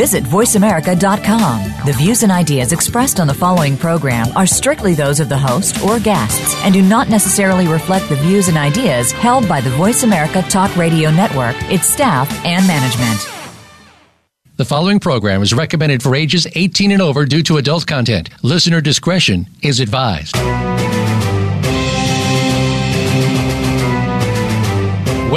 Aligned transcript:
Visit 0.00 0.24
VoiceAmerica.com. 0.24 1.84
The 1.84 1.92
views 1.92 2.22
and 2.22 2.32
ideas 2.32 2.72
expressed 2.72 3.20
on 3.20 3.26
the 3.26 3.34
following 3.34 3.76
program 3.76 4.34
are 4.34 4.46
strictly 4.46 4.94
those 4.94 5.20
of 5.20 5.28
the 5.28 5.36
host 5.36 5.82
or 5.82 6.00
guests 6.00 6.54
and 6.64 6.72
do 6.72 6.80
not 6.80 7.10
necessarily 7.10 7.68
reflect 7.68 8.08
the 8.08 8.16
views 8.16 8.48
and 8.48 8.56
ideas 8.56 9.12
held 9.12 9.46
by 9.46 9.60
the 9.60 9.68
Voice 9.68 10.02
America 10.02 10.40
Talk 10.48 10.74
Radio 10.74 11.10
Network, 11.10 11.54
its 11.70 11.84
staff, 11.84 12.32
and 12.46 12.66
management. 12.66 13.28
The 14.56 14.64
following 14.64 15.00
program 15.00 15.42
is 15.42 15.52
recommended 15.52 16.02
for 16.02 16.14
ages 16.14 16.46
18 16.54 16.92
and 16.92 17.02
over 17.02 17.26
due 17.26 17.42
to 17.42 17.58
adult 17.58 17.86
content. 17.86 18.30
Listener 18.42 18.80
discretion 18.80 19.48
is 19.60 19.80
advised. 19.80 20.34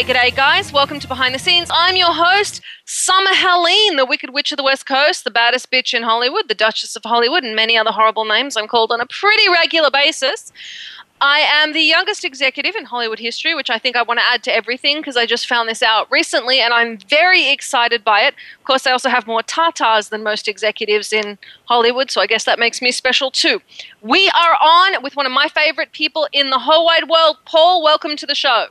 G'day, 0.00 0.14
g'day, 0.14 0.34
guys. 0.34 0.72
Welcome 0.72 0.98
to 1.00 1.06
Behind 1.06 1.34
the 1.34 1.38
Scenes. 1.38 1.68
I'm 1.70 1.94
your 1.94 2.14
host, 2.14 2.62
Summer 2.86 3.32
Helene, 3.34 3.96
the 3.96 4.06
Wicked 4.06 4.30
Witch 4.30 4.50
of 4.50 4.56
the 4.56 4.62
West 4.62 4.86
Coast, 4.86 5.24
the 5.24 5.30
baddest 5.30 5.70
bitch 5.70 5.92
in 5.92 6.04
Hollywood, 6.04 6.48
the 6.48 6.54
Duchess 6.54 6.96
of 6.96 7.02
Hollywood, 7.04 7.44
and 7.44 7.54
many 7.54 7.76
other 7.76 7.90
horrible 7.90 8.24
names 8.24 8.56
I'm 8.56 8.66
called 8.66 8.92
on 8.92 9.02
a 9.02 9.06
pretty 9.06 9.46
regular 9.50 9.90
basis. 9.90 10.54
I 11.20 11.40
am 11.40 11.74
the 11.74 11.82
youngest 11.82 12.24
executive 12.24 12.76
in 12.76 12.86
Hollywood 12.86 13.18
history, 13.18 13.54
which 13.54 13.68
I 13.68 13.78
think 13.78 13.94
I 13.94 14.02
want 14.02 14.20
to 14.20 14.24
add 14.24 14.42
to 14.44 14.56
everything 14.56 15.00
because 15.00 15.18
I 15.18 15.26
just 15.26 15.46
found 15.46 15.68
this 15.68 15.82
out 15.82 16.10
recently 16.10 16.60
and 16.60 16.72
I'm 16.72 16.96
very 16.96 17.50
excited 17.50 18.02
by 18.02 18.22
it. 18.22 18.32
Of 18.58 18.64
course, 18.64 18.86
I 18.86 18.92
also 18.92 19.10
have 19.10 19.26
more 19.26 19.42
tatas 19.42 20.08
than 20.08 20.22
most 20.22 20.48
executives 20.48 21.12
in 21.12 21.36
Hollywood, 21.66 22.10
so 22.10 22.22
I 22.22 22.26
guess 22.26 22.44
that 22.44 22.58
makes 22.58 22.80
me 22.80 22.90
special 22.90 23.30
too. 23.30 23.60
We 24.00 24.30
are 24.30 24.56
on 24.62 25.02
with 25.02 25.14
one 25.14 25.26
of 25.26 25.32
my 25.32 25.48
favorite 25.48 25.92
people 25.92 26.26
in 26.32 26.48
the 26.48 26.60
whole 26.60 26.86
wide 26.86 27.10
world. 27.10 27.36
Paul, 27.44 27.82
welcome 27.82 28.16
to 28.16 28.24
the 28.24 28.34
show. 28.34 28.68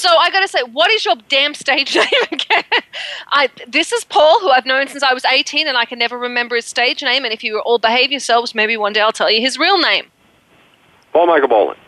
So 0.00 0.08
I 0.16 0.30
got 0.30 0.40
to 0.40 0.48
say, 0.48 0.62
what 0.62 0.90
is 0.90 1.04
your 1.04 1.16
damn 1.28 1.52
stage 1.52 1.94
name 1.94 2.06
again? 2.32 2.64
I, 3.32 3.50
this 3.68 3.92
is 3.92 4.02
Paul, 4.02 4.40
who 4.40 4.48
I've 4.48 4.64
known 4.64 4.88
since 4.88 5.02
I 5.02 5.12
was 5.12 5.26
18, 5.26 5.68
and 5.68 5.76
I 5.76 5.84
can 5.84 5.98
never 5.98 6.16
remember 6.16 6.56
his 6.56 6.64
stage 6.64 7.02
name. 7.02 7.22
And 7.24 7.34
if 7.34 7.44
you 7.44 7.58
all 7.58 7.78
behave 7.78 8.10
yourselves, 8.10 8.54
maybe 8.54 8.78
one 8.78 8.94
day 8.94 9.02
I'll 9.02 9.12
tell 9.12 9.30
you 9.30 9.42
his 9.42 9.58
real 9.58 9.78
name. 9.78 10.06
Paul 11.12 11.26
Michael 11.26 11.48
Boland. 11.48 11.78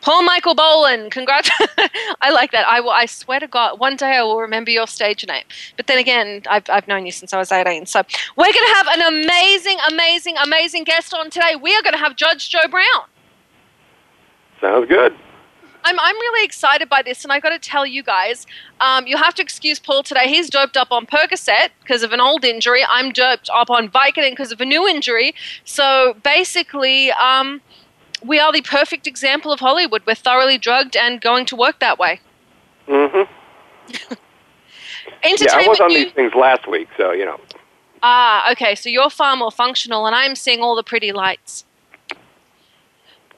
Paul 0.00 0.24
Michael 0.24 0.56
Boland. 0.56 1.12
Congrats. 1.12 1.48
I 2.20 2.32
like 2.32 2.50
that. 2.50 2.66
I 2.66 2.80
will. 2.80 2.90
I 2.90 3.06
swear 3.06 3.38
to 3.38 3.46
God, 3.46 3.78
one 3.78 3.94
day 3.94 4.16
I 4.16 4.22
will 4.24 4.40
remember 4.40 4.72
your 4.72 4.88
stage 4.88 5.24
name. 5.24 5.44
But 5.76 5.86
then 5.86 5.98
again, 5.98 6.42
I've, 6.50 6.68
I've 6.68 6.88
known 6.88 7.06
you 7.06 7.12
since 7.12 7.32
I 7.32 7.38
was 7.38 7.52
18. 7.52 7.86
So 7.86 8.02
we're 8.36 8.52
going 8.52 8.52
to 8.52 8.74
have 8.74 8.88
an 8.88 9.00
amazing, 9.00 9.78
amazing, 9.88 10.34
amazing 10.42 10.82
guest 10.82 11.14
on 11.14 11.30
today. 11.30 11.54
We 11.54 11.72
are 11.76 11.82
going 11.82 11.94
to 11.94 12.00
have 12.00 12.16
Judge 12.16 12.50
Joe 12.50 12.66
Brown. 12.68 13.04
Sounds 14.60 14.88
good. 14.88 15.14
I'm, 15.84 16.00
I'm 16.00 16.14
really 16.16 16.44
excited 16.44 16.88
by 16.88 17.02
this, 17.02 17.24
and 17.24 17.32
I've 17.32 17.42
got 17.42 17.50
to 17.50 17.58
tell 17.58 17.84
you 17.84 18.02
guys, 18.02 18.46
um, 18.80 19.06
you'll 19.06 19.18
have 19.18 19.34
to 19.34 19.42
excuse 19.42 19.78
Paul 19.78 20.02
today. 20.02 20.28
He's 20.28 20.48
doped 20.48 20.76
up 20.76 20.90
on 20.90 21.06
Percocet 21.06 21.70
because 21.80 22.02
of 22.02 22.12
an 22.12 22.20
old 22.20 22.44
injury. 22.44 22.82
I'm 22.88 23.12
doped 23.12 23.50
up 23.52 23.70
on 23.70 23.88
Vicodin 23.90 24.30
because 24.30 24.50
of 24.50 24.60
a 24.60 24.64
new 24.64 24.88
injury. 24.88 25.34
So 25.64 26.16
basically, 26.22 27.10
um, 27.12 27.60
we 28.24 28.38
are 28.38 28.50
the 28.50 28.62
perfect 28.62 29.06
example 29.06 29.52
of 29.52 29.60
Hollywood. 29.60 30.02
We're 30.06 30.14
thoroughly 30.14 30.56
drugged 30.56 30.96
and 30.96 31.20
going 31.20 31.44
to 31.46 31.56
work 31.56 31.80
that 31.80 31.98
way. 31.98 32.20
Mm-hmm. 32.88 33.30
Entertainment. 33.90 34.14
Yeah, 35.24 35.66
I 35.66 35.68
was 35.68 35.80
on 35.80 35.88
news- 35.88 36.04
these 36.04 36.12
things 36.12 36.32
last 36.34 36.66
week, 36.68 36.88
so 36.96 37.12
you 37.12 37.26
know. 37.26 37.38
Ah, 38.02 38.50
okay. 38.52 38.74
So 38.74 38.88
you're 38.88 39.10
far 39.10 39.36
more 39.36 39.50
functional, 39.50 40.06
and 40.06 40.14
I'm 40.14 40.34
seeing 40.34 40.60
all 40.60 40.74
the 40.76 40.82
pretty 40.82 41.12
lights. 41.12 41.64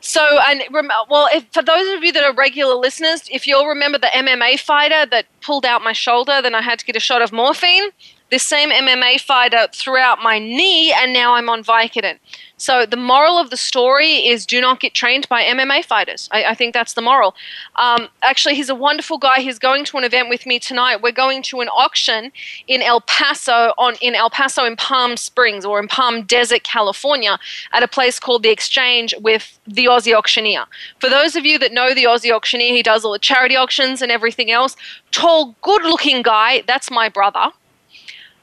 So, 0.06 0.38
and 0.46 0.62
well, 0.70 1.28
if, 1.32 1.46
for 1.52 1.62
those 1.62 1.96
of 1.96 2.04
you 2.04 2.12
that 2.12 2.22
are 2.22 2.32
regular 2.32 2.76
listeners, 2.76 3.22
if 3.28 3.44
you'll 3.44 3.66
remember 3.66 3.98
the 3.98 4.06
MMA 4.06 4.60
fighter 4.60 5.04
that 5.06 5.26
pulled 5.40 5.66
out 5.66 5.82
my 5.82 5.92
shoulder, 5.92 6.40
then 6.40 6.54
I 6.54 6.62
had 6.62 6.78
to 6.78 6.84
get 6.84 6.94
a 6.94 7.00
shot 7.00 7.22
of 7.22 7.32
morphine. 7.32 7.90
This 8.30 8.42
same 8.42 8.70
MMA 8.70 9.20
fighter 9.20 9.68
threw 9.72 9.98
out 9.98 10.18
my 10.20 10.40
knee, 10.40 10.92
and 10.92 11.12
now 11.12 11.34
I'm 11.34 11.48
on 11.48 11.62
Vicodin. 11.62 12.18
So 12.56 12.84
the 12.86 12.96
moral 12.96 13.38
of 13.38 13.50
the 13.50 13.56
story 13.56 14.26
is 14.26 14.46
do 14.46 14.60
not 14.60 14.80
get 14.80 14.94
trained 14.94 15.28
by 15.28 15.42
MMA 15.42 15.84
fighters. 15.84 16.28
I, 16.32 16.44
I 16.44 16.54
think 16.54 16.72
that's 16.72 16.94
the 16.94 17.02
moral. 17.02 17.36
Um, 17.76 18.08
actually, 18.22 18.54
he's 18.54 18.68
a 18.68 18.74
wonderful 18.74 19.18
guy. 19.18 19.40
He's 19.40 19.58
going 19.58 19.84
to 19.84 19.98
an 19.98 20.04
event 20.04 20.28
with 20.28 20.46
me 20.46 20.58
tonight. 20.58 21.02
We're 21.02 21.12
going 21.12 21.42
to 21.44 21.60
an 21.60 21.68
auction 21.68 22.32
in 22.66 22.82
El 22.82 23.02
Paso 23.02 23.74
on 23.78 23.94
in 24.00 24.14
El 24.14 24.30
Paso 24.30 24.64
in 24.64 24.74
Palm 24.74 25.16
Springs 25.16 25.64
or 25.64 25.78
in 25.78 25.86
Palm 25.86 26.22
Desert, 26.22 26.64
California, 26.64 27.38
at 27.72 27.82
a 27.82 27.88
place 27.88 28.18
called 28.18 28.42
the 28.42 28.50
Exchange 28.50 29.14
with 29.20 29.58
the 29.66 29.84
Aussie 29.84 30.14
auctioneer. 30.14 30.64
For 30.98 31.08
those 31.10 31.36
of 31.36 31.44
you 31.44 31.58
that 31.60 31.72
know 31.72 31.94
the 31.94 32.04
Aussie 32.04 32.32
auctioneer, 32.32 32.74
he 32.74 32.82
does 32.82 33.04
all 33.04 33.12
the 33.12 33.18
charity 33.18 33.54
auctions 33.54 34.02
and 34.02 34.10
everything 34.10 34.50
else. 34.50 34.76
Tall, 35.12 35.54
good-looking 35.62 36.22
guy. 36.22 36.62
That's 36.66 36.90
my 36.90 37.08
brother 37.08 37.52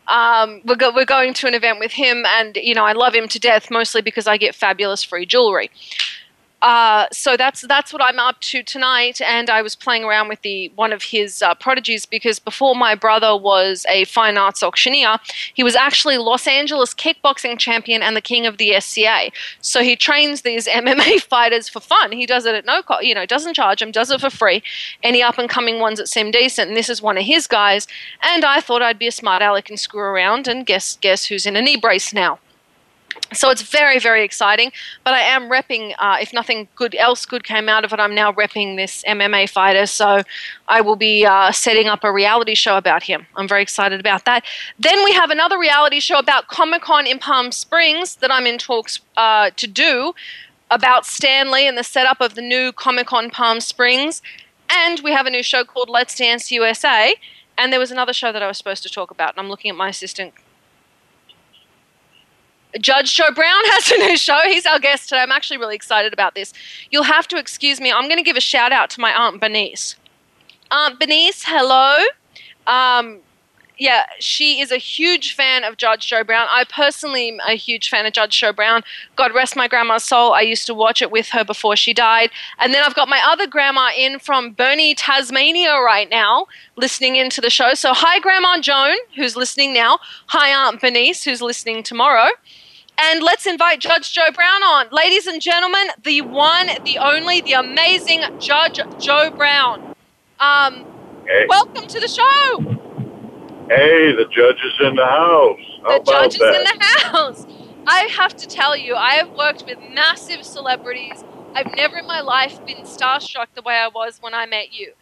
um, 0.08 0.62
we're, 0.66 0.76
go- 0.76 0.94
we're 0.94 1.06
going 1.06 1.34
to 1.36 1.48
an 1.48 1.54
event 1.54 1.80
with 1.80 1.92
him, 1.94 2.26
and 2.26 2.56
you 2.58 2.74
know 2.76 2.86
I 2.86 2.94
love 2.94 3.14
him 3.16 3.28
to 3.30 3.40
death, 3.40 3.70
mostly 3.72 4.02
because 4.02 4.28
I 4.28 4.38
get 4.38 4.56
fabulous 4.56 5.04
free 5.04 5.26
jewelry. 5.26 5.72
Uh, 6.64 7.08
so 7.12 7.36
that's 7.36 7.60
that's 7.68 7.92
what 7.92 8.02
I'm 8.02 8.20
up 8.20 8.40
to 8.40 8.64
tonight, 8.64 9.20
and 9.20 9.50
I 9.50 9.62
was 9.62 9.76
playing 9.76 10.06
around 10.06 10.30
with 10.30 10.42
the 10.44 10.72
one 10.76 10.94
of 10.94 11.04
his 11.04 11.42
uh, 11.42 11.54
prodigies 11.56 12.06
because 12.06 12.40
before 12.40 12.74
my 12.74 12.96
brother 12.96 13.36
was 13.36 13.86
a 13.90 14.06
fine 14.06 14.38
arts 14.38 14.64
auctioneer, 14.64 15.18
he 15.54 15.62
was 15.62 15.76
actually 15.76 16.18
Los 16.18 16.48
Angeles 16.48 16.94
kickboxing 16.94 17.60
champion 17.60 18.02
and 18.02 18.16
the 18.16 18.22
king 18.22 18.46
of 18.46 18.60
the 18.60 18.80
SCA. 18.80 19.30
So 19.60 19.84
he 19.84 19.98
trains 19.98 20.44
these 20.44 20.66
MMA 20.84 21.24
fighters 21.24 21.68
for 21.68 21.82
fun. 21.82 22.14
He 22.14 22.26
does 22.26 22.46
it 22.46 22.56
at 22.56 22.66
no 22.66 22.82
cost, 22.82 23.04
you 23.04 23.14
know, 23.14 23.26
doesn't 23.26 23.56
charge 23.56 23.82
them, 23.82 23.92
does 23.92 24.10
it 24.10 24.22
for 24.22 24.30
free. 24.30 24.64
Any 25.04 25.22
up 25.22 25.38
and 25.38 25.50
coming 25.50 25.82
ones 25.82 26.00
that 26.00 26.08
seem 26.08 26.32
decent, 26.32 26.70
and 26.70 26.78
this 26.78 26.90
is 26.90 27.02
one 27.02 27.18
of 27.18 27.26
his 27.26 27.46
guys. 27.46 27.88
And 28.22 28.46
I 28.46 28.62
thought 28.62 28.82
I'd 28.82 28.98
be 28.98 29.08
a 29.08 29.12
smart 29.12 29.42
aleck 29.42 29.70
and 29.70 29.78
screw 29.78 30.00
around 30.00 30.48
and 30.48 30.66
guess 30.66 30.98
guess 31.02 31.26
who's 31.26 31.46
in 31.46 31.58
a 31.58 31.62
knee 31.62 31.76
brace 31.76 32.14
now. 32.14 32.40
So 33.32 33.50
it's 33.50 33.62
very, 33.62 34.00
very 34.00 34.24
exciting. 34.24 34.72
But 35.04 35.14
I 35.14 35.22
am 35.22 35.50
repping, 35.50 35.96
uh, 35.98 36.18
if 36.22 36.34
nothing 36.34 36.68
good 36.76 36.96
else 36.96 37.26
good 37.26 37.44
came 37.44 37.70
out 37.70 37.84
of 37.86 37.94
it, 37.94 38.00
I'm 38.00 38.14
now 38.14 38.32
repping 38.32 38.76
this 38.76 39.04
MMA 39.08 39.50
fighter. 39.50 39.86
So 39.86 40.22
I 40.68 40.82
will 40.82 40.96
be 40.96 41.26
uh, 41.26 41.52
setting 41.52 41.88
up 41.88 42.04
a 42.04 42.12
reality 42.12 42.56
show 42.56 42.78
about 42.78 43.04
him. 43.04 43.26
I'm 43.36 43.48
very 43.48 43.62
excited 43.62 44.00
about 44.00 44.26
that. 44.26 44.44
Then 44.78 45.04
we 45.04 45.14
have 45.14 45.30
another 45.30 45.58
reality 45.58 46.00
show 46.00 46.20
about 46.20 46.48
Comic 46.48 46.82
Con 46.84 47.08
in 47.08 47.20
Palm 47.20 47.52
Springs 47.52 48.16
that 48.18 48.32
I'm 48.32 48.46
in 48.46 48.58
talks 48.58 49.00
uh, 49.18 49.50
to 49.56 49.68
do 49.68 50.14
about 50.70 51.06
Stanley 51.06 51.68
and 51.68 51.78
the 51.78 51.84
setup 51.84 52.20
of 52.20 52.36
the 52.36 52.42
new 52.42 52.72
Comic 52.72 53.08
Con 53.08 53.30
Palm 53.30 53.60
Springs. 53.60 54.22
And 54.70 55.02
we 55.02 55.12
have 55.12 55.26
a 55.26 55.30
new 55.30 55.44
show 55.44 55.64
called 55.64 55.90
Let's 55.90 56.16
Dance 56.16 56.52
USA. 56.52 57.16
And 57.58 57.72
there 57.72 57.80
was 57.80 57.92
another 57.92 58.14
show 58.14 58.32
that 58.32 58.42
I 58.42 58.48
was 58.48 58.58
supposed 58.58 58.84
to 58.84 58.90
talk 58.90 59.12
about, 59.12 59.34
and 59.34 59.40
I'm 59.40 59.50
looking 59.50 59.70
at 59.70 59.78
my 59.78 59.90
assistant 59.90 60.34
Judge 62.80 63.16
Joe 63.16 63.32
Brown 63.32 63.62
has 63.66 63.92
a 63.92 63.98
new 63.98 64.18
show. 64.18 64.40
He's 64.46 64.66
our 64.66 64.80
guest 64.80 65.10
today. 65.10 65.22
I'm 65.22 65.32
actually 65.32 65.58
really 65.58 65.76
excited 65.76 66.14
about 66.14 66.36
this. 66.36 66.54
You'll 66.92 67.04
have 67.04 67.28
to 67.30 67.38
excuse 67.38 67.80
me. 67.80 67.92
I'm 67.92 68.08
going 68.08 68.18
to 68.18 68.24
give 68.24 68.38
a 68.38 68.42
shout 68.42 68.72
out 68.72 68.90
to 68.92 69.02
my 69.02 69.14
Aunt 69.14 69.40
Bernice. 69.40 69.96
Aunt 70.72 71.00
Bernice, 71.00 71.44
hello. 71.46 72.04
Um, 72.66 73.20
yeah, 73.78 74.06
she 74.20 74.62
is 74.62 74.72
a 74.72 74.78
huge 74.78 75.36
fan 75.36 75.64
of 75.64 75.78
Judge 75.78 76.08
Joe 76.08 76.24
Brown. 76.24 76.48
I 76.50 76.64
personally 76.64 77.30
am 77.30 77.40
a 77.48 77.56
huge 77.56 77.90
fan 77.90 78.06
of 78.06 78.14
Judge 78.14 78.40
Joe 78.40 78.54
Brown. 78.54 78.82
God 79.16 79.34
rest 79.34 79.56
my 79.56 79.68
grandma's 79.68 80.04
soul. 80.04 80.34
I 80.34 80.42
used 80.42 80.66
to 80.68 80.74
watch 80.74 81.02
it 81.02 81.12
with 81.12 81.30
her 81.30 81.44
before 81.44 81.76
she 81.76 81.94
died. 81.94 82.30
And 82.60 82.74
then 82.74 82.84
I've 82.84 82.96
got 82.96 83.10
my 83.10 83.22
other 83.26 83.48
grandma 83.48 83.90
in 83.98 84.20
from 84.20 84.52
Burnie, 84.52 84.96
Tasmania 84.96 85.80
right 85.80 86.10
now, 86.10 86.48
listening 86.76 87.16
into 87.16 87.42
the 87.42 87.50
show. 87.50 87.74
So 87.74 87.94
hi, 87.94 88.20
Grandma 88.20 88.60
Joan, 88.62 88.96
who's 89.16 89.36
listening 89.36 89.74
now. 89.74 90.00
Hi, 90.28 90.50
Aunt 90.50 90.80
Bernice, 90.80 91.24
who's 91.24 91.42
listening 91.42 91.84
tomorrow. 91.84 92.30
And 92.98 93.24
let's 93.24 93.46
invite 93.46 93.80
Judge 93.80 94.12
Joe 94.14 94.32
Brown 94.34 94.64
on. 94.64 94.88
Ladies 94.92 95.28
and 95.28 95.42
gentlemen, 95.42 95.88
the 96.04 96.22
one, 96.22 96.70
the 96.84 96.98
only, 96.98 97.42
the 97.42 97.54
amazing 97.54 98.22
Judge 98.40 98.80
Joe 99.00 99.30
Brown. 99.32 99.96
Um, 100.40 100.86
Hey. 101.26 101.46
Welcome 101.48 101.88
to 101.88 102.00
the 102.02 102.08
show. 102.10 102.60
Hey, 103.70 104.12
the 104.14 104.26
judge 104.30 104.58
is 104.58 104.74
in 104.82 104.96
the 104.96 105.06
house. 105.06 105.60
How 105.82 106.00
the 106.00 106.12
judge 106.12 106.34
is 106.34 106.40
that? 106.40 106.56
in 106.56 106.64
the 106.64 107.18
house. 107.18 107.48
I 107.88 108.02
have 108.18 108.36
to 108.36 108.48
tell 108.48 108.76
you, 108.76 108.96
I 108.96 109.14
have 109.14 109.32
worked 109.32 109.64
with 109.66 109.78
massive 109.94 110.44
celebrities. 110.44 111.24
I've 111.56 111.74
never 111.78 111.98
in 111.98 112.08
my 112.08 112.20
life 112.20 112.64
been 112.66 112.84
starstruck 112.84 113.48
the 113.56 113.62
way 113.62 113.76
I 113.76 113.88
was 113.88 114.18
when 114.22 114.34
I 114.34 114.46
met 114.46 114.74
you. 114.74 114.94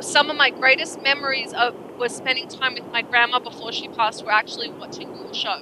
Some 0.00 0.30
of 0.30 0.36
my 0.36 0.50
greatest 0.50 1.00
memories 1.00 1.52
of 1.52 1.76
was 1.96 2.14
spending 2.14 2.48
time 2.48 2.74
with 2.74 2.90
my 2.90 3.02
grandma 3.02 3.38
before 3.38 3.70
she 3.70 3.86
passed 3.86 4.24
were 4.24 4.32
actually 4.32 4.70
watching 4.70 5.14
your 5.16 5.32
show. 5.32 5.60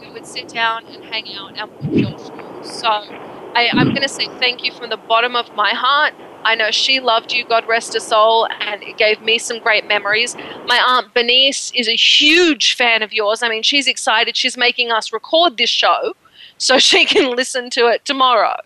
We 0.00 0.10
would 0.10 0.26
sit 0.26 0.48
down 0.48 0.86
and 0.86 1.04
hang 1.04 1.32
out 1.34 1.58
and 1.58 1.70
watch 1.70 1.92
your 1.92 2.18
show. 2.18 2.62
So 2.62 2.88
I, 2.88 3.68
I'm 3.72 3.88
going 3.88 4.02
to 4.02 4.08
say 4.08 4.26
thank 4.38 4.64
you 4.64 4.72
from 4.72 4.90
the 4.90 4.96
bottom 4.96 5.36
of 5.36 5.54
my 5.54 5.70
heart. 5.70 6.14
I 6.42 6.54
know 6.54 6.70
she 6.70 7.00
loved 7.00 7.32
you, 7.32 7.44
God 7.44 7.68
rest 7.68 7.92
her 7.92 8.00
soul, 8.00 8.48
and 8.60 8.82
it 8.82 8.96
gave 8.96 9.20
me 9.20 9.38
some 9.38 9.58
great 9.58 9.86
memories. 9.86 10.34
My 10.66 10.82
aunt 10.86 11.12
Bernice 11.12 11.70
is 11.74 11.86
a 11.86 11.96
huge 11.96 12.76
fan 12.76 13.02
of 13.02 13.12
yours. 13.12 13.42
I 13.42 13.48
mean, 13.48 13.62
she's 13.62 13.86
excited. 13.86 14.36
She's 14.36 14.56
making 14.56 14.90
us 14.90 15.12
record 15.12 15.58
this 15.58 15.68
show 15.68 16.14
so 16.56 16.78
she 16.90 17.04
can 17.04 17.36
listen 17.36 17.68
to 17.70 17.88
it 17.88 18.04
tomorrow. 18.04 18.56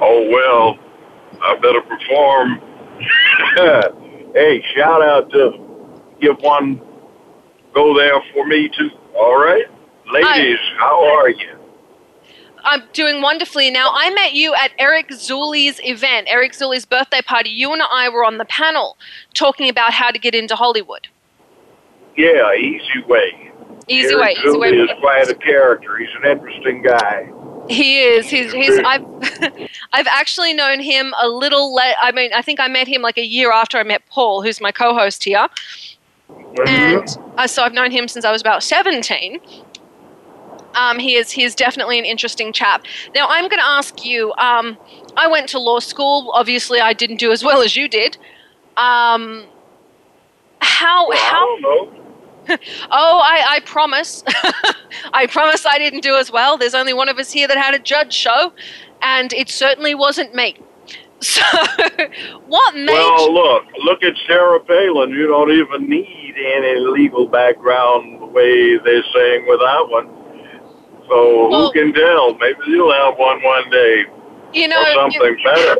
Oh, 0.00 0.28
well, 0.30 0.78
I 1.42 1.56
better 1.56 1.82
perform. 1.82 2.60
hey, 4.34 4.64
shout 4.74 5.02
out 5.02 5.30
to 5.30 5.52
give 6.20 6.40
one 6.40 6.80
go 7.74 7.96
there 7.96 8.20
for 8.32 8.46
me, 8.46 8.68
too. 8.68 8.90
All 9.14 9.38
right? 9.38 9.66
Ladies, 10.12 10.58
how 10.78 11.04
are 11.16 11.28
you? 11.30 11.58
I'm 12.64 12.82
doing 12.92 13.22
wonderfully 13.22 13.70
now. 13.70 13.90
I 13.92 14.10
met 14.10 14.34
you 14.34 14.54
at 14.54 14.70
Eric 14.78 15.08
Zuli's 15.08 15.80
event, 15.82 16.28
Eric 16.30 16.52
Zuli's 16.52 16.84
birthday 16.84 17.20
party. 17.22 17.50
You 17.50 17.72
and 17.72 17.82
I 17.82 18.08
were 18.08 18.24
on 18.24 18.38
the 18.38 18.44
panel 18.44 18.96
talking 19.34 19.68
about 19.68 19.92
how 19.92 20.10
to 20.10 20.18
get 20.18 20.34
into 20.34 20.54
Hollywood. 20.54 21.08
Yeah, 22.16 22.54
easy 22.54 23.02
way. 23.08 23.50
Easy 23.88 24.12
Eric 24.12 24.20
way, 24.20 24.32
easy 24.46 24.58
way. 24.58 24.72
Zuli 24.72 24.84
is 24.84 25.00
quite 25.00 25.28
a 25.28 25.34
character. 25.34 25.96
He's 25.96 26.08
an 26.22 26.30
interesting 26.30 26.82
guy. 26.82 27.30
He 27.68 28.00
is. 28.00 28.28
He's. 28.28 28.52
He's. 28.52 28.78
I've. 28.84 29.04
I've 29.92 30.06
actually 30.08 30.52
known 30.52 30.80
him 30.80 31.14
a 31.20 31.28
little. 31.28 31.72
Le- 31.74 31.94
I 32.00 32.12
mean, 32.12 32.32
I 32.32 32.42
think 32.42 32.60
I 32.60 32.68
met 32.68 32.86
him 32.86 33.02
like 33.02 33.18
a 33.18 33.24
year 33.24 33.50
after 33.52 33.78
I 33.78 33.82
met 33.82 34.02
Paul, 34.06 34.42
who's 34.42 34.60
my 34.60 34.72
co-host 34.72 35.24
here, 35.24 35.46
Mhm. 36.28 36.66
and 36.68 37.18
uh, 37.38 37.46
so 37.46 37.62
I've 37.62 37.72
known 37.72 37.90
him 37.92 38.08
since 38.08 38.24
I 38.24 38.30
was 38.32 38.40
about 38.40 38.62
seventeen. 38.62 39.40
Um, 40.74 40.98
he 40.98 41.16
is. 41.16 41.30
He 41.30 41.44
is 41.44 41.54
definitely 41.54 41.98
an 41.98 42.04
interesting 42.04 42.52
chap. 42.52 42.84
Now, 43.14 43.26
I'm 43.28 43.48
going 43.48 43.60
to 43.60 43.66
ask 43.66 44.04
you. 44.04 44.32
Um, 44.34 44.76
I 45.16 45.28
went 45.28 45.48
to 45.50 45.58
law 45.58 45.78
school. 45.78 46.30
Obviously, 46.34 46.80
I 46.80 46.92
didn't 46.92 47.16
do 47.18 47.32
as 47.32 47.44
well 47.44 47.60
as 47.62 47.76
you 47.76 47.88
did. 47.88 48.16
Um, 48.76 49.44
how? 50.60 51.08
Well, 51.08 51.18
how? 51.18 51.92
Oh, 52.90 53.20
I, 53.22 53.44
I 53.48 53.60
promise. 53.60 54.24
I 55.12 55.26
promise 55.28 55.64
I 55.64 55.78
didn't 55.78 56.00
do 56.00 56.16
as 56.16 56.32
well. 56.32 56.58
There's 56.58 56.74
only 56.74 56.92
one 56.92 57.08
of 57.08 57.18
us 57.18 57.30
here 57.30 57.46
that 57.46 57.56
had 57.56 57.72
a 57.72 57.78
judge 57.78 58.12
show, 58.12 58.52
and 59.00 59.32
it 59.32 59.48
certainly 59.48 59.94
wasn't 59.94 60.34
me. 60.34 60.56
So, 61.22 61.40
what 62.48 62.74
made 62.74 62.88
Well, 62.88 63.32
look, 63.32 63.64
look 63.84 64.02
at 64.02 64.14
Sarah 64.26 64.58
Palin. 64.58 65.10
You 65.10 65.28
don't 65.28 65.52
even 65.52 65.88
need 65.88 66.34
any 66.36 66.80
legal 66.80 67.28
background 67.28 68.20
the 68.20 68.26
way 68.26 68.76
they're 68.78 69.04
saying 69.14 69.46
with 69.46 69.60
that 69.60 69.86
one. 69.88 70.08
So 71.08 71.48
Well- 71.48 71.66
who 71.66 71.72
can 71.72 71.92
tell? 71.92 72.34
Maybe 72.34 72.58
you'll 72.66 72.92
have 72.92 73.18
one 73.18 73.42
one 73.42 73.68
day 73.70 74.04
you 74.52 74.64
or 74.66 74.68
know? 74.68 74.84
something 74.94 75.36
better. 75.44 75.76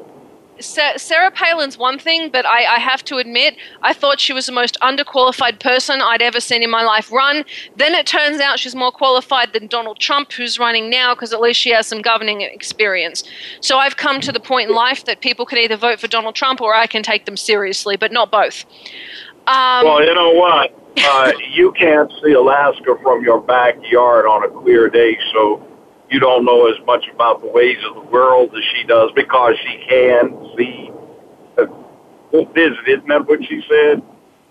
Sarah 0.60 1.30
Palin's 1.30 1.76
one 1.76 1.98
thing, 1.98 2.28
but 2.30 2.46
I, 2.46 2.76
I 2.76 2.78
have 2.78 3.04
to 3.06 3.16
admit, 3.16 3.56
I 3.82 3.92
thought 3.92 4.20
she 4.20 4.32
was 4.32 4.46
the 4.46 4.52
most 4.52 4.78
underqualified 4.80 5.58
person 5.58 6.00
I'd 6.00 6.22
ever 6.22 6.40
seen 6.40 6.62
in 6.62 6.70
my 6.70 6.82
life 6.84 7.10
run. 7.10 7.44
Then 7.76 7.94
it 7.94 8.06
turns 8.06 8.38
out 8.40 8.60
she's 8.60 8.74
more 8.74 8.92
qualified 8.92 9.52
than 9.54 9.66
Donald 9.66 9.98
Trump, 9.98 10.32
who's 10.32 10.58
running 10.60 10.88
now, 10.88 11.14
because 11.14 11.32
at 11.32 11.40
least 11.40 11.58
she 11.58 11.70
has 11.70 11.86
some 11.88 12.00
governing 12.00 12.42
experience. 12.42 13.24
So 13.60 13.78
I've 13.78 13.96
come 13.96 14.20
to 14.20 14.30
the 14.30 14.38
point 14.40 14.68
in 14.68 14.76
life 14.76 15.04
that 15.06 15.20
people 15.20 15.46
can 15.46 15.58
either 15.58 15.76
vote 15.76 15.98
for 15.98 16.06
Donald 16.06 16.36
Trump 16.36 16.60
or 16.60 16.74
I 16.74 16.86
can 16.86 17.02
take 17.02 17.24
them 17.24 17.36
seriously, 17.36 17.96
but 17.96 18.12
not 18.12 18.30
both. 18.30 18.64
Um, 19.48 19.84
Well, 19.84 20.04
you 20.04 20.14
know 20.14 20.30
what? 20.30 20.72
Uh, 20.96 21.32
you 21.52 21.72
can't 21.72 22.12
see 22.22 22.32
Alaska 22.32 22.96
from 23.02 23.22
your 23.22 23.40
backyard 23.40 24.26
on 24.26 24.44
a 24.44 24.62
clear 24.62 24.88
day, 24.88 25.18
so 25.32 25.66
you 26.10 26.20
don't 26.20 26.44
know 26.44 26.66
as 26.66 26.76
much 26.86 27.04
about 27.12 27.40
the 27.40 27.48
ways 27.48 27.78
of 27.88 27.94
the 27.94 28.10
world 28.10 28.50
as 28.56 28.62
she 28.74 28.84
does 28.84 29.10
because 29.14 29.54
she 29.58 29.84
can 29.88 30.54
see. 30.56 30.90
Uh, 31.58 31.66
visit, 32.54 32.78
isn't 32.86 33.08
that 33.08 33.26
what 33.26 33.44
she 33.44 33.62
said? 33.68 34.02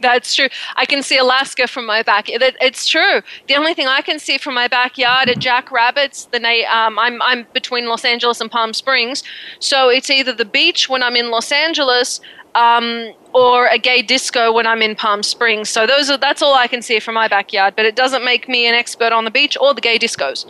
That's 0.02 0.36
true. 0.36 0.50
I 0.76 0.86
can 0.86 1.04
see 1.04 1.18
Alaska 1.18 1.68
from 1.68 1.86
my 1.86 2.02
back. 2.02 2.28
It, 2.30 2.42
it's 2.60 2.88
true. 2.88 3.22
The 3.48 3.56
only 3.56 3.74
thing 3.74 3.88
I 3.88 4.02
can 4.02 4.20
see 4.20 4.38
from 4.38 4.56
my 4.56 4.68
backyard 4.68 5.30
are 5.30 5.36
jackrabbits. 5.36 6.26
The 6.26 6.40
na- 6.40 6.68
um, 6.70 6.98
I'm 6.98 7.22
I'm 7.22 7.46
between 7.54 7.88
Los 7.88 8.04
Angeles 8.04 8.42
and 8.42 8.50
Palm 8.50 8.74
Springs, 8.74 9.24
so 9.60 9.90
it's 9.90 10.10
either 10.10 10.34
the 10.34 10.46
beach 10.46 10.90
when 10.90 11.04
I'm 11.04 11.16
in 11.16 11.30
Los 11.30 11.52
Angeles, 11.52 12.20
um, 12.56 13.14
or 13.34 13.68
a 13.68 13.78
gay 13.78 14.02
disco 14.02 14.52
when 14.52 14.68
I'm 14.68 14.82
in 14.82 14.96
Palm 14.96 15.24
Springs. 15.24 15.70
So 15.70 15.88
those 15.88 16.10
are 16.10 16.18
that's 16.18 16.42
all 16.42 16.54
I 16.54 16.68
can 16.68 16.82
see 16.82 17.00
from 17.00 17.16
my 17.16 17.28
backyard. 17.28 17.76
But 17.76 17.86
it 17.86 17.96
doesn't 17.96 18.24
make 18.26 18.48
me 18.48 18.68
an 18.68 18.76
expert 18.76 19.12
on 19.14 19.26
the 19.26 19.32
beach 19.32 19.58
or 19.60 19.74
the 19.74 19.82
gay 19.82 19.98
discos. 19.98 20.46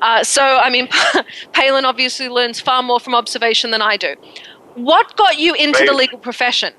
Uh, 0.00 0.22
so 0.22 0.42
I 0.42 0.70
mean, 0.70 0.88
Palin 1.52 1.84
obviously 1.84 2.28
learns 2.28 2.60
far 2.60 2.82
more 2.82 3.00
from 3.00 3.14
observation 3.14 3.70
than 3.70 3.82
I 3.82 3.96
do. 3.96 4.14
What 4.74 5.16
got 5.16 5.38
you 5.38 5.54
into 5.54 5.84
the 5.84 5.92
legal 5.94 6.18
profession? 6.18 6.74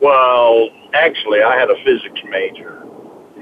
Well, 0.00 0.68
actually, 0.94 1.42
I 1.42 1.56
had 1.58 1.70
a 1.70 1.76
physics 1.84 2.20
major, 2.28 2.82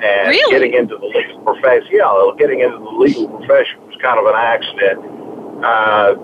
and 0.02 0.28
Really? 0.28 0.50
getting 0.50 0.74
into 0.74 0.96
the 0.96 1.06
legal 1.06 1.38
profession, 1.40 1.88
yeah, 1.90 2.30
getting 2.38 2.60
into 2.60 2.78
the 2.78 2.84
legal 2.84 3.28
profession 3.28 3.80
was 3.86 3.96
kind 4.02 4.18
of 4.18 4.26
an 4.26 4.34
accident. 4.36 5.64
Uh, 5.64 6.14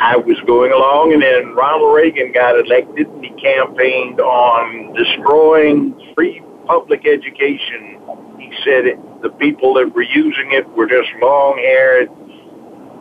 I 0.00 0.16
was 0.16 0.38
going 0.46 0.72
along, 0.72 1.12
and 1.12 1.22
then 1.22 1.54
Ronald 1.54 1.94
Reagan 1.94 2.32
got 2.32 2.58
elected, 2.58 3.06
and 3.08 3.24
he 3.24 3.30
campaigned 3.40 4.20
on 4.20 4.92
destroying 4.94 6.12
free 6.14 6.42
public 6.66 7.06
education. 7.06 7.98
He 8.38 8.52
said 8.64 8.86
it, 8.86 9.22
the 9.22 9.30
people 9.30 9.74
that 9.74 9.94
were 9.94 10.02
using 10.02 10.52
it 10.52 10.68
were 10.70 10.86
just 10.86 11.08
long-haired 11.20 12.08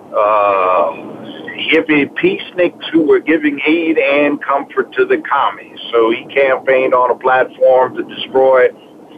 uh, 0.09 0.91
hippie 1.71 2.09
peaceniks 2.17 2.89
who 2.91 3.03
were 3.03 3.19
giving 3.19 3.59
aid 3.65 3.97
and 3.97 4.41
comfort 4.41 4.91
to 4.93 5.05
the 5.05 5.17
commies. 5.29 5.79
So 5.91 6.11
he 6.11 6.25
campaigned 6.33 6.93
on 6.93 7.11
a 7.11 7.15
platform 7.15 7.95
to 7.95 8.03
destroy 8.03 8.69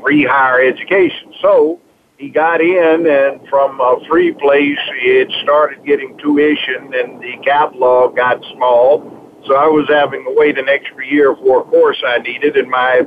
free 0.04 0.26
higher 0.26 0.62
education. 0.62 1.34
So 1.42 1.80
he 2.22 2.30
got 2.30 2.62
in, 2.62 3.08
and 3.10 3.42
from 3.50 3.82
a 3.82 3.98
free 4.08 4.32
place, 4.32 4.78
it 5.02 5.28
started 5.42 5.84
getting 5.84 6.16
tuition, 6.20 6.94
and 6.94 7.20
the 7.20 7.34
catalog 7.44 8.16
got 8.16 8.38
small. 8.54 9.02
So 9.48 9.56
I 9.56 9.66
was 9.66 9.90
having 9.90 10.24
to 10.26 10.34
wait 10.38 10.60
an 10.60 10.70
extra 10.70 11.04
year 11.04 11.36
for 11.36 11.62
a 11.62 11.64
course 11.64 11.98
I 12.06 12.20
needed, 12.20 12.56
and 12.58 12.70
my 12.70 13.02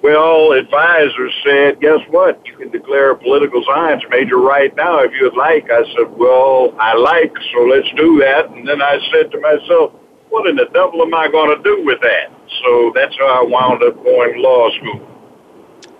well, 0.00 0.52
advisor 0.52 1.28
said, 1.44 1.80
guess 1.80 1.98
what? 2.08 2.40
You 2.46 2.56
can 2.56 2.70
declare 2.70 3.10
a 3.10 3.18
political 3.18 3.62
science 3.66 4.02
major 4.08 4.38
right 4.38 4.74
now 4.76 5.00
if 5.00 5.12
you'd 5.12 5.36
like. 5.36 5.68
I 5.70 5.82
said, 5.92 6.08
well, 6.16 6.72
I 6.78 6.94
like, 6.94 7.34
so 7.52 7.64
let's 7.64 7.88
do 7.96 8.18
that. 8.20 8.48
And 8.48 8.66
then 8.66 8.80
I 8.80 8.96
said 9.12 9.30
to 9.32 9.40
myself, 9.40 9.92
what 10.30 10.48
in 10.48 10.54
the 10.54 10.70
devil 10.72 11.02
am 11.02 11.12
I 11.12 11.28
going 11.28 11.54
to 11.54 11.62
do 11.64 11.84
with 11.84 12.00
that? 12.00 12.30
So 12.62 12.92
that's 12.94 13.14
how 13.18 13.44
I 13.44 13.50
wound 13.50 13.82
up 13.82 13.96
going 14.04 14.34
to 14.34 14.40
law 14.40 14.70
school. 14.78 15.17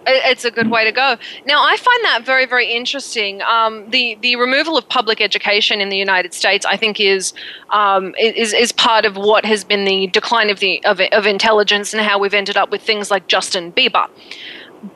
It- 0.09 0.23
It's 0.33 0.45
a 0.45 0.51
good 0.51 0.71
way 0.71 0.85
to 0.85 0.93
go. 0.93 1.17
Now, 1.47 1.63
I 1.63 1.77
find 1.77 2.05
that 2.05 2.23
very, 2.25 2.47
very 2.47 2.69
interesting. 2.81 3.43
Um, 3.43 3.89
the 3.91 4.17
the 4.21 4.37
removal 4.37 4.77
of 4.77 4.89
public 4.89 5.21
education 5.21 5.81
in 5.81 5.89
the 5.89 5.97
United 5.97 6.33
States, 6.35 6.65
I 6.67 6.77
think, 6.77 6.99
is 7.01 7.33
um, 7.71 8.15
is 8.19 8.53
is 8.53 8.73
part 8.73 9.05
of 9.05 9.17
what 9.17 9.45
has 9.45 9.65
been 9.65 9.85
the 9.85 10.07
decline 10.09 10.51
of 10.51 10.59
the 10.61 10.85
of, 10.85 11.01
of 11.13 11.27
intelligence 11.27 11.93
and 11.95 12.03
how 12.03 12.19
we've 12.19 12.35
ended 12.35 12.57
up 12.57 12.71
with 12.71 12.83
things 12.83 13.11
like 13.11 13.27
Justin 13.29 13.73
Bieber. 13.73 14.07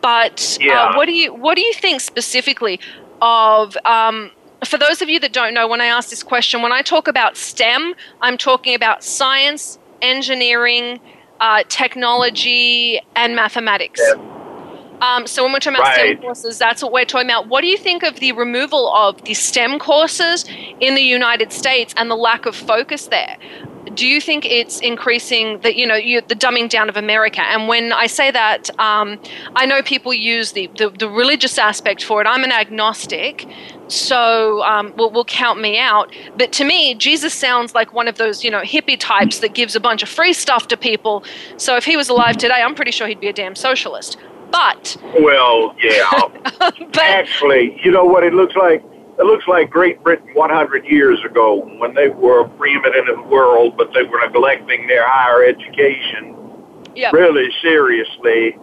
But 0.01 0.59
uh, 0.61 0.65
Yeah. 0.65 0.97
what 0.97 1.07
do 1.07 1.13
you 1.13 1.33
what 1.35 1.55
do 1.57 1.63
you 1.63 1.73
think 1.75 2.01
specifically 2.01 2.81
of? 3.21 3.77
Um, 3.85 4.31
for 4.65 4.79
those 4.79 5.03
of 5.03 5.09
you 5.09 5.19
that 5.21 5.33
don't 5.33 5.55
know, 5.55 5.67
when 5.67 5.81
I 5.81 5.87
ask 5.87 6.09
this 6.11 6.23
question, 6.23 6.63
when 6.63 6.73
I 6.73 6.83
talk 6.83 7.09
about 7.09 7.37
STEM, 7.37 7.95
I'm 8.21 8.39
talking 8.39 8.75
about 8.77 9.03
science, 9.03 9.77
engineering, 10.01 11.01
uh, 11.41 11.65
technology, 11.69 13.01
and 13.17 13.35
mathematics. 13.35 14.01
Um, 15.03 15.27
so 15.27 15.43
when 15.43 15.53
we're 15.53 15.59
talking 15.59 15.81
about 15.81 15.95
STEM 15.95 16.19
courses, 16.19 16.59
that's 16.59 16.81
what 16.81 16.93
we're 16.93 17.05
talking 17.05 17.29
about. 17.29 17.49
What 17.49 17.63
do 17.63 17.67
you 17.67 17.77
think 17.77 18.05
of 18.05 18.21
the 18.21 18.31
removal 18.31 18.95
of 18.95 19.21
the 19.25 19.35
STEM 19.35 19.81
courses 19.81 20.45
in 20.81 20.95
the 20.95 21.03
United 21.03 21.53
States 21.53 21.93
and 21.97 22.09
the 22.09 22.17
lack 22.17 22.47
of 22.47 22.55
focus 22.55 23.09
there? 23.09 23.37
do 23.95 24.07
you 24.07 24.21
think 24.21 24.45
it's 24.45 24.81
increasing 24.81 25.61
the 25.61 25.77
you 25.77 25.87
know 25.87 25.97
you, 25.97 26.21
the 26.21 26.35
dumbing 26.35 26.69
down 26.69 26.89
of 26.89 26.97
America? 26.97 27.41
And 27.43 27.69
when 27.69 27.93
I 27.93 28.07
say 28.07 28.31
that, 28.31 28.71
um, 28.79 29.21
I 29.57 29.67
know 29.67 29.83
people 29.83 30.15
use 30.15 30.53
the, 30.53 30.71
the, 30.79 30.91
the 30.91 31.09
religious 31.09 31.59
aspect 31.59 32.05
for 32.05 32.21
it. 32.21 32.27
I'm 32.27 32.45
an 32.45 32.53
agnostic, 32.53 33.47
so 33.89 34.63
um, 34.63 34.95
will 34.97 35.11
will 35.11 35.25
count 35.25 35.61
me 35.61 35.79
out. 35.79 36.15
But 36.37 36.53
to 36.55 36.65
me, 36.65 36.95
Jesus 36.95 37.35
sounds 37.35 37.75
like 37.75 37.93
one 37.93 38.09
of 38.09 38.17
those 38.17 38.45
you 38.45 38.51
know 38.51 38.63
hippie 38.63 38.99
types 38.99 39.41
that 39.41 39.55
gives 39.55 39.77
a 39.77 39.81
bunch 39.81 40.03
of 40.03 40.09
free 40.09 40.33
stuff 40.33 40.69
to 40.69 40.77
people. 40.77 41.25
So 41.57 41.77
if 41.77 41.85
he 41.85 41.97
was 41.97 42.09
alive 42.09 42.37
today, 42.37 42.63
I'm 42.63 42.75
pretty 42.75 42.93
sure 42.93 43.07
he'd 43.09 43.21
be 43.21 43.29
a 43.29 43.33
damn 43.33 43.55
socialist. 43.55 44.17
But 44.53 44.97
well, 45.21 45.75
yeah. 45.83 46.11
but 46.59 46.99
Actually, 46.99 47.81
you 47.83 47.91
know 47.91 48.05
what 48.05 48.23
it 48.23 48.35
looks 48.35 48.55
like? 48.55 48.85
It 49.19 49.25
looks 49.25 49.49
like 49.49 49.71
Great 49.71 50.03
Britain 50.03 50.29
100 50.35 50.85
years 50.85 51.19
ago 51.25 51.65
when 51.79 51.95
they 51.95 52.09
were 52.09 52.49
preeminent 52.49 53.09
in 53.09 53.17
the 53.17 53.29
world, 53.29 53.77
but 53.77 53.93
they 53.95 54.03
were 54.03 54.21
neglecting 54.25 54.87
their 54.87 55.07
higher 55.09 55.45
education 55.45 56.37
yeah, 56.95 57.11
really 57.13 57.49
seriously, 57.63 58.57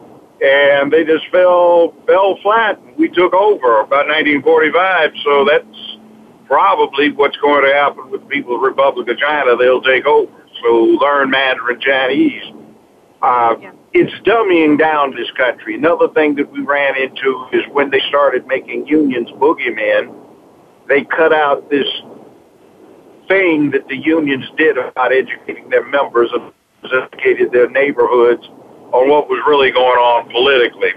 and 0.44 0.92
they 0.92 1.04
just 1.04 1.28
fell 1.32 1.94
fell 2.06 2.38
flat. 2.42 2.80
We 2.98 3.10
took 3.10 3.34
over 3.34 3.82
about 3.82 4.08
1945, 4.08 5.12
so 5.24 5.46
that's 5.46 5.98
probably 6.46 7.12
what's 7.12 7.38
going 7.38 7.64
to 7.64 7.74
happen 7.74 8.10
with 8.12 8.22
the 8.22 8.28
people 8.28 8.56
of 8.56 8.62
the 8.62 8.68
Republic 8.68 9.08
of 9.10 9.18
China. 9.18 9.56
They'll 9.56 9.82
take 9.82 10.06
over. 10.06 10.32
So 10.64 10.74
learn 10.74 11.30
Mandarin 11.30 11.80
Chinese. 11.80 12.54
Uh, 13.22 13.56
Yeah. 13.60 13.72
It's 13.92 14.14
dummying 14.28 14.78
down 14.78 15.16
this 15.16 15.32
country. 15.32 15.76
Another 15.76 16.08
thing 16.10 16.36
that 16.36 16.52
we 16.52 16.62
ran 16.62 16.96
into 16.96 17.48
is 17.52 17.64
when 17.72 17.90
they 17.90 18.02
started 18.08 18.46
making 18.46 18.86
unions 18.86 19.30
boogeymen, 19.32 20.16
they 20.88 21.04
cut 21.06 21.34
out 21.34 21.70
this 21.70 21.88
thing 23.28 23.72
that 23.72 23.88
the 23.88 23.98
unions 23.98 24.46
did 24.58 24.78
about 24.78 25.12
educating 25.12 25.70
their 25.70 25.86
members 25.86 26.30
and 26.34 26.52
educated 26.84 27.52
their 27.52 27.70
neighborhoods 27.70 28.46
on 28.92 29.10
what 29.10 29.28
was 29.28 29.42
really 29.48 29.72
going 29.72 29.98
on 29.98 30.30
politically. 30.30 30.94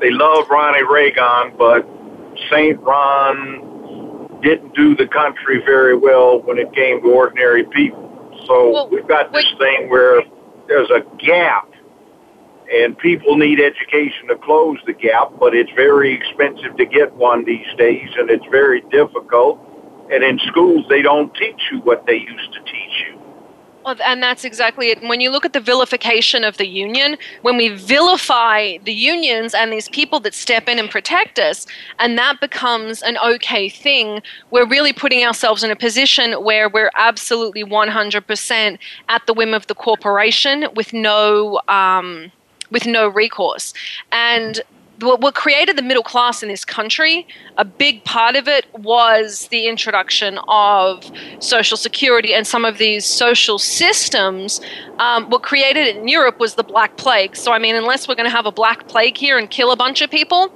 They 0.00 0.10
loved 0.10 0.50
Ronnie 0.50 0.82
Reagan, 0.82 1.56
but 1.56 1.86
St. 2.50 2.80
Ron 2.80 4.40
didn't 4.42 4.74
do 4.74 4.96
the 4.96 5.06
country 5.06 5.62
very 5.64 5.96
well 5.96 6.42
when 6.42 6.58
it 6.58 6.72
came 6.74 7.00
to 7.02 7.08
ordinary 7.08 7.64
people. 7.64 8.02
So 8.46 8.70
Well, 8.70 8.88
we've 8.90 9.08
got 9.08 9.32
this 9.32 9.46
thing 9.58 9.88
where 9.88 10.22
there's 10.68 10.90
a 10.90 11.00
gap 11.18 11.73
and 12.72 12.96
people 12.98 13.36
need 13.36 13.60
education 13.60 14.28
to 14.28 14.36
close 14.36 14.78
the 14.86 14.92
gap, 14.92 15.32
but 15.38 15.54
it's 15.54 15.70
very 15.72 16.12
expensive 16.12 16.76
to 16.76 16.86
get 16.86 17.12
one 17.14 17.44
these 17.44 17.66
days 17.76 18.08
and 18.16 18.30
it's 18.30 18.46
very 18.50 18.80
difficult. 18.90 19.60
And 20.10 20.22
in 20.22 20.38
schools, 20.46 20.84
they 20.88 21.02
don't 21.02 21.34
teach 21.34 21.60
you 21.70 21.80
what 21.80 22.06
they 22.06 22.16
used 22.16 22.52
to 22.52 22.60
teach 22.60 23.04
you. 23.06 23.14
Well, 23.84 23.96
and 24.02 24.22
that's 24.22 24.44
exactly 24.44 24.90
it. 24.90 25.02
When 25.02 25.20
you 25.20 25.30
look 25.30 25.44
at 25.44 25.52
the 25.52 25.60
vilification 25.60 26.42
of 26.42 26.56
the 26.56 26.66
union, 26.66 27.18
when 27.42 27.58
we 27.58 27.68
vilify 27.68 28.78
the 28.78 28.94
unions 28.94 29.52
and 29.52 29.70
these 29.70 29.90
people 29.90 30.20
that 30.20 30.32
step 30.32 30.68
in 30.70 30.78
and 30.78 30.90
protect 30.90 31.38
us, 31.38 31.66
and 31.98 32.16
that 32.16 32.40
becomes 32.40 33.02
an 33.02 33.18
okay 33.18 33.68
thing, 33.68 34.22
we're 34.50 34.66
really 34.66 34.94
putting 34.94 35.22
ourselves 35.24 35.62
in 35.62 35.70
a 35.70 35.76
position 35.76 36.32
where 36.42 36.68
we're 36.70 36.90
absolutely 36.96 37.62
100% 37.62 38.78
at 39.10 39.26
the 39.26 39.34
whim 39.34 39.52
of 39.52 39.66
the 39.66 39.74
corporation 39.74 40.66
with 40.74 40.94
no. 40.94 41.60
Um, 41.68 42.32
with 42.74 42.86
no 42.86 43.08
recourse. 43.08 43.72
And 44.12 44.60
what, 45.00 45.20
what 45.20 45.34
created 45.34 45.76
the 45.76 45.82
middle 45.82 46.02
class 46.02 46.42
in 46.42 46.48
this 46.48 46.64
country, 46.64 47.26
a 47.56 47.64
big 47.64 48.04
part 48.04 48.36
of 48.36 48.46
it 48.46 48.66
was 48.74 49.48
the 49.48 49.66
introduction 49.66 50.38
of 50.48 51.10
Social 51.40 51.76
Security 51.76 52.34
and 52.34 52.46
some 52.46 52.64
of 52.64 52.78
these 52.78 53.04
social 53.04 53.58
systems. 53.58 54.60
Um, 54.98 55.30
what 55.30 55.42
created 55.42 55.86
it 55.86 55.96
in 55.96 56.06
Europe 56.08 56.38
was 56.38 56.54
the 56.54 56.62
Black 56.62 56.96
Plague. 56.96 57.34
So, 57.36 57.52
I 57.52 57.58
mean, 57.58 57.74
unless 57.74 58.06
we're 58.06 58.14
going 58.14 58.30
to 58.30 58.36
have 58.36 58.46
a 58.46 58.52
Black 58.52 58.86
Plague 58.86 59.16
here 59.16 59.38
and 59.38 59.50
kill 59.50 59.72
a 59.72 59.76
bunch 59.76 60.02
of 60.02 60.10
people 60.10 60.52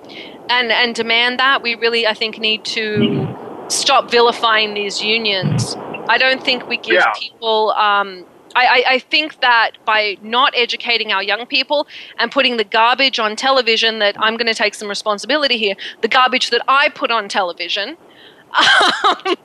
and, 0.48 0.70
and 0.70 0.94
demand 0.94 1.38
that, 1.40 1.62
we 1.62 1.74
really, 1.74 2.06
I 2.06 2.14
think, 2.14 2.38
need 2.38 2.64
to 2.66 3.26
stop 3.68 4.10
vilifying 4.10 4.74
these 4.74 5.02
unions. 5.02 5.76
I 6.08 6.16
don't 6.16 6.42
think 6.42 6.68
we 6.68 6.76
give 6.78 6.94
Yeah. 6.94 7.12
people. 7.18 7.72
Um, 7.72 8.24
I, 8.54 8.66
I, 8.66 8.84
I 8.94 8.98
think 8.98 9.40
that 9.40 9.72
by 9.84 10.16
not 10.22 10.52
educating 10.56 11.12
our 11.12 11.22
young 11.22 11.46
people 11.46 11.86
and 12.18 12.30
putting 12.30 12.56
the 12.56 12.64
garbage 12.64 13.18
on 13.18 13.36
television, 13.36 13.98
that 13.98 14.16
I'm 14.18 14.36
going 14.36 14.46
to 14.46 14.54
take 14.54 14.74
some 14.74 14.88
responsibility 14.88 15.58
here, 15.58 15.74
the 16.00 16.08
garbage 16.08 16.50
that 16.50 16.62
I 16.68 16.88
put 16.88 17.10
on 17.10 17.28
television, 17.28 17.96
um, 18.58 19.36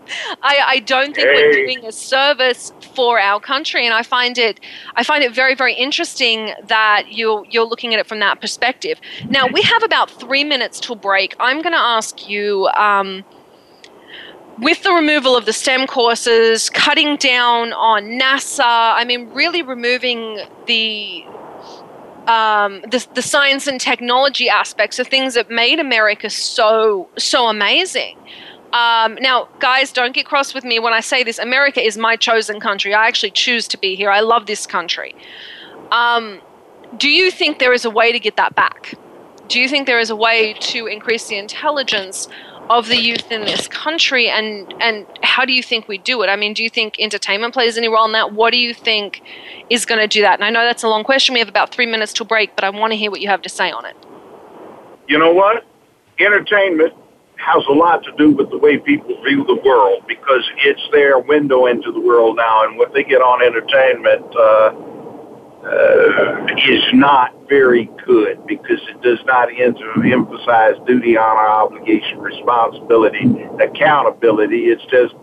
I, 0.42 0.64
I 0.66 0.80
don't 0.86 1.14
think 1.14 1.28
we're 1.28 1.52
doing 1.52 1.86
a 1.86 1.92
service 1.92 2.72
for 2.96 3.20
our 3.20 3.40
country, 3.42 3.86
and 3.86 3.94
I 3.94 4.02
find 4.02 4.38
it 4.38 4.62
I 4.96 5.04
find 5.04 5.26
it 5.26 5.36
very 5.36 5.56
very 5.56 5.74
interesting 5.74 6.54
that 6.68 7.08
you're 7.12 7.46
you're 7.50 7.66
looking 7.66 7.94
at 7.94 8.00
it 8.00 8.08
from 8.08 8.20
that 8.20 8.40
perspective. 8.40 9.02
Now 9.28 9.48
we 9.48 9.62
have 9.64 9.84
about 9.84 10.10
three 10.10 10.46
minutes 10.46 10.80
till 10.80 10.96
break. 10.96 11.36
I'm 11.38 11.62
going 11.62 11.74
to 11.74 11.80
ask 11.80 12.30
you. 12.30 12.68
Um, 12.78 13.26
with 14.60 14.84
the 14.84 14.92
removal 14.92 15.36
of 15.36 15.46
the 15.46 15.54
STEM 15.54 15.88
courses, 15.88 16.70
cutting 16.70 17.18
down 17.18 17.74
on 17.74 18.04
NASA, 18.20 18.64
I 18.64 19.04
mean, 19.06 19.30
really 19.32 19.62
removing 19.62 20.40
the 20.68 21.26
um, 22.28 22.82
the, 22.90 23.06
the 23.16 23.22
science 23.22 23.68
and 23.68 23.82
technology 23.82 24.48
aspects 24.48 24.98
of 24.98 25.08
things 25.08 25.34
that 25.34 25.50
made 25.50 25.80
America 25.80 26.30
so 26.30 27.10
so 27.18 27.48
amazing. 27.48 28.18
Um, 28.72 29.16
now, 29.22 29.50
guys, 29.60 29.92
don't 29.92 30.16
get 30.16 30.26
cross 30.26 30.54
with 30.54 30.64
me 30.64 30.80
when 30.80 30.94
I 30.94 31.00
say 31.00 31.24
this. 31.24 31.38
America 31.38 31.80
is 31.80 31.98
my 31.98 32.16
chosen 32.16 32.60
country. 32.60 32.94
I 32.94 33.08
actually 33.08 33.32
choose 33.32 33.68
to 33.68 33.78
be 33.78 33.96
here. 33.96 34.10
I 34.10 34.22
love 34.22 34.48
this 34.48 34.66
country. 34.66 35.16
Um, 35.92 36.42
do 36.98 37.10
you 37.10 37.30
think 37.30 37.60
there 37.60 37.74
is 37.74 37.86
a 37.86 37.90
way 37.90 38.12
to 38.12 38.20
get 38.20 38.36
that 38.38 38.56
back? 38.56 38.96
Do 39.48 39.60
you 39.60 39.70
think 39.70 39.86
there 39.86 40.00
is 40.00 40.10
a 40.10 40.16
way 40.16 40.54
to 40.54 40.88
increase 40.88 41.28
the 41.28 41.38
intelligence 41.38 42.28
of 42.70 42.88
the 42.88 42.98
youth 42.98 43.32
in 43.32 43.42
this 43.42 43.68
country 43.68 44.30
and 44.30 44.74
and 44.80 45.06
how 45.22 45.46
do 45.46 45.54
you 45.54 45.62
think 45.62 45.88
we 45.88 45.98
do 45.98 46.22
it? 46.24 46.28
I 46.28 46.36
mean 46.36 46.54
do 46.54 46.64
you 46.64 46.70
think 46.70 47.00
entertainment 47.00 47.54
plays 47.54 47.78
any 47.78 47.88
role 47.88 48.06
in 48.06 48.14
that? 48.14 48.34
What 48.34 48.52
do 48.52 48.58
you 48.58 48.74
think 48.74 49.22
is 49.70 49.86
going 49.86 50.00
to 50.00 50.08
do 50.08 50.22
that? 50.22 50.36
And 50.36 50.44
i 50.46 50.50
know 50.50 50.64
that's 50.66 50.84
a 50.84 50.88
long 50.88 51.04
question. 51.04 51.34
We 51.34 51.40
have 51.40 51.50
about 51.50 51.72
three 51.72 51.86
minutes 51.86 52.14
till 52.14 52.26
break 52.26 52.56
but 52.56 52.64
i 52.64 52.70
want 52.70 52.92
to 52.92 52.98
hear 52.98 53.12
what 53.12 53.22
you 53.22 53.28
have 53.28 53.42
to 53.44 53.50
say 53.50 53.72
on 53.72 53.86
it. 53.86 53.96
You 55.08 55.20
know 55.20 55.34
what? 55.34 55.66
Entertainment 56.20 56.94
has 57.44 57.64
a 57.68 57.74
lot 57.74 58.04
to 58.04 58.12
do 58.18 58.32
with 58.32 58.50
the 58.50 58.58
way 58.58 58.78
people 58.78 59.22
view 59.24 59.44
the 59.46 59.60
world 59.66 60.04
because 60.08 60.50
it's 60.60 60.82
their 60.92 61.20
window 61.20 61.66
into 61.66 61.92
the 61.92 62.00
world 62.00 62.38
now, 62.38 62.64
and 62.64 62.78
what 62.78 62.94
they 62.94 63.04
get 63.04 63.22
on 63.22 63.42
entertainment 63.42 64.24
uh, 64.36 64.72
uh, 65.66 66.46
is 66.68 66.84
not 66.94 67.34
very 67.48 67.90
good 68.06 68.46
because 68.48 68.80
it 68.90 69.02
does 69.02 69.20
not 69.26 69.50
emphasize 69.50 70.76
duty, 70.86 71.18
honor, 71.18 71.48
obligation, 71.48 72.20
responsibility, 72.20 73.26
accountability. 73.62 74.66
It's 74.66 74.84
just 74.92 75.16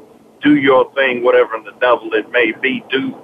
do 0.43 0.57
your 0.57 0.93
thing, 0.95 1.23
whatever 1.23 1.59
the 1.65 1.79
devil 1.81 2.09
it 2.15 2.31
may 2.31 2.53
be, 2.53 2.83
do 2.91 3.15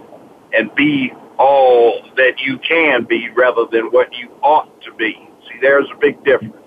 and 0.52 0.74
be 0.74 1.12
all 1.38 2.02
that 2.16 2.40
you 2.40 2.58
can 2.58 3.04
be 3.04 3.28
rather 3.30 3.64
than 3.70 3.86
what 3.86 4.12
you 4.14 4.28
ought 4.42 4.80
to 4.82 4.92
be. 4.94 5.14
See, 5.48 5.58
there's 5.60 5.88
a 5.94 5.98
big 5.98 6.22
difference. 6.24 6.65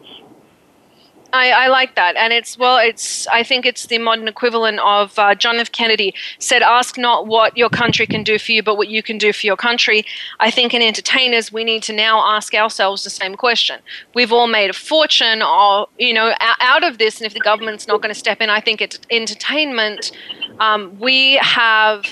I, 1.31 1.51
I 1.51 1.67
like 1.67 1.95
that, 1.95 2.15
and 2.15 2.33
it's 2.33 2.57
well, 2.57 2.77
it's 2.77 3.27
I 3.27 3.43
think 3.43 3.65
it's 3.65 3.85
the 3.85 3.99
modern 3.99 4.27
equivalent 4.27 4.79
of 4.79 5.17
uh, 5.19 5.35
John 5.35 5.57
F. 5.57 5.71
Kennedy 5.71 6.13
said, 6.39 6.61
"Ask 6.61 6.97
not 6.97 7.27
what 7.27 7.55
your 7.55 7.69
country 7.69 8.07
can 8.07 8.23
do 8.23 8.39
for 8.39 8.51
you, 8.51 8.63
but 8.63 8.77
what 8.77 8.87
you 8.87 9.03
can 9.03 9.17
do 9.17 9.31
for 9.31 9.45
your 9.45 9.55
country." 9.55 10.05
I 10.39 10.49
think 10.49 10.73
in 10.73 10.81
entertainers, 10.81 11.51
we 11.51 11.63
need 11.63 11.83
to 11.83 11.93
now 11.93 12.19
ask 12.35 12.53
ourselves 12.53 13.03
the 13.03 13.09
same 13.09 13.35
question. 13.35 13.79
We've 14.15 14.31
all 14.31 14.47
made 14.47 14.71
a 14.71 14.73
fortune, 14.73 15.41
or 15.41 15.87
you 15.99 16.13
know, 16.13 16.33
out 16.39 16.83
of 16.83 16.97
this, 16.97 17.17
and 17.17 17.27
if 17.27 17.33
the 17.33 17.41
government's 17.41 17.87
not 17.87 18.01
going 18.01 18.13
to 18.13 18.19
step 18.19 18.41
in, 18.41 18.49
I 18.49 18.59
think 18.59 18.81
it's 18.81 18.99
entertainment. 19.11 20.11
Um, 20.59 20.97
we 20.99 21.35
have 21.35 22.05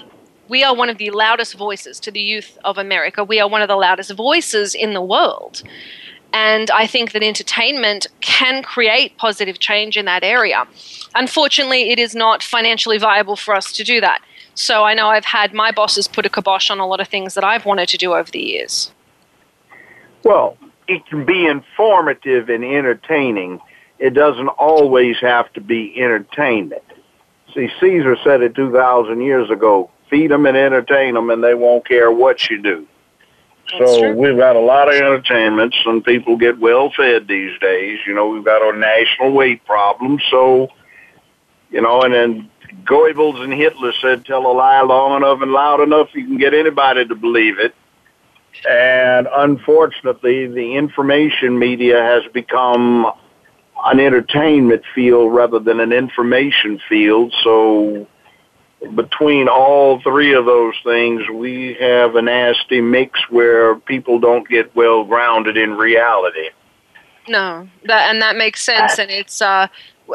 we 0.47 0.63
are 0.63 0.75
one 0.75 0.89
of 0.89 0.97
the 0.97 1.11
loudest 1.11 1.55
voices 1.55 1.99
to 2.01 2.11
the 2.11 2.21
youth 2.21 2.57
of 2.63 2.77
America. 2.77 3.23
We 3.23 3.39
are 3.39 3.49
one 3.49 3.61
of 3.61 3.67
the 3.67 3.75
loudest 3.75 4.11
voices 4.13 4.75
in 4.75 4.93
the 4.93 5.01
world. 5.01 5.63
And 6.33 6.69
I 6.71 6.87
think 6.87 7.13
that 7.13 7.23
entertainment 7.23 8.07
can 8.21 8.61
create 8.61 9.17
positive 9.17 9.59
change 9.59 9.97
in 9.97 10.05
that 10.05 10.23
area. 10.23 10.67
Unfortunately, 11.15 11.89
it 11.89 11.99
is 11.99 12.15
not 12.15 12.43
financially 12.43 12.97
viable 12.97 13.35
for 13.35 13.55
us 13.55 13.71
to 13.73 13.83
do 13.83 14.01
that. 14.01 14.21
So 14.53 14.83
I 14.83 14.93
know 14.93 15.07
I've 15.09 15.25
had 15.25 15.53
my 15.53 15.71
bosses 15.71 16.07
put 16.07 16.25
a 16.25 16.29
kibosh 16.29 16.69
on 16.69 16.79
a 16.79 16.87
lot 16.87 16.99
of 16.99 17.07
things 17.07 17.33
that 17.35 17.43
I've 17.43 17.65
wanted 17.65 17.89
to 17.89 17.97
do 17.97 18.13
over 18.13 18.29
the 18.29 18.41
years. 18.41 18.91
Well, 20.23 20.57
it 20.87 21.05
can 21.05 21.25
be 21.25 21.45
informative 21.45 22.49
and 22.49 22.63
entertaining. 22.63 23.61
It 23.99 24.13
doesn't 24.13 24.47
always 24.47 25.17
have 25.19 25.51
to 25.53 25.61
be 25.61 25.93
entertainment. 25.97 26.83
See, 27.53 27.69
Caesar 27.79 28.17
said 28.23 28.41
it 28.41 28.55
2,000 28.55 29.21
years 29.21 29.49
ago 29.49 29.89
feed 30.09 30.31
them 30.31 30.45
and 30.45 30.57
entertain 30.57 31.13
them, 31.13 31.29
and 31.29 31.43
they 31.43 31.53
won't 31.53 31.87
care 31.87 32.11
what 32.11 32.49
you 32.49 32.61
do. 32.61 32.87
That's 33.71 33.91
so 33.91 33.99
true. 33.99 34.13
we've 34.13 34.37
got 34.37 34.55
a 34.55 34.61
lot 34.61 34.87
of 34.87 34.95
entertainments, 34.95 35.77
and 35.85 36.03
people 36.03 36.37
get 36.37 36.57
well 36.59 36.91
fed 36.95 37.27
these 37.27 37.57
days. 37.59 37.99
You 38.07 38.15
know, 38.15 38.29
we've 38.29 38.45
got 38.45 38.61
our 38.61 38.75
national 38.75 39.33
weight 39.33 39.65
problem, 39.65 40.19
so 40.31 40.69
you 41.69 41.81
know, 41.81 42.01
and 42.01 42.13
then 42.13 42.49
Goebbels 42.83 43.41
and 43.41 43.53
Hitler 43.53 43.91
said, 44.01 44.25
tell 44.25 44.45
a 44.45 44.53
lie 44.53 44.81
long 44.81 45.17
enough 45.17 45.41
and 45.41 45.51
loud 45.51 45.81
enough, 45.81 46.09
you 46.13 46.25
can 46.25 46.37
get 46.37 46.53
anybody 46.53 47.05
to 47.05 47.15
believe 47.15 47.59
it. 47.59 47.75
And 48.67 49.27
unfortunately, 49.31 50.47
the 50.47 50.75
information 50.75 51.59
media 51.59 52.01
has 52.01 52.23
become 52.33 53.11
an 53.85 53.99
entertainment 53.99 54.83
field 54.95 55.33
rather 55.33 55.59
than 55.59 55.79
an 55.79 55.91
information 55.91 56.79
field. 56.89 57.33
So 57.43 58.07
between 58.95 59.47
all 59.47 59.99
three 60.01 60.33
of 60.33 60.45
those 60.45 60.75
things, 60.83 61.23
we 61.33 61.75
have 61.79 62.15
a 62.15 62.21
nasty 62.21 62.81
mix 62.81 63.19
where 63.29 63.75
people 63.75 64.19
don't 64.19 64.47
get 64.47 64.75
well 64.75 65.03
grounded 65.03 65.57
in 65.57 65.75
reality. 65.75 66.49
No, 67.27 67.67
that 67.85 68.09
and 68.09 68.21
that 68.21 68.37
makes 68.37 68.61
sense, 68.61 68.99
and 68.99 69.11
it's 69.11 69.41
uh, 69.41 69.67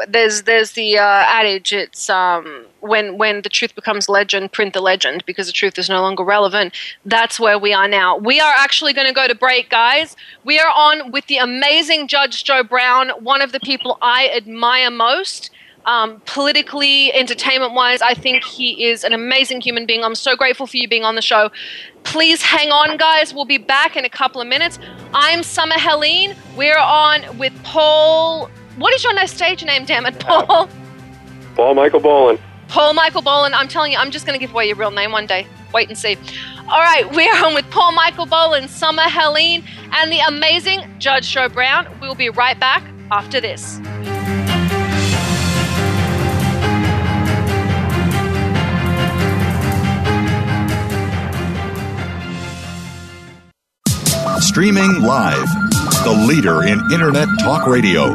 there's 0.07 0.43
there's 0.43 0.71
the 0.71 0.97
uh, 0.97 1.23
adage 1.27 1.71
it's 1.71 2.09
um, 2.09 2.65
when 2.79 3.17
when 3.17 3.41
the 3.41 3.49
truth 3.49 3.75
becomes 3.75 4.09
legend 4.09 4.51
print 4.51 4.73
the 4.73 4.81
legend 4.81 5.23
because 5.25 5.47
the 5.47 5.53
truth 5.53 5.77
is 5.77 5.89
no 5.89 6.01
longer 6.01 6.23
relevant. 6.23 6.73
That's 7.05 7.39
where 7.39 7.59
we 7.59 7.73
are 7.73 7.87
now. 7.87 8.17
We 8.17 8.39
are 8.39 8.53
actually 8.57 8.93
going 8.93 9.07
to 9.07 9.13
go 9.13 9.27
to 9.27 9.35
break 9.35 9.69
guys. 9.69 10.15
We 10.43 10.59
are 10.59 10.71
on 10.75 11.11
with 11.11 11.27
the 11.27 11.37
amazing 11.37 12.07
judge 12.07 12.43
joe 12.43 12.63
brown 12.63 13.09
one 13.23 13.41
of 13.41 13.51
the 13.51 13.59
people 13.59 13.97
i 14.01 14.29
admire 14.35 14.89
most 14.89 15.51
um, 15.85 16.21
politically 16.25 17.13
entertainment 17.13 17.73
wise 17.73 18.01
i 18.01 18.13
think 18.13 18.43
he 18.43 18.85
is 18.85 19.03
an 19.03 19.13
amazing 19.13 19.61
human 19.61 19.85
being 19.85 20.03
i'm 20.03 20.15
so 20.15 20.35
grateful 20.35 20.65
for 20.67 20.77
you 20.77 20.87
being 20.87 21.03
on 21.03 21.15
the 21.15 21.21
show 21.21 21.49
please 22.03 22.41
hang 22.41 22.71
on 22.71 22.97
guys 22.97 23.33
we'll 23.33 23.45
be 23.45 23.57
back 23.57 23.95
in 23.95 24.05
a 24.05 24.09
couple 24.09 24.39
of 24.39 24.47
minutes 24.47 24.79
i'm 25.13 25.43
summer 25.43 25.75
helene 25.77 26.35
we're 26.55 26.77
on 26.77 27.37
with 27.37 27.53
paul 27.63 28.49
what 28.77 28.93
is 28.93 29.03
your 29.03 29.13
nice 29.13 29.31
stage 29.31 29.63
name, 29.63 29.85
damn 29.85 30.05
it, 30.05 30.19
Paul? 30.19 30.67
Paul 31.55 31.75
Michael 31.75 31.99
Boland. 31.99 32.39
Paul 32.69 32.93
Michael 32.93 33.21
Boland. 33.21 33.53
I'm 33.53 33.67
telling 33.67 33.91
you, 33.91 33.99
I'm 33.99 34.09
just 34.09 34.25
going 34.25 34.37
to 34.37 34.43
give 34.43 34.51
away 34.51 34.65
your 34.67 34.75
real 34.75 34.89
name 34.89 35.11
one 35.11 35.27
day. 35.27 35.45
Wait 35.73 35.89
and 35.89 35.97
see. 35.97 36.17
All 36.69 36.79
right, 36.79 37.09
we're 37.13 37.35
on 37.45 37.53
with 37.53 37.69
Paul 37.69 37.91
Michael 37.91 38.25
Boland, 38.25 38.69
Summer 38.69 39.03
Helene, 39.03 39.63
and 39.91 40.11
the 40.11 40.19
amazing 40.19 40.81
Judge 40.97 41.29
Joe 41.29 41.49
Brown. 41.49 41.87
We'll 42.01 42.15
be 42.15 42.29
right 42.29 42.59
back 42.59 42.83
after 43.11 43.39
this. 43.39 43.79
Streaming 54.43 55.01
live, 55.01 55.47
the 56.03 56.25
leader 56.27 56.63
in 56.63 56.79
Internet 56.91 57.29
Talk 57.39 57.65
Radio 57.65 58.13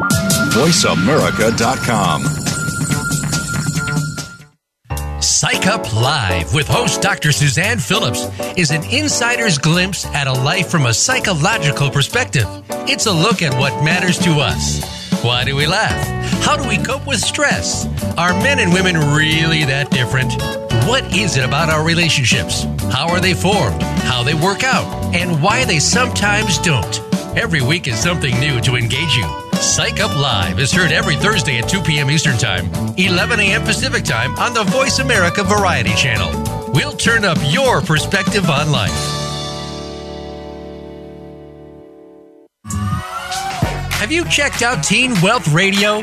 VoiceAmerica.com. 0.52 2.22
Psych 5.22 5.66
Up 5.66 5.92
Live 5.94 6.54
with 6.54 6.68
host 6.68 7.00
Dr. 7.00 7.32
Suzanne 7.32 7.78
Phillips 7.78 8.28
is 8.58 8.70
an 8.70 8.84
insider's 8.84 9.56
glimpse 9.56 10.04
at 10.06 10.26
a 10.26 10.32
life 10.32 10.68
from 10.68 10.84
a 10.84 10.92
psychological 10.94 11.90
perspective. 11.90 12.46
It's 12.86 13.06
a 13.06 13.12
look 13.12 13.40
at 13.40 13.58
what 13.58 13.82
matters 13.82 14.18
to 14.18 14.32
us. 14.32 14.82
Why 15.24 15.44
do 15.44 15.56
we 15.56 15.66
laugh? 15.66 16.06
How 16.44 16.56
do 16.56 16.68
we 16.68 16.76
cope 16.76 17.06
with 17.06 17.20
stress? 17.20 17.86
Are 18.18 18.34
men 18.34 18.58
and 18.58 18.72
women 18.72 18.96
really 19.16 19.64
that 19.64 19.90
different? 19.90 20.67
What 20.88 21.14
is 21.14 21.36
it 21.36 21.44
about 21.44 21.68
our 21.68 21.84
relationships? 21.84 22.64
How 22.90 23.10
are 23.10 23.20
they 23.20 23.34
formed? 23.34 23.82
How 23.82 24.22
they 24.22 24.32
work 24.32 24.64
out? 24.64 25.14
And 25.14 25.42
why 25.42 25.66
they 25.66 25.80
sometimes 25.80 26.56
don't? 26.56 27.00
Every 27.36 27.60
week 27.60 27.86
is 27.86 27.98
something 27.98 28.34
new 28.40 28.58
to 28.62 28.74
engage 28.74 29.14
you. 29.14 29.26
Psych 29.52 30.00
Up 30.00 30.16
Live 30.16 30.58
is 30.58 30.72
heard 30.72 30.90
every 30.90 31.16
Thursday 31.16 31.58
at 31.58 31.68
2 31.68 31.82
p.m. 31.82 32.10
Eastern 32.10 32.38
Time, 32.38 32.72
11 32.96 33.38
a.m. 33.38 33.62
Pacific 33.64 34.02
Time 34.02 34.34
on 34.36 34.54
the 34.54 34.64
Voice 34.64 34.98
America 34.98 35.44
Variety 35.44 35.92
Channel. 35.92 36.72
We'll 36.72 36.96
turn 36.96 37.22
up 37.22 37.36
your 37.50 37.82
perspective 37.82 38.48
on 38.48 38.72
life. 38.72 38.90
Have 44.00 44.10
you 44.10 44.24
checked 44.30 44.62
out 44.62 44.82
Teen 44.82 45.12
Wealth 45.20 45.48
Radio? 45.48 46.02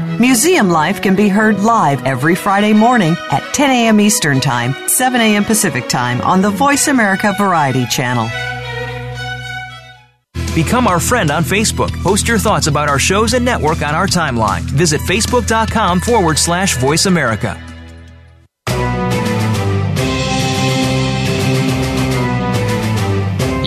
Museum 0.21 0.69
Life 0.69 1.01
can 1.01 1.15
be 1.15 1.27
heard 1.27 1.61
live 1.61 2.05
every 2.05 2.35
Friday 2.35 2.73
morning 2.73 3.15
at 3.31 3.41
10 3.55 3.71
a.m. 3.71 3.99
Eastern 3.99 4.39
Time, 4.39 4.75
7 4.87 5.19
a.m. 5.19 5.43
Pacific 5.43 5.89
Time 5.89 6.21
on 6.21 6.43
the 6.43 6.49
Voice 6.51 6.89
America 6.89 7.33
Variety 7.39 7.87
Channel. 7.87 8.29
Become 10.53 10.85
our 10.85 10.99
friend 10.99 11.31
on 11.31 11.43
Facebook. 11.43 11.91
Post 12.03 12.27
your 12.27 12.37
thoughts 12.37 12.67
about 12.67 12.87
our 12.87 12.99
shows 12.99 13.33
and 13.33 13.43
network 13.43 13.81
on 13.81 13.95
our 13.95 14.05
timeline. 14.05 14.61
Visit 14.61 15.01
facebook.com 15.01 15.99
forward 16.01 16.37
slash 16.37 16.77
voice 16.77 17.07
America. 17.07 17.59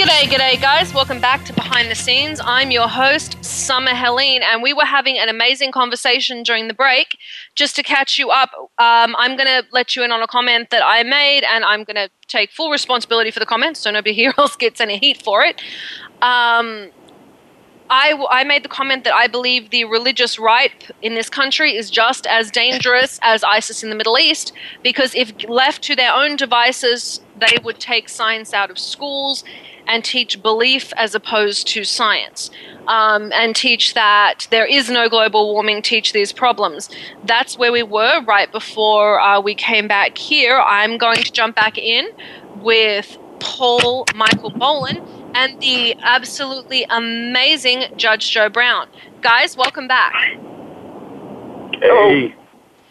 G'day, 0.00 0.30
g'day, 0.30 0.58
guys. 0.58 0.94
Welcome 0.94 1.20
back 1.20 1.44
to 1.44 1.52
Behind 1.52 1.90
the 1.90 1.94
Scenes. 1.94 2.40
I'm 2.42 2.70
your 2.70 2.88
host, 2.88 3.36
Summer 3.44 3.94
Helene, 3.94 4.40
and 4.42 4.62
we 4.62 4.72
were 4.72 4.86
having 4.86 5.18
an 5.18 5.28
amazing 5.28 5.72
conversation 5.72 6.42
during 6.42 6.68
the 6.68 6.72
break. 6.72 7.18
Just 7.54 7.76
to 7.76 7.82
catch 7.82 8.18
you 8.18 8.30
up, 8.30 8.48
um, 8.78 9.14
I'm 9.18 9.36
going 9.36 9.46
to 9.46 9.62
let 9.72 9.94
you 9.94 10.02
in 10.02 10.10
on 10.10 10.22
a 10.22 10.26
comment 10.26 10.70
that 10.70 10.82
I 10.82 11.02
made, 11.02 11.44
and 11.44 11.66
I'm 11.66 11.84
going 11.84 11.96
to 11.96 12.08
take 12.28 12.50
full 12.50 12.70
responsibility 12.70 13.30
for 13.30 13.40
the 13.40 13.44
comment, 13.44 13.76
so 13.76 13.90
nobody 13.90 14.14
here 14.14 14.32
else 14.38 14.56
gets 14.56 14.80
any 14.80 14.96
heat 14.96 15.20
for 15.20 15.44
it. 15.44 15.60
Um, 16.22 16.88
I, 17.90 18.24
I 18.30 18.44
made 18.44 18.62
the 18.62 18.68
comment 18.70 19.04
that 19.04 19.12
I 19.12 19.26
believe 19.26 19.68
the 19.68 19.84
religious 19.84 20.38
right 20.38 20.90
in 21.02 21.14
this 21.14 21.28
country 21.28 21.76
is 21.76 21.90
just 21.90 22.26
as 22.26 22.50
dangerous 22.50 23.18
as 23.22 23.44
ISIS 23.44 23.82
in 23.82 23.90
the 23.90 23.96
Middle 23.96 24.16
East 24.16 24.52
because 24.82 25.14
if 25.14 25.32
left 25.46 25.82
to 25.82 25.96
their 25.96 26.14
own 26.14 26.36
devices, 26.36 27.20
they 27.36 27.58
would 27.62 27.80
take 27.80 28.08
science 28.08 28.54
out 28.54 28.70
of 28.70 28.78
schools 28.78 29.44
and 29.90 30.04
teach 30.04 30.40
belief 30.40 30.92
as 30.96 31.14
opposed 31.16 31.66
to 31.66 31.82
science. 31.82 32.50
Um, 32.86 33.30
and 33.32 33.54
teach 33.54 33.94
that 33.94 34.46
there 34.50 34.64
is 34.64 34.88
no 34.88 35.08
global 35.08 35.52
warming, 35.52 35.82
teach 35.82 36.12
these 36.12 36.32
problems. 36.32 36.88
That's 37.24 37.58
where 37.58 37.70
we 37.70 37.82
were 37.82 38.22
right 38.24 38.50
before 38.50 39.20
uh, 39.20 39.40
we 39.40 39.54
came 39.54 39.86
back 39.86 40.16
here. 40.16 40.58
I'm 40.58 40.96
going 40.96 41.18
to 41.18 41.30
jump 41.30 41.56
back 41.56 41.76
in 41.76 42.08
with 42.56 43.18
Paul 43.40 44.06
Michael 44.14 44.50
Boland 44.50 45.02
and 45.34 45.60
the 45.60 45.94
absolutely 46.02 46.84
amazing 46.88 47.84
Judge 47.96 48.30
Joe 48.30 48.48
Brown. 48.48 48.88
Guys, 49.20 49.56
welcome 49.56 49.86
back. 49.86 50.14
Hey. 51.80 52.34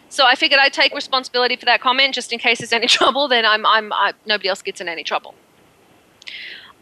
So 0.08 0.26
I 0.26 0.34
figured 0.34 0.60
I'd 0.60 0.72
take 0.72 0.94
responsibility 0.94 1.56
for 1.56 1.66
that 1.66 1.80
comment, 1.80 2.14
just 2.14 2.32
in 2.32 2.38
case 2.38 2.58
there's 2.58 2.72
any 2.72 2.86
trouble. 2.98 3.28
Then 3.28 3.44
I'm, 3.44 3.64
I'm, 3.66 3.92
I, 3.92 4.12
nobody 4.26 4.48
else 4.48 4.62
gets 4.62 4.80
in 4.80 4.88
any 4.88 5.04
trouble. 5.04 5.34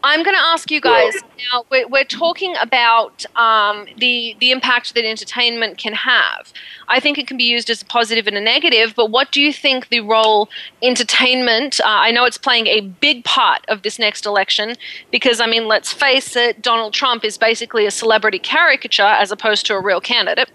I'm 0.01 0.23
going 0.23 0.35
to 0.35 0.41
ask 0.41 0.71
you 0.71 0.79
guys 0.79 1.13
now. 1.51 1.65
We're, 1.69 1.87
we're 1.87 2.05
talking 2.05 2.55
about 2.61 3.25
um, 3.35 3.85
the 3.97 4.35
the 4.39 4.51
impact 4.51 4.93
that 4.95 5.03
entertainment 5.03 5.77
can 5.77 5.93
have. 5.93 6.53
I 6.87 7.01
think 7.01 7.17
it 7.17 7.27
can 7.27 7.35
be 7.35 7.43
used 7.43 7.69
as 7.69 7.81
a 7.81 7.85
positive 7.85 8.25
and 8.25 8.37
a 8.37 8.41
negative. 8.41 8.93
But 8.95 9.11
what 9.11 9.31
do 9.31 9.41
you 9.41 9.51
think 9.51 9.89
the 9.89 9.99
role 9.99 10.47
entertainment? 10.81 11.81
Uh, 11.81 11.87
I 11.87 12.11
know 12.11 12.23
it's 12.23 12.37
playing 12.37 12.67
a 12.67 12.79
big 12.79 13.25
part 13.25 13.65
of 13.67 13.81
this 13.81 13.99
next 13.99 14.25
election 14.25 14.75
because 15.11 15.41
I 15.41 15.47
mean, 15.47 15.67
let's 15.67 15.91
face 15.91 16.35
it, 16.37 16.61
Donald 16.61 16.93
Trump 16.93 17.25
is 17.25 17.37
basically 17.37 17.85
a 17.85 17.91
celebrity 17.91 18.39
caricature 18.39 19.03
as 19.03 19.33
opposed 19.33 19.65
to 19.65 19.73
a 19.73 19.81
real 19.81 19.99
candidate. 19.99 20.49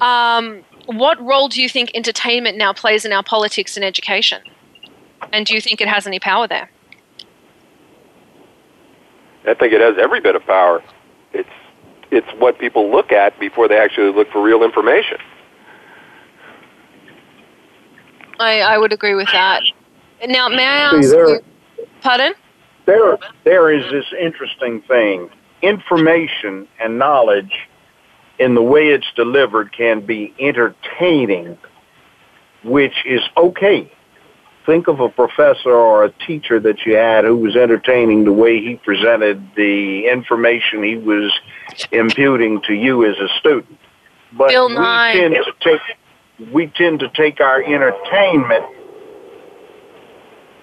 Um, 0.00 0.64
what 0.86 1.20
role 1.20 1.48
do 1.48 1.60
you 1.60 1.68
think 1.68 1.90
entertainment 1.94 2.56
now 2.58 2.72
plays 2.72 3.04
in 3.04 3.12
our 3.12 3.24
politics 3.24 3.76
and 3.76 3.84
education? 3.84 4.42
And 5.32 5.46
do 5.46 5.54
you 5.54 5.60
think 5.60 5.80
it 5.80 5.88
has 5.88 6.06
any 6.06 6.20
power 6.20 6.46
there? 6.46 6.70
I 9.46 9.54
think 9.54 9.72
it 9.72 9.80
has 9.80 9.96
every 9.98 10.20
bit 10.20 10.36
of 10.36 10.44
power. 10.46 10.82
It's 11.32 11.48
it's 12.10 12.28
what 12.38 12.58
people 12.58 12.90
look 12.90 13.12
at 13.12 13.38
before 13.40 13.68
they 13.68 13.76
actually 13.76 14.12
look 14.12 14.30
for 14.30 14.42
real 14.42 14.62
information. 14.62 15.18
I, 18.38 18.60
I 18.60 18.78
would 18.78 18.92
agree 18.92 19.14
with 19.14 19.28
that. 19.32 19.62
Now, 20.26 20.48
may 20.48 20.64
I 20.64 20.78
ask 20.78 21.02
See, 21.02 21.10
there, 21.10 21.28
you, 21.28 21.40
pardon? 22.02 22.34
there, 22.86 23.18
there 23.44 23.72
is 23.72 23.90
this 23.90 24.06
interesting 24.20 24.82
thing. 24.82 25.30
Information 25.62 26.68
and 26.80 26.98
knowledge 26.98 27.52
in 28.38 28.54
the 28.54 28.62
way 28.62 28.88
it's 28.88 29.06
delivered 29.16 29.72
can 29.72 30.04
be 30.04 30.34
entertaining, 30.38 31.56
which 32.64 33.04
is 33.06 33.20
okay. 33.36 33.90
Think 34.66 34.88
of 34.88 35.00
a 35.00 35.08
professor 35.10 35.70
or 35.70 36.04
a 36.04 36.10
teacher 36.10 36.58
that 36.60 36.86
you 36.86 36.96
had 36.96 37.24
who 37.24 37.36
was 37.36 37.54
entertaining 37.54 38.24
the 38.24 38.32
way 38.32 38.60
he 38.60 38.76
presented 38.76 39.46
the 39.56 40.06
information 40.06 40.82
he 40.82 40.96
was 40.96 41.32
imputing 41.92 42.62
to 42.62 42.72
you 42.72 43.04
as 43.04 43.16
a 43.18 43.28
student. 43.38 43.78
But 44.32 44.48
Bill 44.48 44.68
we 44.68 44.74
Nye. 44.74 45.12
tend 45.12 45.34
to 45.34 45.52
take 45.60 46.52
we 46.52 46.66
tend 46.68 47.00
to 47.00 47.08
take 47.10 47.40
our 47.40 47.62
entertainment 47.62 48.64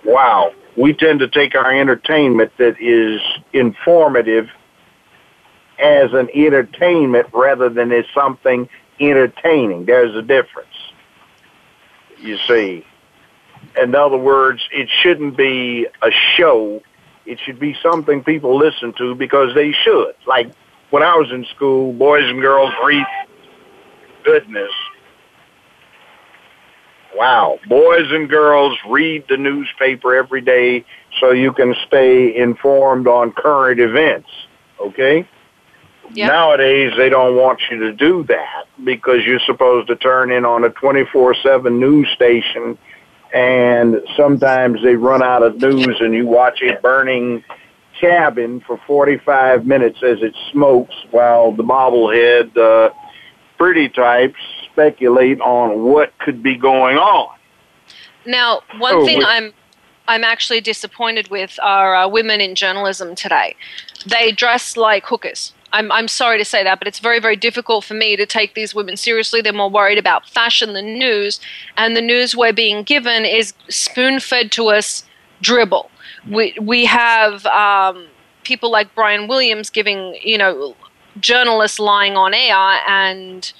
wow. 0.03 0.53
We 0.75 0.93
tend 0.93 1.19
to 1.19 1.27
take 1.27 1.55
our 1.55 1.71
entertainment 1.71 2.51
that 2.57 2.81
is 2.81 3.21
informative 3.53 4.49
as 5.79 6.13
an 6.13 6.29
entertainment 6.33 7.27
rather 7.33 7.69
than 7.69 7.91
as 7.91 8.05
something 8.13 8.69
entertaining. 8.99 9.85
There's 9.85 10.15
a 10.15 10.21
difference. 10.21 10.69
You 12.19 12.37
see. 12.47 12.85
In 13.81 13.95
other 13.95 14.17
words, 14.17 14.61
it 14.71 14.89
shouldn't 15.01 15.37
be 15.37 15.87
a 16.01 16.11
show. 16.35 16.81
It 17.25 17.39
should 17.39 17.59
be 17.59 17.75
something 17.81 18.23
people 18.23 18.57
listen 18.57 18.93
to 18.97 19.15
because 19.15 19.53
they 19.55 19.71
should. 19.71 20.13
Like 20.25 20.51
when 20.89 21.03
I 21.03 21.15
was 21.15 21.31
in 21.31 21.45
school, 21.45 21.93
boys 21.93 22.29
and 22.29 22.41
girls 22.41 22.73
read 22.83 23.05
goodness. 24.23 24.71
Wow. 27.15 27.59
Boys 27.67 28.11
and 28.11 28.29
girls 28.29 28.77
read 28.87 29.25
the 29.27 29.37
newspaper 29.37 30.15
every 30.15 30.41
day 30.41 30.85
so 31.19 31.31
you 31.31 31.51
can 31.53 31.75
stay 31.87 32.35
informed 32.35 33.07
on 33.07 33.31
current 33.31 33.79
events. 33.79 34.29
Okay? 34.79 35.27
Yeah. 36.13 36.27
Nowadays, 36.27 36.93
they 36.97 37.09
don't 37.09 37.35
want 37.35 37.61
you 37.69 37.79
to 37.79 37.93
do 37.93 38.23
that 38.23 38.65
because 38.83 39.25
you're 39.25 39.39
supposed 39.45 39.87
to 39.87 39.95
turn 39.95 40.31
in 40.31 40.45
on 40.45 40.63
a 40.63 40.69
24-7 40.69 41.79
news 41.79 42.09
station 42.15 42.77
and 43.33 44.01
sometimes 44.17 44.81
they 44.83 44.95
run 44.95 45.23
out 45.23 45.43
of 45.43 45.61
news 45.61 45.97
and 45.99 46.13
you 46.13 46.27
watch 46.27 46.61
a 46.61 46.79
burning 46.81 47.43
cabin 47.99 48.59
for 48.61 48.79
45 48.87 49.65
minutes 49.65 49.99
as 50.03 50.21
it 50.21 50.35
smokes 50.51 50.95
while 51.11 51.51
the 51.51 51.63
bobblehead 51.63 52.55
uh, 52.57 52.91
pretty 53.57 53.87
types 53.89 54.39
speculate 54.71 55.39
on 55.41 55.83
what 55.83 56.17
could 56.19 56.41
be 56.41 56.55
going 56.55 56.97
on. 56.97 57.37
Now, 58.25 58.61
one 58.77 58.95
Oh, 58.95 59.05
thing. 59.05 59.23
I'm 59.23 59.53
I'm 60.07 60.23
actually 60.23 60.61
disappointed 60.61 61.29
with 61.29 61.57
are 61.61 61.95
uh, 61.95 62.07
women 62.07 62.41
in 62.41 62.55
journalism 62.55 63.15
today. 63.15 63.55
They 64.05 64.31
dress 64.31 64.75
like 64.75 65.05
hookers. 65.05 65.53
I'm, 65.73 65.91
I'm 65.91 66.07
sorry 66.07 66.37
to 66.37 66.45
say 66.45 66.63
that, 66.63 66.79
but 66.79 66.87
it's 66.87 66.99
very, 66.99 67.19
very 67.19 67.35
difficult 67.35 67.85
for 67.85 67.93
me 67.93 68.15
to 68.15 68.25
take 68.25 68.53
these 68.53 68.75
women 68.75 68.97
seriously. 68.97 69.41
They're 69.41 69.53
more 69.53 69.69
worried 69.69 69.97
about 69.97 70.27
fashion 70.27 70.73
than 70.73 70.97
news, 70.97 71.39
and 71.77 71.95
the 71.95 72.01
news 72.01 72.35
we're 72.35 72.53
being 72.53 72.83
given 72.83 73.25
is 73.25 73.53
spoon 73.69 74.19
fed 74.19 74.51
to 74.53 74.67
us 74.67 75.05
dribble. 75.41 75.89
We, 76.29 76.55
we 76.61 76.85
have 76.85 77.45
um, 77.47 78.07
people 78.43 78.71
like 78.71 78.93
Brian 78.95 79.27
Williams 79.27 79.69
giving, 79.69 80.17
you 80.23 80.37
know, 80.37 80.75
journalists 81.19 81.79
lying 81.79 82.15
on 82.15 82.33
air, 82.33 82.79
and 82.87 83.51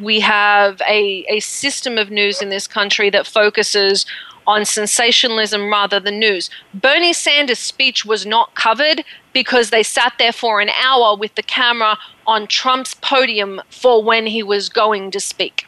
we 0.00 0.20
have 0.20 0.80
a, 0.82 1.24
a 1.28 1.40
system 1.40 1.96
of 1.98 2.10
news 2.10 2.42
in 2.42 2.48
this 2.48 2.66
country 2.66 3.10
that 3.10 3.26
focuses 3.26 4.04
on 4.46 4.64
sensationalism 4.64 5.70
rather 5.70 6.00
than 6.00 6.18
news. 6.18 6.50
Bernie 6.74 7.12
Sanders' 7.12 7.58
speech 7.58 8.04
was 8.04 8.26
not 8.26 8.54
covered 8.54 9.04
because 9.32 9.70
they 9.70 9.82
sat 9.82 10.12
there 10.18 10.32
for 10.32 10.60
an 10.60 10.70
hour 10.70 11.16
with 11.16 11.34
the 11.34 11.42
camera 11.42 11.98
on 12.26 12.46
Trump's 12.46 12.94
podium 12.94 13.60
for 13.70 14.02
when 14.02 14.26
he 14.26 14.42
was 14.42 14.68
going 14.68 15.10
to 15.10 15.20
speak. 15.20 15.66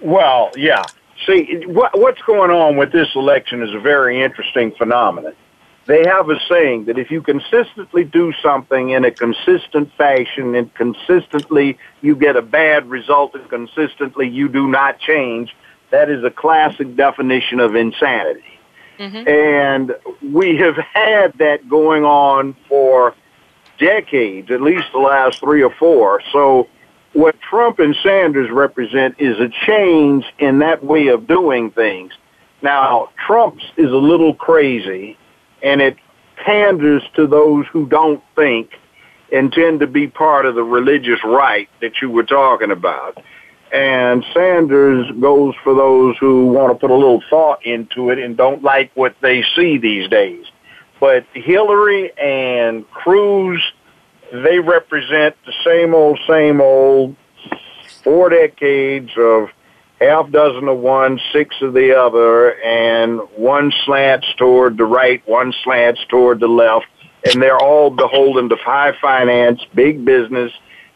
Well, 0.00 0.50
yeah. 0.56 0.84
See, 1.26 1.62
what, 1.66 1.98
what's 1.98 2.20
going 2.22 2.50
on 2.50 2.76
with 2.76 2.92
this 2.92 3.08
election 3.14 3.62
is 3.62 3.74
a 3.74 3.78
very 3.78 4.22
interesting 4.22 4.72
phenomenon. 4.72 5.34
They 5.86 6.02
have 6.06 6.30
a 6.30 6.38
saying 6.48 6.86
that 6.86 6.98
if 6.98 7.10
you 7.10 7.20
consistently 7.20 8.04
do 8.04 8.32
something 8.42 8.90
in 8.90 9.04
a 9.04 9.10
consistent 9.10 9.92
fashion 9.98 10.54
and 10.54 10.72
consistently 10.74 11.78
you 12.00 12.16
get 12.16 12.36
a 12.36 12.42
bad 12.42 12.88
result 12.88 13.34
and 13.34 13.48
consistently 13.50 14.28
you 14.28 14.48
do 14.48 14.66
not 14.66 14.98
change, 14.98 15.54
that 15.94 16.10
is 16.10 16.24
a 16.24 16.30
classic 16.30 16.96
definition 16.96 17.60
of 17.60 17.76
insanity. 17.76 18.42
Mm-hmm. 18.98 19.28
And 19.28 19.94
we 20.34 20.56
have 20.56 20.76
had 20.76 21.38
that 21.38 21.68
going 21.68 22.04
on 22.04 22.56
for 22.68 23.14
decades, 23.78 24.50
at 24.50 24.60
least 24.60 24.86
the 24.92 24.98
last 24.98 25.38
three 25.38 25.62
or 25.62 25.72
four. 25.78 26.20
So 26.32 26.68
what 27.12 27.40
Trump 27.40 27.78
and 27.78 27.94
Sanders 28.02 28.50
represent 28.50 29.14
is 29.20 29.38
a 29.38 29.48
change 29.66 30.24
in 30.40 30.58
that 30.58 30.84
way 30.84 31.06
of 31.08 31.28
doing 31.28 31.70
things. 31.70 32.12
Now, 32.60 33.10
Trump's 33.24 33.64
is 33.76 33.92
a 33.92 33.96
little 33.96 34.34
crazy, 34.34 35.16
and 35.62 35.80
it 35.80 35.96
panders 36.44 37.04
to 37.14 37.28
those 37.28 37.66
who 37.68 37.86
don't 37.86 38.22
think 38.34 38.70
and 39.32 39.52
tend 39.52 39.78
to 39.78 39.86
be 39.86 40.08
part 40.08 40.44
of 40.44 40.56
the 40.56 40.64
religious 40.64 41.22
right 41.24 41.68
that 41.80 42.02
you 42.02 42.10
were 42.10 42.24
talking 42.24 42.72
about. 42.72 43.22
And 43.74 44.24
Sanders 44.32 45.10
goes 45.20 45.56
for 45.64 45.74
those 45.74 46.16
who 46.18 46.46
want 46.46 46.72
to 46.72 46.78
put 46.78 46.92
a 46.92 46.94
little 46.94 47.20
thought 47.28 47.66
into 47.66 48.10
it 48.10 48.20
and 48.20 48.36
don't 48.36 48.62
like 48.62 48.92
what 48.94 49.16
they 49.20 49.42
see 49.56 49.78
these 49.78 50.08
days. 50.08 50.46
But 51.00 51.26
Hillary 51.32 52.16
and 52.16 52.88
Cruz, 52.92 53.60
they 54.32 54.60
represent 54.60 55.34
the 55.44 55.52
same 55.64 55.92
old, 55.92 56.20
same 56.28 56.60
old 56.60 57.16
four 58.04 58.28
decades 58.28 59.10
of 59.16 59.48
half 60.00 60.30
dozen 60.30 60.68
of 60.68 60.78
one, 60.78 61.18
six 61.32 61.56
of 61.60 61.74
the 61.74 61.98
other, 61.98 62.54
and 62.62 63.18
one 63.34 63.72
slants 63.84 64.28
toward 64.36 64.76
the 64.76 64.84
right, 64.84 65.20
one 65.26 65.52
slants 65.64 66.00
toward 66.08 66.38
the 66.38 66.46
left, 66.46 66.86
and 67.24 67.42
they're 67.42 67.58
all 67.58 67.90
beholden 67.90 68.48
to 68.50 68.56
high 68.56 68.92
finance, 69.00 69.60
big 69.74 70.04
business, 70.04 70.52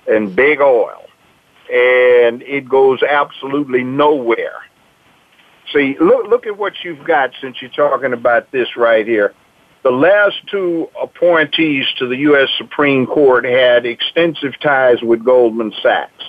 and 0.07 0.37
big 0.37 0.61
oil. 0.61 1.08
And 1.71 2.43
it 2.43 2.69
goes 2.69 3.03
absolutely 3.03 3.85
nowhere. 3.85 4.63
See, 5.73 5.97
look, 6.01 6.27
look 6.29 6.47
at 6.47 6.57
what 6.57 6.73
you've 6.83 7.05
got 7.05 7.33
since 7.41 7.61
you're 7.61 7.71
talking 7.71 8.13
about 8.13 8.51
this 8.53 8.77
right 8.77 9.07
here. 9.07 9.35
The 9.85 9.91
last 9.91 10.37
two 10.51 10.89
appointees 11.01 11.87
to 11.99 12.09
the 12.09 12.17
U.S. 12.17 12.49
Supreme 12.59 13.07
Court 13.07 13.45
had 13.45 13.87
extensive 13.87 14.59
ties 14.61 15.03
with 15.03 15.25
Goldman 15.25 15.73
Sachs. 15.83 16.25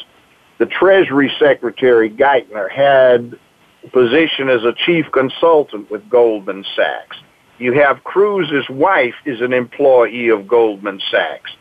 The 0.60 0.66
Treasury 0.66 1.32
Secretary, 1.40 2.10
Geithner, 2.10 2.70
had 2.70 3.40
a 3.84 3.90
position 3.90 4.50
as 4.50 4.64
a 4.64 4.74
chief 4.86 5.06
consultant 5.12 5.90
with 5.90 6.08
Goldman 6.10 6.66
Sachs. 6.76 7.18
You 7.58 7.74
have 7.74 8.04
Cruz's 8.04 8.70
wife 8.70 9.16
is 9.26 9.42
an 9.42 9.54
employee 9.54 10.30
of 10.30 10.48
Goldman 10.48 11.02
Sachs. 11.10 11.52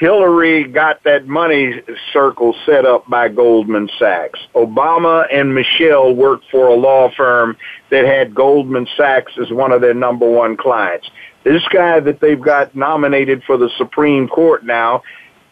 Hillary 0.00 0.64
got 0.64 1.04
that 1.04 1.26
money 1.26 1.82
circle 2.10 2.54
set 2.64 2.86
up 2.86 3.06
by 3.06 3.28
Goldman 3.28 3.90
Sachs. 3.98 4.40
Obama 4.54 5.26
and 5.30 5.54
Michelle 5.54 6.14
worked 6.14 6.46
for 6.50 6.68
a 6.68 6.74
law 6.74 7.10
firm 7.14 7.54
that 7.90 8.06
had 8.06 8.34
Goldman 8.34 8.88
Sachs 8.96 9.32
as 9.38 9.50
one 9.50 9.72
of 9.72 9.82
their 9.82 9.92
number 9.92 10.28
one 10.28 10.56
clients. 10.56 11.10
This 11.44 11.62
guy 11.70 12.00
that 12.00 12.18
they've 12.20 12.40
got 12.40 12.74
nominated 12.74 13.42
for 13.44 13.58
the 13.58 13.68
Supreme 13.76 14.26
Court 14.26 14.64
now, 14.64 15.02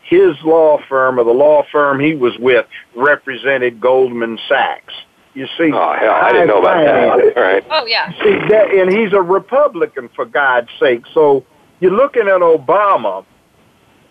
his 0.02 0.34
law 0.42 0.78
firm 0.88 1.20
or 1.20 1.24
the 1.24 1.30
law 1.30 1.62
firm 1.70 2.00
he 2.00 2.14
was 2.14 2.32
with 2.38 2.64
represented 2.96 3.82
Goldman 3.82 4.38
Sachs. 4.48 4.94
You 5.34 5.46
see, 5.58 5.70
oh 5.74 5.94
hell, 6.00 6.10
I 6.10 6.32
didn't 6.32 6.48
know 6.48 6.60
about 6.60 6.84
that. 6.84 7.36
All 7.36 7.42
right. 7.42 7.64
Oh 7.70 7.84
yeah. 7.84 8.10
See 8.24 8.38
that, 8.48 8.70
and 8.74 8.90
he's 8.90 9.12
a 9.12 9.20
Republican 9.20 10.08
for 10.16 10.24
God's 10.24 10.70
sake. 10.80 11.02
So 11.12 11.44
you're 11.80 11.92
looking 11.92 12.22
at 12.22 12.40
Obama, 12.40 13.26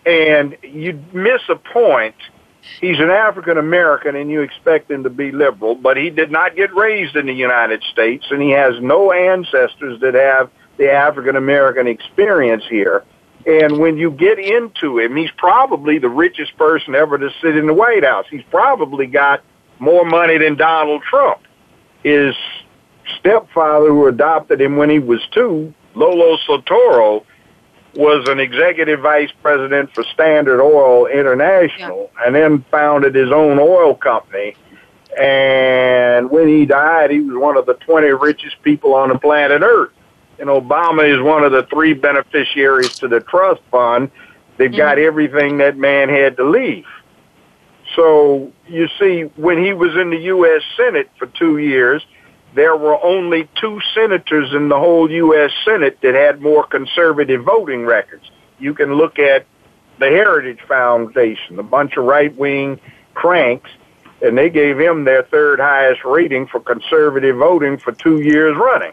and 0.08 0.56
you 0.62 0.98
miss 1.12 1.42
a 1.50 1.56
point. 1.56 2.14
He's 2.80 2.98
an 2.98 3.10
African 3.10 3.58
American, 3.58 4.16
and 4.16 4.30
you 4.30 4.40
expect 4.40 4.90
him 4.90 5.02
to 5.04 5.10
be 5.10 5.32
liberal, 5.32 5.74
but 5.74 5.96
he 5.96 6.10
did 6.10 6.30
not 6.30 6.56
get 6.56 6.74
raised 6.74 7.14
in 7.16 7.26
the 7.26 7.34
United 7.34 7.82
States, 7.92 8.26
and 8.30 8.40
he 8.40 8.50
has 8.50 8.80
no 8.80 9.12
ancestors 9.12 10.00
that 10.00 10.14
have 10.14 10.50
the 10.78 10.90
African 10.90 11.36
American 11.36 11.86
experience 11.86 12.64
here. 12.68 13.04
And 13.46 13.78
when 13.78 13.96
you 13.96 14.10
get 14.10 14.38
into 14.38 14.98
him, 14.98 15.16
he's 15.16 15.30
probably 15.36 15.98
the 15.98 16.08
richest 16.08 16.56
person 16.56 16.94
ever 16.94 17.18
to 17.18 17.30
sit 17.42 17.56
in 17.56 17.66
the 17.66 17.74
White 17.74 18.04
House. 18.04 18.26
He's 18.30 18.44
probably 18.50 19.06
got 19.06 19.42
more 19.78 20.04
money 20.04 20.38
than 20.38 20.56
Donald 20.56 21.02
Trump. 21.02 21.40
His 22.02 22.34
stepfather, 23.18 23.88
who 23.88 24.06
adopted 24.06 24.60
him 24.60 24.76
when 24.76 24.90
he 24.90 24.98
was 24.98 25.20
two, 25.32 25.72
Lolo 25.94 26.36
Soetoro, 26.46 27.24
was 27.94 28.28
an 28.28 28.38
executive 28.38 29.00
vice 29.00 29.30
president 29.42 29.94
for 29.94 30.04
Standard 30.04 30.62
Oil 30.62 31.06
International 31.06 32.10
yeah. 32.14 32.26
and 32.26 32.34
then 32.34 32.64
founded 32.70 33.14
his 33.14 33.32
own 33.32 33.58
oil 33.58 33.94
company. 33.94 34.54
And 35.18 36.30
when 36.30 36.48
he 36.48 36.66
died, 36.66 37.10
he 37.10 37.20
was 37.20 37.36
one 37.36 37.56
of 37.56 37.66
the 37.66 37.74
20 37.74 38.08
richest 38.08 38.62
people 38.62 38.94
on 38.94 39.08
the 39.08 39.18
planet 39.18 39.62
Earth. 39.62 39.92
And 40.38 40.48
Obama 40.48 41.12
is 41.12 41.20
one 41.20 41.42
of 41.42 41.50
the 41.50 41.64
three 41.64 41.94
beneficiaries 41.94 42.96
to 43.00 43.08
the 43.08 43.20
trust 43.20 43.60
fund 43.70 44.10
that 44.58 44.68
mm-hmm. 44.68 44.76
got 44.76 44.98
everything 44.98 45.58
that 45.58 45.76
man 45.76 46.08
had 46.08 46.36
to 46.36 46.44
leave. 46.44 46.86
So 47.96 48.52
you 48.68 48.88
see, 49.00 49.22
when 49.36 49.64
he 49.64 49.72
was 49.72 49.96
in 49.96 50.10
the 50.10 50.18
U.S. 50.18 50.62
Senate 50.76 51.10
for 51.18 51.26
two 51.26 51.58
years, 51.58 52.04
there 52.54 52.76
were 52.76 53.02
only 53.02 53.48
two 53.60 53.80
senators 53.94 54.52
in 54.54 54.68
the 54.68 54.78
whole 54.78 55.10
U.S. 55.10 55.50
Senate 55.64 55.98
that 56.02 56.14
had 56.14 56.40
more 56.40 56.64
conservative 56.64 57.44
voting 57.44 57.84
records. 57.84 58.30
You 58.58 58.74
can 58.74 58.94
look 58.94 59.18
at 59.18 59.46
the 59.98 60.06
Heritage 60.06 60.60
Foundation, 60.66 61.58
a 61.58 61.62
bunch 61.62 61.96
of 61.96 62.04
right-wing 62.04 62.80
cranks, 63.14 63.70
and 64.22 64.36
they 64.36 64.50
gave 64.50 64.78
him 64.78 65.04
their 65.04 65.22
third 65.22 65.60
highest 65.60 66.04
rating 66.04 66.46
for 66.46 66.60
conservative 66.60 67.36
voting 67.36 67.78
for 67.78 67.92
two 67.92 68.20
years 68.20 68.56
running. 68.56 68.92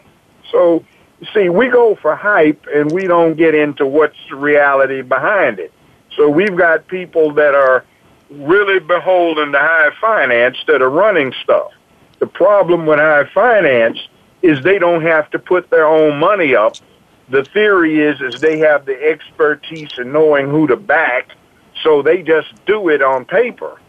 So, 0.52 0.84
see, 1.32 1.48
we 1.48 1.68
go 1.68 1.96
for 1.96 2.14
hype 2.14 2.66
and 2.72 2.90
we 2.90 3.06
don't 3.06 3.36
get 3.36 3.54
into 3.54 3.86
what's 3.86 4.16
the 4.28 4.36
reality 4.36 5.02
behind 5.02 5.58
it. 5.58 5.72
So 6.16 6.28
we've 6.28 6.56
got 6.56 6.86
people 6.88 7.32
that 7.34 7.54
are 7.54 7.84
really 8.30 8.80
beholden 8.80 9.52
to 9.52 9.58
high 9.58 9.90
finance 10.00 10.56
that 10.66 10.82
are 10.82 10.90
running 10.90 11.32
stuff. 11.42 11.72
The 12.18 12.26
problem 12.26 12.86
with 12.86 12.98
high 12.98 13.28
finance 13.32 13.98
is 14.42 14.62
they 14.62 14.78
don't 14.78 15.02
have 15.02 15.30
to 15.30 15.38
put 15.38 15.70
their 15.70 15.86
own 15.86 16.18
money 16.18 16.54
up. 16.54 16.76
The 17.28 17.44
theory 17.44 18.00
is 18.00 18.20
is 18.20 18.40
they 18.40 18.58
have 18.58 18.86
the 18.86 19.02
expertise 19.02 19.90
in 19.98 20.12
knowing 20.12 20.48
who 20.48 20.66
to 20.68 20.76
back, 20.76 21.32
so 21.82 22.02
they 22.02 22.22
just 22.22 22.52
do 22.66 22.88
it 22.88 23.02
on 23.02 23.24
paper 23.24 23.80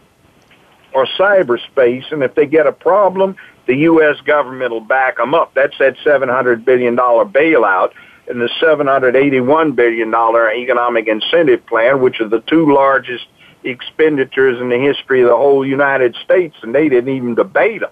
or 0.92 1.06
cyberspace, 1.06 2.10
and 2.10 2.22
if 2.22 2.34
they 2.34 2.46
get 2.46 2.66
a 2.66 2.72
problem, 2.72 3.36
the 3.66 3.76
U.S. 3.76 4.20
government 4.22 4.70
will 4.72 4.80
back 4.80 5.18
them 5.18 5.34
up. 5.34 5.52
That's 5.54 5.76
that 5.78 5.96
$700 5.98 6.64
billion 6.64 6.96
bailout 6.96 7.92
and 8.26 8.40
the 8.40 8.48
$781 8.60 9.74
billion 9.74 10.14
economic 10.14 11.08
incentive 11.08 11.64
plan, 11.66 12.00
which 12.00 12.20
are 12.20 12.28
the 12.28 12.40
two 12.40 12.72
largest 12.72 13.26
expenditures 13.64 14.60
in 14.60 14.68
the 14.68 14.78
history 14.78 15.22
of 15.22 15.28
the 15.28 15.36
whole 15.36 15.66
United 15.66 16.14
States, 16.24 16.56
and 16.62 16.74
they 16.74 16.88
didn't 16.88 17.14
even 17.14 17.34
debate 17.34 17.80
them. 17.80 17.90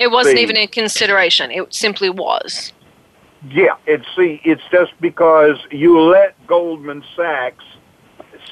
It 0.00 0.10
wasn't 0.10 0.38
see, 0.38 0.42
even 0.42 0.56
in 0.56 0.68
consideration. 0.68 1.50
It 1.50 1.72
simply 1.74 2.08
was. 2.08 2.72
Yeah, 3.50 3.76
it's 3.86 4.06
see, 4.16 4.40
it's 4.44 4.62
just 4.72 4.92
because 4.98 5.58
you 5.70 6.00
let 6.00 6.34
Goldman 6.46 7.04
Sachs, 7.14 7.64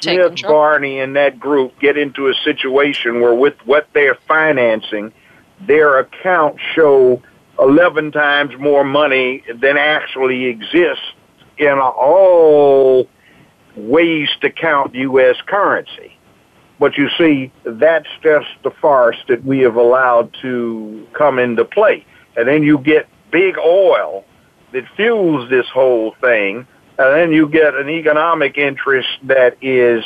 Smith 0.00 0.42
Barney, 0.42 1.00
and 1.00 1.16
that 1.16 1.40
group 1.40 1.72
get 1.80 1.96
into 1.96 2.28
a 2.28 2.34
situation 2.34 3.20
where, 3.20 3.34
with 3.34 3.54
what 3.64 3.88
they're 3.94 4.18
financing, 4.28 5.10
their 5.66 5.98
accounts 5.98 6.62
show 6.74 7.22
eleven 7.58 8.12
times 8.12 8.52
more 8.58 8.84
money 8.84 9.42
than 9.54 9.78
actually 9.78 10.44
exists 10.44 11.12
in 11.56 11.78
all 11.78 13.08
ways 13.74 14.28
to 14.42 14.50
count 14.50 14.94
U.S. 14.94 15.36
currency. 15.46 16.17
But 16.78 16.96
you 16.96 17.08
see, 17.18 17.50
that's 17.64 18.08
just 18.22 18.48
the 18.62 18.70
farce 18.70 19.16
that 19.28 19.44
we 19.44 19.60
have 19.60 19.76
allowed 19.76 20.34
to 20.42 21.06
come 21.12 21.38
into 21.38 21.64
play. 21.64 22.06
And 22.36 22.46
then 22.46 22.62
you 22.62 22.78
get 22.78 23.08
big 23.32 23.58
oil 23.58 24.24
that 24.72 24.84
fuels 24.96 25.50
this 25.50 25.66
whole 25.68 26.14
thing, 26.20 26.66
and 26.98 27.16
then 27.16 27.32
you 27.32 27.48
get 27.48 27.74
an 27.74 27.88
economic 27.88 28.58
interest 28.58 29.08
that 29.24 29.56
is 29.60 30.04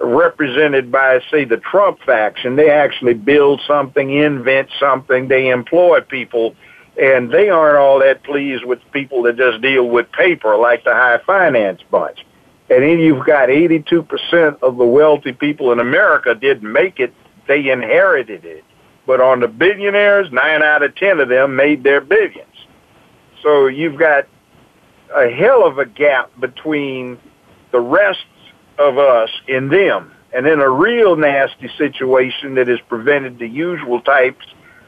represented 0.00 0.90
by, 0.90 1.20
say, 1.30 1.44
the 1.44 1.56
Trump 1.58 2.00
faction. 2.04 2.56
They 2.56 2.70
actually 2.70 3.14
build 3.14 3.60
something, 3.66 4.10
invent 4.10 4.68
something, 4.78 5.28
they 5.28 5.48
employ 5.48 6.00
people, 6.00 6.54
and 7.00 7.30
they 7.30 7.48
aren't 7.48 7.78
all 7.78 8.00
that 8.00 8.22
pleased 8.24 8.64
with 8.64 8.80
people 8.92 9.22
that 9.22 9.36
just 9.36 9.60
deal 9.60 9.88
with 9.88 10.10
paper 10.12 10.56
like 10.56 10.84
the 10.84 10.92
high 10.92 11.18
finance 11.26 11.80
bunch. 11.90 12.24
And 12.68 12.82
then 12.82 12.98
you've 12.98 13.24
got 13.24 13.48
82% 13.48 14.62
of 14.62 14.76
the 14.76 14.84
wealthy 14.84 15.32
people 15.32 15.70
in 15.72 15.78
America 15.78 16.34
didn't 16.34 16.70
make 16.70 16.98
it, 16.98 17.14
they 17.46 17.70
inherited 17.70 18.44
it. 18.44 18.64
But 19.06 19.20
on 19.20 19.40
the 19.40 19.48
billionaires, 19.48 20.32
9 20.32 20.62
out 20.62 20.82
of 20.82 20.94
10 20.96 21.20
of 21.20 21.28
them 21.28 21.54
made 21.54 21.84
their 21.84 22.00
billions. 22.00 22.42
So 23.42 23.68
you've 23.68 23.98
got 23.98 24.26
a 25.14 25.30
hell 25.30 25.64
of 25.64 25.78
a 25.78 25.86
gap 25.86 26.30
between 26.40 27.18
the 27.70 27.80
rest 27.80 28.24
of 28.78 28.98
us 28.98 29.30
and 29.48 29.70
them. 29.70 30.10
And 30.32 30.44
then 30.44 30.60
a 30.60 30.68
real 30.68 31.14
nasty 31.14 31.70
situation 31.78 32.56
that 32.56 32.66
has 32.66 32.80
prevented 32.88 33.38
the 33.38 33.46
usual 33.46 34.00
types 34.00 34.44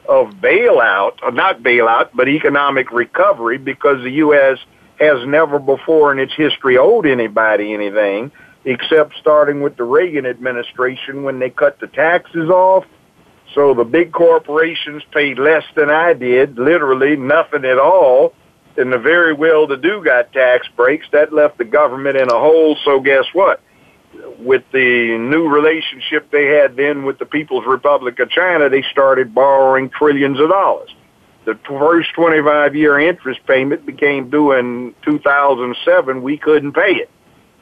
of 0.09 0.31
bailout, 0.31 1.23
or 1.23 1.31
not 1.31 1.63
bailout, 1.63 2.11
but 2.13 2.29
economic 2.29 2.91
recovery 2.91 3.59
because 3.59 4.03
the 4.03 4.11
U.S 4.13 4.59
has 4.99 5.25
never 5.27 5.59
before 5.59 6.13
in 6.13 6.19
its 6.19 6.35
history 6.35 6.77
owed 6.77 7.07
anybody 7.07 7.73
anything, 7.73 8.33
except 8.65 9.17
starting 9.19 9.63
with 9.63 9.77
the 9.77 9.85
Reagan 9.85 10.27
administration 10.27 11.23
when 11.23 11.39
they 11.39 11.51
cut 11.51 11.79
the 11.81 11.87
taxes 11.87 12.51
off. 12.51 12.85
So 13.55 13.75
the 13.75 13.85
big 13.85 14.13
corporations 14.13 15.03
paid 15.13 15.39
less 15.39 15.65
than 15.75 15.89
I 15.89 16.13
did, 16.13 16.59
literally 16.59 17.17
nothing 17.17 17.65
at 17.65 17.79
all. 17.79 18.35
And 18.77 18.93
the 18.93 18.99
very 18.99 19.33
well-to-do 19.33 20.05
got 20.05 20.33
tax 20.33 20.69
breaks. 20.77 21.07
That 21.13 21.33
left 21.33 21.59
the 21.59 21.65
government 21.65 22.17
in 22.17 22.31
a 22.31 22.39
hole. 22.39 22.77
So 22.85 23.01
guess 23.01 23.25
what? 23.33 23.61
With 24.39 24.65
the 24.73 25.19
new 25.19 25.49
relationship 25.49 26.31
they 26.31 26.47
had 26.47 26.77
then 26.77 27.05
with 27.05 27.19
the 27.19 27.27
People's 27.27 27.67
Republic 27.67 28.19
of 28.21 28.31
China, 28.31 28.69
they 28.69 28.83
started 28.91 29.35
borrowing 29.35 29.91
trillions 29.91 30.39
of 30.41 30.49
dollars 30.51 30.91
the 31.49 31.59
first 31.67 32.13
25 32.13 32.77
year 32.77 33.01
interest 33.01 33.41
payment 33.47 33.87
became 33.87 34.29
due 34.29 34.53
in 34.53 34.95
2007. 35.03 36.23
We 36.23 36.37
couldn't 36.37 36.75
pay 36.75 36.97
it. 36.97 37.11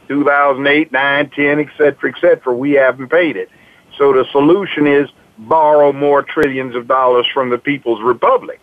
2008, 0.08 0.90
9, 0.90 1.30
10, 1.30 1.60
et 1.60 1.68
cetera, 1.78 2.10
et 2.10 2.20
cetera. 2.20 2.52
We 2.52 2.72
haven't 2.72 3.10
paid 3.10 3.36
it. 3.36 3.48
So 3.96 4.12
the 4.12 4.24
solution 4.32 4.88
is 4.88 5.08
borrow 5.38 5.92
more 5.92 6.24
trillions 6.24 6.74
of 6.74 6.88
dollars 6.88 7.26
from 7.32 7.48
the 7.50 7.58
People's 7.58 8.02
Republic. 8.02 8.60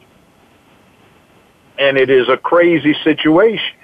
And 1.79 1.97
it 1.97 2.09
is 2.09 2.27
a 2.27 2.36
crazy 2.36 2.93
situation. 3.05 3.77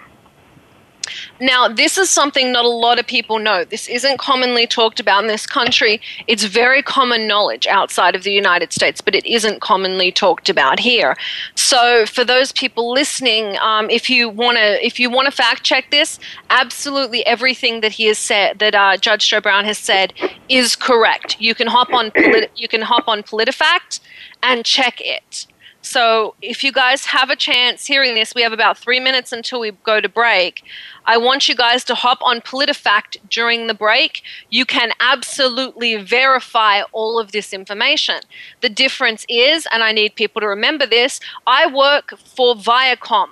Now, 1.41 1.69
this 1.69 1.97
is 1.97 2.09
something 2.09 2.51
not 2.51 2.65
a 2.65 2.69
lot 2.69 2.99
of 2.99 3.07
people 3.07 3.39
know. 3.39 3.63
This 3.63 3.87
isn't 3.87 4.19
commonly 4.19 4.67
talked 4.67 4.99
about 4.99 5.23
in 5.23 5.27
this 5.27 5.45
country. 5.45 6.01
It's 6.27 6.43
very 6.43 6.81
common 6.81 7.27
knowledge 7.27 7.65
outside 7.67 8.15
of 8.15 8.23
the 8.23 8.31
United 8.31 8.73
States, 8.73 8.99
but 8.99 9.15
it 9.15 9.25
isn't 9.25 9.61
commonly 9.61 10.11
talked 10.11 10.49
about 10.49 10.79
here. 10.79 11.15
So, 11.55 12.05
for 12.05 12.25
those 12.25 12.51
people 12.51 12.91
listening, 12.91 13.57
um, 13.59 13.89
if 13.89 14.09
you 14.09 14.27
want 14.29 14.57
to, 14.57 14.85
if 14.85 14.99
you 14.99 15.09
want 15.09 15.27
to 15.27 15.31
fact 15.31 15.63
check 15.63 15.91
this, 15.91 16.19
absolutely 16.49 17.25
everything 17.25 17.81
that 17.81 17.93
he 17.93 18.05
has 18.07 18.17
said, 18.17 18.59
that 18.59 18.75
uh, 18.75 18.97
Judge 18.97 19.29
Joe 19.29 19.39
Brown 19.39 19.63
has 19.65 19.77
said, 19.77 20.13
is 20.49 20.75
correct. 20.75 21.39
You 21.39 21.55
can 21.55 21.67
hop 21.67 21.93
on, 21.93 22.11
politi- 22.11 22.49
you 22.55 22.67
can 22.67 22.81
hop 22.81 23.07
on 23.07 23.23
PolitiFact 23.23 24.01
and 24.43 24.65
check 24.65 24.99
it. 24.99 25.47
So, 25.89 26.35
if 26.39 26.63
you 26.63 26.71
guys 26.71 27.05
have 27.05 27.31
a 27.31 27.35
chance 27.35 27.87
hearing 27.87 28.13
this, 28.13 28.35
we 28.35 28.43
have 28.43 28.53
about 28.53 28.77
three 28.77 28.99
minutes 28.99 29.31
until 29.31 29.59
we 29.59 29.71
go 29.71 29.99
to 29.99 30.07
break. 30.07 30.63
I 31.05 31.17
want 31.17 31.47
you 31.47 31.55
guys 31.55 31.83
to 31.85 31.95
hop 31.95 32.19
on 32.21 32.41
PolitiFact 32.41 33.17
during 33.27 33.65
the 33.65 33.73
break. 33.73 34.21
You 34.51 34.67
can 34.67 34.91
absolutely 34.99 35.95
verify 35.95 36.83
all 36.91 37.17
of 37.19 37.31
this 37.31 37.53
information. 37.53 38.19
The 38.61 38.69
difference 38.69 39.25
is, 39.27 39.67
and 39.71 39.81
I 39.81 39.91
need 39.91 40.13
people 40.13 40.41
to 40.41 40.47
remember 40.47 40.85
this, 40.85 41.19
I 41.47 41.65
work 41.65 42.15
for 42.19 42.53
Viacom. 42.53 43.29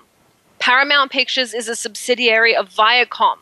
Paramount 0.57 1.11
Pictures 1.11 1.53
is 1.53 1.67
a 1.67 1.75
subsidiary 1.75 2.55
of 2.55 2.69
Viacom 2.69 3.37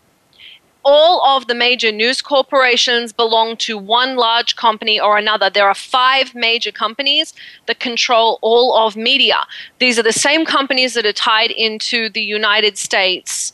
all 0.85 1.25
of 1.25 1.47
the 1.47 1.55
major 1.55 1.91
news 1.91 2.21
corporations 2.21 3.11
belong 3.11 3.57
to 3.57 3.75
one 3.77 4.15
large 4.15 4.55
company 4.55 4.99
or 4.99 5.17
another. 5.17 5.49
There 5.49 5.67
are 5.67 5.75
five 5.75 6.35
major 6.35 6.71
companies 6.71 7.33
that 7.65 7.79
control 7.79 8.37
all 8.43 8.77
of 8.77 8.95
media. 8.95 9.37
These 9.79 9.97
are 9.97 10.03
the 10.03 10.13
same 10.13 10.45
companies 10.45 10.93
that 10.93 11.05
are 11.05 11.11
tied 11.13 11.49
into 11.49 12.09
the 12.09 12.21
United 12.21 12.77
States. 12.77 13.51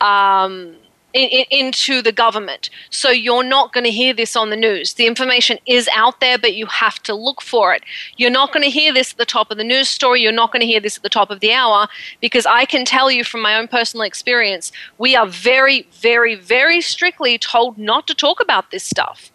Um, 0.00 0.74
in, 1.12 1.28
in, 1.28 1.44
into 1.50 2.02
the 2.02 2.12
government. 2.12 2.70
So 2.90 3.10
you're 3.10 3.44
not 3.44 3.72
going 3.72 3.84
to 3.84 3.90
hear 3.90 4.14
this 4.14 4.36
on 4.36 4.50
the 4.50 4.56
news. 4.56 4.94
The 4.94 5.06
information 5.06 5.58
is 5.66 5.88
out 5.94 6.20
there, 6.20 6.38
but 6.38 6.54
you 6.54 6.66
have 6.66 7.02
to 7.04 7.14
look 7.14 7.42
for 7.42 7.74
it. 7.74 7.82
You're 8.16 8.30
not 8.30 8.52
going 8.52 8.64
to 8.64 8.70
hear 8.70 8.92
this 8.92 9.12
at 9.12 9.18
the 9.18 9.24
top 9.24 9.50
of 9.50 9.58
the 9.58 9.64
news 9.64 9.88
story. 9.88 10.22
You're 10.22 10.32
not 10.32 10.52
going 10.52 10.60
to 10.60 10.66
hear 10.66 10.80
this 10.80 10.96
at 10.96 11.02
the 11.02 11.08
top 11.08 11.30
of 11.30 11.40
the 11.40 11.52
hour 11.52 11.88
because 12.20 12.46
I 12.46 12.64
can 12.64 12.84
tell 12.84 13.10
you 13.10 13.24
from 13.24 13.42
my 13.42 13.56
own 13.56 13.68
personal 13.68 14.04
experience, 14.04 14.72
we 14.98 15.16
are 15.16 15.26
very, 15.26 15.86
very, 15.92 16.34
very 16.34 16.80
strictly 16.80 17.38
told 17.38 17.78
not 17.78 18.06
to 18.06 18.14
talk 18.14 18.40
about 18.40 18.70
this 18.70 18.84
stuff 18.84 19.32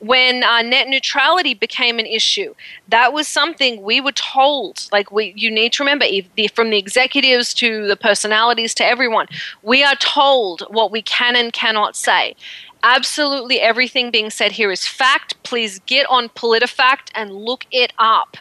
when 0.00 0.44
uh, 0.44 0.62
net 0.62 0.88
neutrality 0.88 1.54
became 1.54 1.98
an 1.98 2.06
issue, 2.06 2.54
that 2.88 3.12
was 3.12 3.26
something 3.26 3.82
we 3.82 4.00
were 4.00 4.12
told. 4.12 4.88
Like 4.92 5.10
we, 5.10 5.32
you 5.36 5.50
need 5.50 5.72
to 5.74 5.82
remember, 5.82 6.06
from 6.52 6.70
the 6.70 6.78
executives 6.78 7.52
to 7.54 7.86
the 7.86 7.96
personalities 7.96 8.74
to 8.74 8.84
everyone, 8.84 9.26
we 9.62 9.82
are 9.82 9.96
told 9.96 10.62
what 10.70 10.90
we 10.90 11.02
can 11.02 11.34
and 11.36 11.52
cannot 11.52 11.96
say. 11.96 12.36
Absolutely 12.82 13.60
everything 13.60 14.10
being 14.10 14.30
said 14.30 14.52
here 14.52 14.70
is 14.70 14.86
fact. 14.86 15.34
Please 15.42 15.80
get 15.80 16.06
on 16.08 16.28
PolitiFact 16.28 17.10
and 17.14 17.32
look 17.32 17.66
it 17.72 17.92
up. 17.98 18.36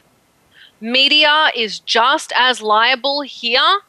Media 0.80 1.50
is 1.56 1.80
just 1.80 2.32
as 2.36 2.62
liable 2.62 3.22
here 3.22 3.80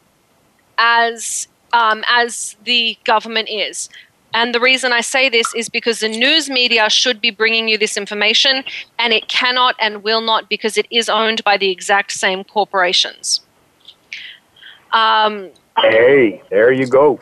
as 0.79 1.49
um, 1.73 2.03
as 2.09 2.57
the 2.65 2.97
government 3.05 3.51
is. 3.51 3.91
And 4.39 4.55
the 4.55 4.61
reason 4.61 4.93
I 4.93 5.01
say 5.01 5.29
this 5.29 5.53
is 5.53 5.69
because 5.69 5.99
the 5.99 6.09
news 6.09 6.49
media 6.49 6.89
should 6.89 7.21
be 7.21 7.33
bringing 7.33 7.67
you 7.67 7.77
this 7.77 7.97
information, 7.97 8.63
and 8.97 9.13
it 9.13 9.27
cannot 9.27 9.75
and 9.81 10.05
will 10.05 10.21
not 10.21 10.49
because 10.49 10.79
it 10.79 10.87
is 10.93 11.09
owned 11.09 11.43
by 11.43 11.57
the 11.57 11.71
exact 11.73 12.13
same 12.13 12.45
corporations. 12.45 13.41
Um, 14.93 15.51
hey, 15.79 16.41
there 16.51 16.71
you 16.71 16.87
go. 16.87 17.21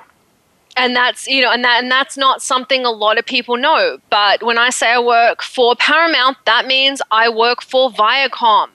And 0.77 0.95
that's 0.95 1.27
you 1.27 1.43
know, 1.43 1.51
and 1.51 1.65
that 1.65 1.83
and 1.83 1.91
that's 1.91 2.17
not 2.17 2.43
something 2.43 2.85
a 2.85 2.91
lot 2.91 3.19
of 3.19 3.25
people 3.25 3.57
know. 3.57 3.99
But 4.11 4.43
when 4.43 4.59
I 4.59 4.71
say 4.71 4.93
I 4.93 4.99
work 4.99 5.43
for 5.43 5.75
Paramount, 5.77 6.37
that 6.45 6.67
means 6.67 7.01
I 7.11 7.29
work 7.29 7.63
for 7.63 7.91
Viacom. 7.91 8.69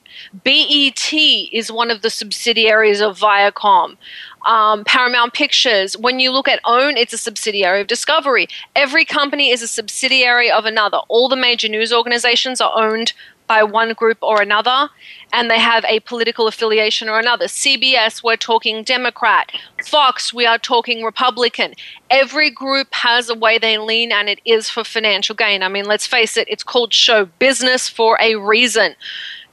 BET 0.43 1.13
is 1.13 1.71
one 1.71 1.89
of 1.89 2.01
the 2.01 2.09
subsidiaries 2.09 3.01
of 3.01 3.19
Viacom 3.19 3.97
um, 4.45 4.83
Paramount 4.83 5.33
Pictures. 5.33 5.97
When 5.97 6.19
you 6.19 6.31
look 6.31 6.47
at 6.47 6.59
OWN, 6.65 6.97
it's 6.97 7.13
a 7.13 7.17
subsidiary 7.17 7.81
of 7.81 7.87
Discovery. 7.87 8.47
Every 8.75 9.05
company 9.05 9.51
is 9.51 9.61
a 9.61 9.67
subsidiary 9.67 10.49
of 10.49 10.65
another. 10.65 10.99
All 11.07 11.29
the 11.29 11.35
major 11.35 11.67
news 11.67 11.93
organizations 11.93 12.61
are 12.61 12.71
owned 12.75 13.13
by 13.51 13.63
one 13.63 13.91
group 13.91 14.17
or 14.21 14.41
another, 14.41 14.87
and 15.33 15.51
they 15.51 15.59
have 15.59 15.83
a 15.83 15.99
political 16.11 16.47
affiliation 16.47 17.09
or 17.09 17.19
another. 17.19 17.47
CBS, 17.47 18.23
we're 18.23 18.37
talking 18.37 18.81
Democrat. 18.81 19.51
Fox, 19.85 20.33
we 20.33 20.45
are 20.45 20.57
talking 20.57 21.03
Republican. 21.03 21.73
Every 22.09 22.49
group 22.49 22.87
has 22.93 23.27
a 23.27 23.35
way 23.35 23.57
they 23.57 23.77
lean, 23.77 24.13
and 24.13 24.29
it 24.29 24.39
is 24.45 24.69
for 24.69 24.85
financial 24.85 25.35
gain. 25.35 25.63
I 25.63 25.67
mean, 25.67 25.83
let's 25.83 26.07
face 26.07 26.37
it, 26.37 26.47
it's 26.49 26.63
called 26.63 26.93
show 26.93 27.25
business 27.39 27.89
for 27.89 28.17
a 28.21 28.35
reason. 28.35 28.95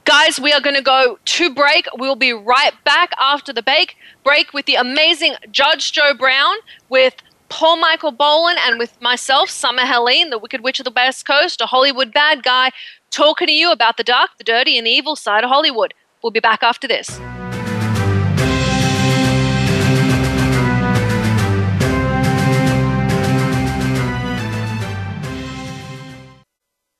Guys, 0.05 0.39
we 0.39 0.53
are 0.53 0.61
going 0.61 0.77
to 0.77 0.81
go 0.81 1.19
to 1.35 1.53
break. 1.53 1.85
We'll 1.97 2.15
be 2.15 2.31
right 2.31 2.73
back 2.85 3.11
after 3.19 3.51
the 3.51 3.61
break. 3.61 3.97
Break 4.23 4.53
with 4.53 4.65
the 4.65 4.75
amazing 4.75 5.35
Judge 5.51 5.91
Joe 5.91 6.13
Brown 6.13 6.55
with 6.87 7.15
Paul 7.49 7.77
Michael 7.77 8.11
Boland 8.11 8.59
and 8.65 8.79
with 8.79 8.99
myself, 9.01 9.49
Summer 9.49 9.85
Helene, 9.85 10.29
the 10.29 10.37
Wicked 10.37 10.61
Witch 10.61 10.79
of 10.79 10.85
the 10.85 10.93
West 10.95 11.25
Coast, 11.25 11.59
a 11.61 11.65
Hollywood 11.65 12.13
bad 12.13 12.43
guy, 12.43 12.71
talking 13.09 13.47
to 13.47 13.53
you 13.53 13.71
about 13.71 13.97
the 13.97 14.03
dark, 14.03 14.31
the 14.37 14.43
dirty, 14.43 14.77
and 14.77 14.85
the 14.87 14.91
evil 14.91 15.15
side 15.15 15.43
of 15.43 15.49
Hollywood. 15.49 15.93
We'll 16.21 16.31
be 16.31 16.39
back 16.39 16.63
after 16.63 16.87
this. 16.87 17.19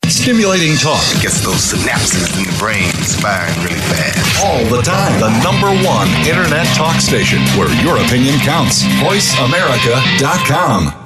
Stimulating 0.08 0.76
talk. 0.78 1.02
It 1.15 1.22
gets 1.24 1.41
those 1.41 1.74
synapses 1.74 2.38
in 2.38 2.43
the 2.45 2.54
brain 2.60 2.91
firing 3.22 3.56
really 3.63 3.80
fast. 3.89 4.43
All 4.45 4.63
the 4.65 4.82
time. 4.84 5.19
The 5.19 5.32
number 5.43 5.69
one 5.88 6.08
internet 6.28 6.67
talk 6.76 7.00
station 7.02 7.39
where 7.58 7.69
your 7.82 7.98
opinion 7.98 8.38
counts. 8.39 8.84
VoiceAmerica.com. 9.02 10.98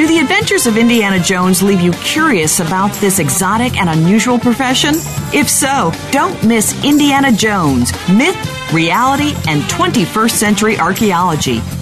Do 0.00 0.06
the 0.06 0.18
adventures 0.18 0.66
of 0.66 0.78
Indiana 0.78 1.20
Jones 1.20 1.62
leave 1.62 1.82
you 1.82 1.92
curious 1.92 2.60
about 2.60 2.90
this 3.02 3.18
exotic 3.18 3.76
and 3.76 3.90
unusual 3.90 4.38
profession? 4.38 4.94
If 5.34 5.50
so, 5.50 5.92
don't 6.10 6.42
miss 6.42 6.72
Indiana 6.82 7.30
Jones 7.30 7.92
Myth, 8.08 8.72
Reality, 8.72 9.34
and 9.46 9.60
21st 9.64 10.30
Century 10.30 10.78
Archaeology 10.78 11.60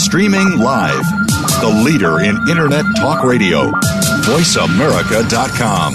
Streaming 0.00 0.58
live. 0.58 1.04
The 1.60 1.82
leader 1.84 2.20
in 2.20 2.36
Internet 2.48 2.86
talk 2.96 3.22
radio. 3.22 3.70
VoiceAmerica.com. 4.24 5.94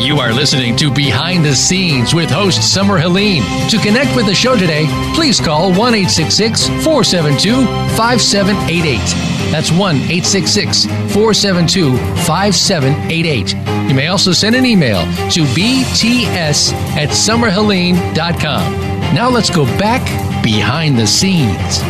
You 0.00 0.20
are 0.20 0.32
listening 0.32 0.76
to 0.76 0.92
Behind 0.92 1.44
the 1.44 1.56
Scenes 1.56 2.14
with 2.14 2.30
host 2.30 2.72
Summer 2.72 2.98
Helene. 2.98 3.42
To 3.68 3.78
connect 3.78 4.14
with 4.14 4.26
the 4.26 4.34
show 4.34 4.56
today, 4.56 4.86
please 5.14 5.40
call 5.40 5.74
1 5.74 5.92
472 6.84 7.66
5788. 7.96 9.27
That's 9.50 9.70
1 9.70 9.96
866 9.96 10.86
472 11.12 11.96
5788. 12.24 13.88
You 13.88 13.94
may 13.94 14.08
also 14.08 14.32
send 14.32 14.54
an 14.54 14.66
email 14.66 15.00
to 15.30 15.44
bts 15.54 16.72
at 16.96 17.08
summerhelene.com. 17.08 18.88
Now 19.14 19.30
let's 19.30 19.48
go 19.48 19.64
back 19.78 20.02
behind 20.42 20.98
the 20.98 21.06
scenes. 21.06 21.80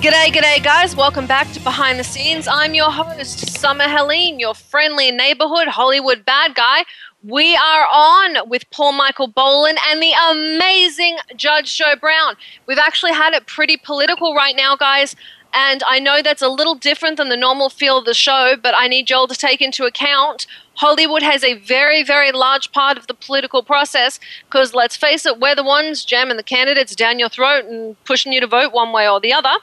G'day, 0.00 0.28
g'day, 0.28 0.62
guys. 0.62 0.94
Welcome 0.94 1.26
back 1.26 1.50
to 1.52 1.60
Behind 1.60 1.98
the 1.98 2.04
Scenes. 2.04 2.46
I'm 2.46 2.72
your 2.72 2.90
host, 2.90 3.58
Summer 3.58 3.88
Helene, 3.88 4.38
your 4.38 4.54
friendly 4.54 5.10
neighborhood 5.10 5.66
Hollywood 5.66 6.24
bad 6.24 6.54
guy. 6.54 6.84
We 7.24 7.56
are 7.56 7.86
on 7.92 8.48
with 8.48 8.70
Paul 8.70 8.92
Michael 8.92 9.28
Boland 9.28 9.78
and 9.88 10.00
the 10.00 10.12
amazing 10.30 11.18
Judge 11.36 11.76
Joe 11.76 11.96
Brown. 11.96 12.36
We've 12.66 12.78
actually 12.78 13.12
had 13.12 13.34
it 13.34 13.46
pretty 13.46 13.76
political 13.76 14.34
right 14.34 14.54
now, 14.56 14.76
guys. 14.76 15.16
And 15.52 15.82
I 15.86 15.98
know 15.98 16.20
that's 16.22 16.42
a 16.42 16.48
little 16.48 16.74
different 16.74 17.16
than 17.16 17.30
the 17.30 17.36
normal 17.36 17.70
feel 17.70 17.98
of 17.98 18.04
the 18.04 18.14
show, 18.14 18.54
but 18.62 18.74
I 18.76 18.86
need 18.86 19.08
y'all 19.08 19.26
to 19.26 19.34
take 19.34 19.62
into 19.62 19.84
account 19.84 20.46
Hollywood 20.78 21.22
has 21.22 21.42
a 21.42 21.54
very, 21.54 22.04
very 22.04 22.30
large 22.30 22.70
part 22.70 22.98
of 22.98 23.08
the 23.08 23.14
political 23.14 23.64
process 23.64 24.20
because 24.44 24.74
let's 24.74 24.96
face 24.96 25.26
it, 25.26 25.40
we're 25.40 25.56
the 25.56 25.64
ones 25.64 26.04
jamming 26.04 26.36
the 26.36 26.42
candidates 26.44 26.94
down 26.94 27.18
your 27.18 27.28
throat 27.28 27.64
and 27.64 28.02
pushing 28.04 28.32
you 28.32 28.40
to 28.40 28.46
vote 28.46 28.72
one 28.72 28.92
way 28.92 29.08
or 29.08 29.18
the 29.18 29.32
other. 29.32 29.54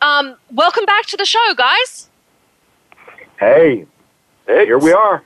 Um, 0.00 0.36
welcome 0.50 0.86
back 0.86 1.04
to 1.06 1.18
the 1.18 1.26
show, 1.26 1.52
guys. 1.54 2.08
Hey, 3.38 3.84
hey, 4.46 4.64
here 4.64 4.78
we 4.78 4.92
are. 4.92 5.22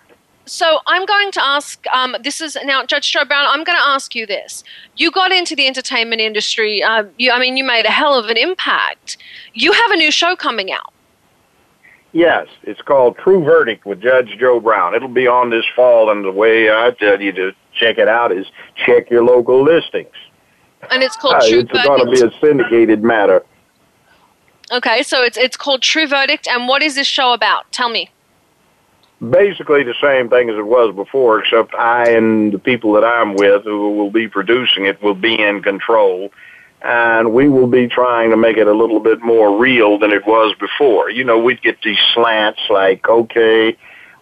So 0.46 0.78
I'm 0.86 1.04
going 1.04 1.32
to 1.32 1.44
ask. 1.44 1.84
Um, 1.92 2.16
this 2.22 2.40
is 2.40 2.56
now 2.64 2.84
Judge 2.86 3.12
Joe 3.12 3.24
Brown. 3.24 3.46
I'm 3.48 3.64
going 3.64 3.76
to 3.76 3.84
ask 3.84 4.14
you 4.14 4.26
this. 4.26 4.62
You 4.96 5.10
got 5.10 5.32
into 5.32 5.56
the 5.56 5.66
entertainment 5.66 6.20
industry. 6.20 6.82
Uh, 6.82 7.04
you, 7.18 7.32
I 7.32 7.40
mean, 7.40 7.56
you 7.56 7.64
made 7.64 7.84
a 7.84 7.90
hell 7.90 8.14
of 8.16 8.26
an 8.26 8.36
impact. 8.36 9.16
You 9.54 9.72
have 9.72 9.90
a 9.90 9.96
new 9.96 10.12
show 10.12 10.36
coming 10.36 10.70
out. 10.70 10.92
Yes, 12.12 12.46
it's 12.62 12.80
called 12.80 13.18
True 13.18 13.44
Verdict 13.44 13.84
with 13.84 14.00
Judge 14.00 14.36
Joe 14.38 14.60
Brown. 14.60 14.94
It'll 14.94 15.08
be 15.08 15.26
on 15.26 15.50
this 15.50 15.64
fall, 15.74 16.10
and 16.10 16.24
the 16.24 16.32
way 16.32 16.70
I 16.70 16.92
tell 16.92 17.20
you 17.20 17.32
to 17.32 17.52
check 17.74 17.98
it 17.98 18.08
out 18.08 18.32
is 18.32 18.46
check 18.86 19.10
your 19.10 19.24
local 19.24 19.62
listings. 19.62 20.14
And 20.90 21.02
it's 21.02 21.16
called 21.16 21.34
Uh, 21.34 21.48
True 21.48 21.58
it's 21.58 21.72
going 21.72 22.06
to 22.06 22.10
be 22.10 22.20
a 22.22 22.40
syndicated 22.40 23.02
matter. 23.02 23.44
Okay, 24.72 25.02
so 25.02 25.22
it's 25.22 25.36
it's 25.36 25.56
called 25.56 25.82
True 25.82 26.06
Verdict. 26.06 26.48
And 26.48 26.68
what 26.68 26.82
is 26.82 26.94
this 26.94 27.06
show 27.06 27.32
about? 27.32 27.70
Tell 27.72 27.88
me. 27.88 28.10
Basically 29.18 29.82
the 29.82 29.94
same 30.02 30.28
thing 30.28 30.50
as 30.50 30.56
it 30.56 30.66
was 30.66 30.94
before, 30.94 31.40
except 31.40 31.74
I 31.74 32.10
and 32.10 32.52
the 32.52 32.58
people 32.58 32.92
that 32.92 33.04
I'm 33.04 33.34
with 33.34 33.64
who 33.64 33.96
will 33.96 34.10
be 34.10 34.28
producing 34.28 34.84
it 34.84 35.02
will 35.02 35.14
be 35.14 35.40
in 35.40 35.62
control. 35.62 36.30
And 36.82 37.32
we 37.32 37.48
will 37.48 37.66
be 37.66 37.88
trying 37.88 38.30
to 38.30 38.36
make 38.36 38.58
it 38.58 38.66
a 38.66 38.74
little 38.74 39.00
bit 39.00 39.22
more 39.22 39.58
real 39.58 39.98
than 39.98 40.12
it 40.12 40.26
was 40.26 40.54
before. 40.60 41.10
You 41.10 41.24
know, 41.24 41.38
we'd 41.38 41.62
get 41.62 41.80
these 41.82 41.98
slants 42.12 42.60
like, 42.68 43.08
okay, 43.08 43.76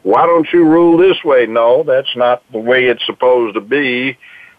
why 0.04 0.26
don't 0.26 0.50
you 0.52 0.64
rule 0.64 0.96
this 0.96 1.22
way? 1.24 1.46
No, 1.46 1.82
that's 1.82 2.14
not 2.14 2.42
the 2.52 2.58
way 2.58 2.86
it's 2.86 3.04
supposed 3.04 3.54
to 3.54 3.60
be. 3.60 4.16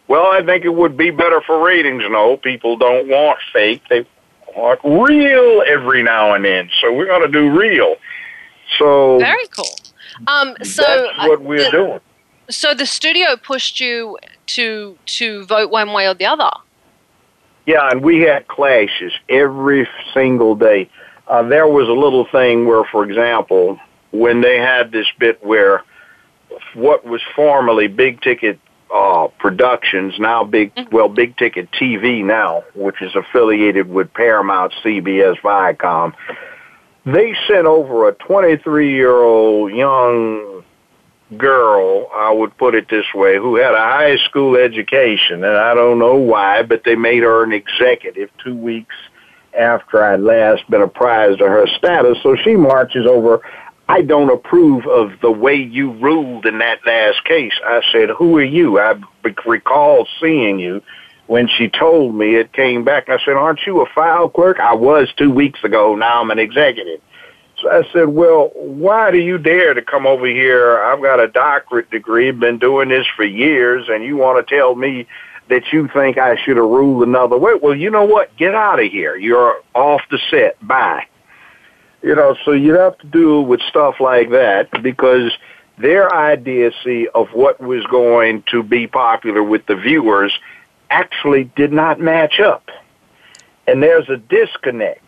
Well, 0.08 0.26
I 0.26 0.44
think 0.44 0.66
it 0.66 0.74
would 0.74 0.98
be 0.98 1.12
better 1.12 1.40
for 1.42 1.66
ratings. 1.66 2.04
No, 2.10 2.36
people 2.36 2.78
don't 2.78 3.08
want 3.08 3.40
fake. 3.54 3.82
They 3.90 4.06
want 4.56 4.80
real 4.84 5.64
every 5.66 6.04
now 6.04 6.34
and 6.34 6.44
then. 6.44 6.70
So 6.82 6.94
we're 6.94 7.08
going 7.08 7.22
to 7.22 7.28
do 7.28 7.58
real. 7.58 7.96
So 8.78 9.20
Very 9.20 9.48
cool. 9.48 9.66
Um, 10.28 10.56
so 10.64 10.82
that's 10.84 11.28
what 11.28 11.40
uh, 11.40 11.44
we're 11.44 11.64
the- 11.66 11.72
doing. 11.72 12.00
So 12.50 12.76
the 12.76 12.86
studio 12.86 13.38
pushed 13.38 13.80
you 13.80 14.18
to 14.48 14.98
to 15.06 15.46
vote 15.46 15.72
one 15.72 15.94
way 15.94 16.08
or 16.08 16.14
the 16.14 16.26
other. 16.26 16.52
Yeah, 17.66 17.90
and 17.90 18.04
we 18.04 18.22
had 18.22 18.48
clashes 18.48 19.12
every 19.28 19.88
single 20.14 20.56
day. 20.56 20.90
Uh, 21.28 21.42
there 21.42 21.68
was 21.68 21.88
a 21.90 21.94
little 21.94 22.26
thing 22.26 22.68
where, 22.68 22.84
for 22.84 23.04
example, 23.04 23.80
when 24.12 24.42
they 24.42 24.60
had 24.60 24.92
this 24.92 25.08
bit 25.18 25.44
where 25.44 25.84
what 26.76 27.04
was 27.06 27.22
formerly 27.36 27.88
big 27.88 28.22
ticket 28.22 28.60
uh, 28.94 29.28
productions, 29.40 30.14
now 30.20 30.44
big, 30.44 30.72
well, 30.92 31.10
big 31.10 31.36
ticket 31.38 31.70
TV 31.72 32.24
now, 32.24 32.64
which 32.76 33.02
is 33.02 33.16
affiliated 33.16 33.90
with 33.90 34.14
Paramount, 34.14 34.74
CBS, 34.84 35.40
Viacom, 35.42 36.14
they 37.06 37.36
sent 37.48 37.68
over 37.68 38.08
a 38.08 38.14
23 38.14 38.92
year 38.92 39.16
old 39.22 39.72
young 39.72 40.64
girl, 41.38 42.08
I 42.14 42.32
would 42.32 42.56
put 42.58 42.76
it 42.76 42.90
this 42.90 43.06
way, 43.14 43.38
who 43.38 43.56
had 43.56 43.74
a 43.74 43.80
high 43.80 44.18
school 44.18 44.56
education, 44.56 45.44
and 45.44 45.58
I 45.58 45.74
don't 45.74 46.00
know 46.00 46.16
why, 46.16 46.64
but 46.64 46.84
they 46.84 46.96
made 46.96 47.24
her 47.24 47.44
an 47.44 47.52
executive 47.52 48.30
two 48.44 48.56
weeks 48.56 48.96
after 49.58 50.04
I'd 50.04 50.20
last 50.20 50.70
been 50.70 50.82
apprised 50.82 51.42
of 51.42 51.48
her 51.48 51.68
status. 51.68 52.18
So 52.22 52.36
she 52.36 52.56
marches 52.56 53.06
over. 53.06 53.42
I 53.88 54.02
don't 54.02 54.32
approve 54.32 54.88
of 54.88 55.20
the 55.22 55.32
way 55.32 55.56
you 55.56 55.92
ruled 55.94 56.46
in 56.46 56.58
that 56.60 56.80
last 56.86 57.24
case. 57.24 57.54
I 57.64 57.82
said, 57.92 58.10
Who 58.10 58.38
are 58.38 58.44
you? 58.44 58.80
I 58.80 59.00
recall 59.46 60.08
seeing 60.20 60.60
you. 60.60 60.82
When 61.28 61.48
she 61.48 61.70
told 61.70 62.16
me 62.16 62.36
it 62.36 62.54
came 62.54 62.84
back, 62.84 63.10
I 63.10 63.18
said, 63.26 63.34
Aren't 63.34 63.66
you 63.66 63.82
a 63.82 63.90
file 63.96 64.30
clerk? 64.30 64.60
I 64.60 64.74
was 64.74 65.12
two 65.18 65.32
weeks 65.32 65.64
ago. 65.64 65.96
Now 65.96 66.22
I'm 66.22 66.32
an 66.32 66.40
executive. 66.40 67.02
So 67.62 67.72
I 67.72 67.84
said, 67.94 68.10
well, 68.10 68.52
why 68.54 69.12
do 69.12 69.18
you 69.18 69.38
dare 69.38 69.74
to 69.74 69.82
come 69.82 70.06
over 70.06 70.28
here? 70.28 70.78
I've 70.84 71.02
got 71.02 71.20
a 71.20 71.28
doctorate 71.28 71.90
degree, 71.90 72.30
been 72.32 72.60
doing 72.60 72.90
this 72.90 73.08
for 73.16 73.24
years, 73.24 73.88
and 73.90 74.04
you 74.04 74.18
want 74.18 74.46
to 74.46 74.56
tell 74.56 74.76
me 74.76 75.08
that 75.48 75.72
you 75.72 75.88
think 75.94 76.18
I 76.18 76.36
should 76.44 76.58
have 76.58 76.66
ruled 76.66 77.08
another 77.08 77.38
way? 77.38 77.54
Well, 77.54 77.76
you 77.76 77.90
know 77.90 78.04
what? 78.04 78.36
Get 78.36 78.56
out 78.56 78.80
of 78.80 78.92
here. 78.92 79.16
You're 79.16 79.62
off 79.74 80.02
the 80.10 80.20
set. 80.30 80.58
Bye. 80.66 81.06
You 82.02 82.16
know, 82.16 82.36
so 82.44 82.52
you 82.52 82.74
have 82.74 82.98
to 83.00 83.08
deal 83.08 83.46
with 83.46 83.62
stuff 83.62 83.96
like 84.00 84.32
that 84.32 84.70
because 84.84 85.32
their 85.78 86.08
idiocy 86.32 87.08
of 87.10 87.30
what 87.30 87.60
was 87.62 87.86
going 87.86 88.44
to 88.52 88.64
be 88.64 88.88
popular 88.88 89.44
with 89.44 89.66
the 89.66 89.76
viewers 89.76 90.38
actually 90.96 91.46
did 91.56 91.74
not 91.74 92.00
match 92.00 92.40
up. 92.40 92.70
And 93.68 93.82
there's 93.82 94.10
a 94.10 94.18
disconnect 94.18 95.06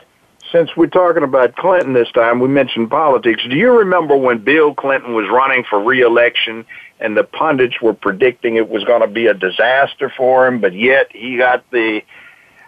since 0.52 0.70
we're 0.76 0.88
talking 0.88 1.24
about 1.24 1.56
Clinton 1.56 1.94
this 1.94 2.12
time, 2.12 2.40
we 2.40 2.48
mentioned 2.48 2.90
politics. 2.90 3.44
Do 3.44 3.56
you 3.56 3.80
remember 3.80 4.16
when 4.16 4.40
Bill 4.40 4.74
Clinton 4.74 5.14
was 5.14 5.28
running 5.30 5.64
for 5.70 5.82
reelection 5.82 6.66
and 7.00 7.18
the 7.18 7.24
pundits 7.24 7.82
were 7.82 7.94
predicting 7.94 8.56
it 8.56 8.70
was 8.70 8.84
going 8.84 9.02
to 9.02 9.08
be 9.08 9.28
a 9.28 9.34
disaster 9.34 10.12
for 10.16 10.48
him, 10.48 10.62
but 10.62 10.74
yet 10.74 11.12
he 11.12 11.38
got 11.38 11.70
the 11.72 12.02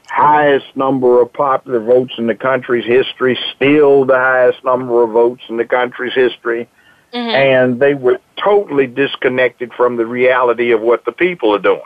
highest 0.10 0.76
number 0.76 1.22
of 1.22 1.32
popular 1.32 1.80
votes 1.80 2.14
in 2.18 2.28
the 2.28 2.36
country's 2.36 2.86
history, 2.86 3.40
still 3.56 4.06
the 4.06 4.18
highest 4.18 4.64
number 4.64 5.04
of 5.04 5.12
votes 5.12 5.44
in 5.50 5.58
the 5.58 5.66
country's 5.66 6.14
history, 6.14 6.68
mm-hmm. 7.14 7.30
and 7.30 7.80
they 7.80 7.94
were 7.94 8.20
totally 8.36 8.88
disconnected 8.88 9.72
from 9.74 9.98
the 9.98 10.06
reality 10.06 10.72
of 10.72 10.82
what 10.82 11.06
the 11.06 11.12
people 11.12 11.56
are 11.56 11.60
doing 11.60 11.82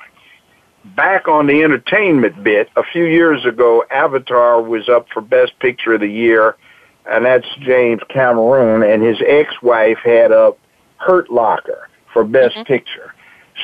back 0.84 1.27
on 1.27 1.47
the 1.47 1.63
entertainment 1.63 2.43
bit, 2.43 2.69
a 2.75 2.84
few 2.84 3.05
years 3.05 3.45
ago, 3.45 3.84
Avatar 3.89 4.61
was 4.61 4.89
up 4.89 5.07
for 5.13 5.21
Best 5.21 5.57
Picture 5.59 5.93
of 5.93 6.01
the 6.01 6.07
Year, 6.07 6.55
and 7.05 7.25
that's 7.25 7.47
James 7.59 8.01
Cameron, 8.09 8.84
and 8.84 9.03
his 9.03 9.17
ex-wife 9.25 9.99
had 10.03 10.31
up 10.31 10.57
Hurt 10.97 11.31
Locker 11.31 11.89
for 12.11 12.23
Best 12.23 12.55
mm-hmm. 12.55 12.63
Picture. 12.63 13.13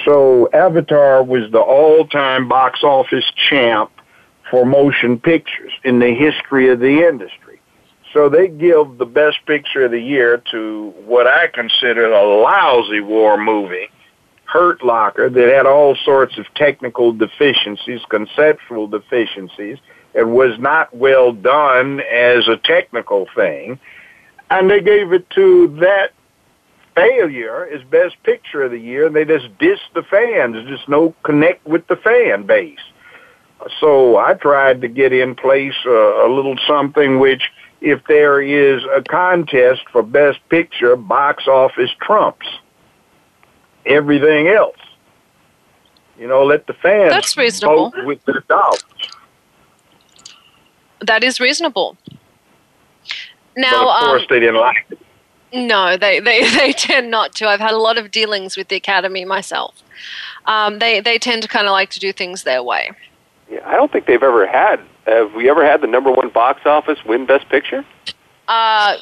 So 0.05 0.49
Avatar 0.53 1.23
was 1.23 1.51
the 1.51 1.59
all-time 1.59 2.47
box 2.47 2.83
office 2.83 3.25
champ 3.49 3.91
for 4.49 4.65
motion 4.65 5.19
pictures 5.19 5.71
in 5.83 5.99
the 5.99 6.13
history 6.13 6.69
of 6.69 6.79
the 6.79 7.07
industry. 7.07 7.59
So 8.13 8.27
they 8.27 8.47
give 8.47 8.97
the 8.97 9.05
Best 9.05 9.37
Picture 9.45 9.85
of 9.85 9.91
the 9.91 10.01
Year 10.01 10.41
to 10.51 10.93
what 11.05 11.27
I 11.27 11.47
consider 11.47 12.11
a 12.11 12.41
lousy 12.41 13.01
war 13.01 13.37
movie 13.37 13.87
Hurt 14.51 14.83
Locker 14.83 15.29
that 15.29 15.53
had 15.53 15.67
all 15.67 15.95
sorts 15.95 16.39
of 16.39 16.51
technical 16.55 17.13
deficiencies, 17.13 18.01
conceptual 18.09 18.87
deficiencies. 18.87 19.77
It 20.15 20.27
was 20.27 20.57
not 20.57 20.91
well 20.95 21.33
done 21.33 21.99
as 21.99 22.47
a 22.47 22.57
technical 22.57 23.27
thing. 23.35 23.79
And 24.49 24.67
they 24.67 24.81
gave 24.81 25.13
it 25.13 25.29
to 25.31 25.67
that 25.81 26.13
failure 26.95 27.67
as 27.67 27.83
best 27.83 28.15
picture 28.23 28.63
of 28.63 28.71
the 28.71 28.79
year. 28.79 29.05
And 29.05 29.15
they 29.15 29.23
just 29.23 29.55
diss 29.59 29.79
the 29.93 30.01
fans. 30.01 30.67
Just 30.67 30.89
no 30.89 31.13
connect 31.21 31.63
with 31.67 31.85
the 31.85 31.97
fan 31.97 32.47
base. 32.47 32.79
So 33.79 34.17
I 34.17 34.33
tried 34.33 34.81
to 34.81 34.87
get 34.87 35.13
in 35.13 35.35
place 35.35 35.75
uh, 35.85 36.25
a 36.25 36.27
little 36.27 36.57
something 36.67 37.19
which, 37.19 37.43
if 37.81 38.03
there 38.07 38.41
is 38.41 38.81
a 38.85 39.03
contest 39.03 39.81
for 39.91 40.01
best 40.01 40.39
picture, 40.49 40.95
box 40.95 41.47
office 41.47 41.91
trumps 42.01 42.47
everything 43.85 44.47
else. 44.47 44.77
You 46.17 46.27
know, 46.27 46.43
let 46.43 46.67
the 46.67 46.73
fans 46.73 47.11
That's 47.11 47.37
reasonable. 47.37 47.91
vote 47.91 48.05
with 48.05 48.23
their 48.25 48.41
dollars. 48.49 48.83
That 51.01 51.23
is 51.23 51.39
reasonable. 51.39 51.97
But 52.05 52.17
Now, 53.55 53.89
of 53.89 53.99
course, 54.05 54.21
um, 54.23 54.27
they 54.29 54.39
didn't 54.41 54.59
like 54.59 54.85
it. 54.89 54.99
no, 55.53 55.95
they, 55.97 56.19
they, 56.19 56.49
they 56.57 56.73
tend 56.73 57.09
not 57.09 57.33
to. 57.35 57.47
I've 57.47 57.59
had 57.61 57.71
a 57.73 57.77
lot 57.77 57.97
of 57.97 58.11
dealings 58.11 58.57
with 58.57 58.67
the 58.67 58.75
Academy 58.75 59.23
myself. 59.25 59.75
Um, 60.45 60.79
they, 60.79 60.99
they 60.99 61.17
tend 61.17 61.41
to 61.43 61.47
kind 61.47 61.67
of 61.67 61.71
like 61.71 61.89
to 61.91 61.99
do 61.99 62.11
things 62.11 62.43
their 62.43 62.63
way. 62.63 62.91
Yeah, 63.49 63.61
I 63.65 63.75
don't 63.75 63.91
think 63.91 64.05
they've 64.05 64.21
ever 64.21 64.45
had. 64.45 64.79
Have 65.05 65.33
we 65.33 65.49
ever 65.49 65.65
had 65.65 65.81
the 65.81 65.87
number 65.87 66.11
one 66.11 66.29
box 66.29 66.61
office 66.65 66.99
win 67.05 67.25
Best 67.25 67.47
Picture? 67.49 67.83
Uh, 68.47 68.97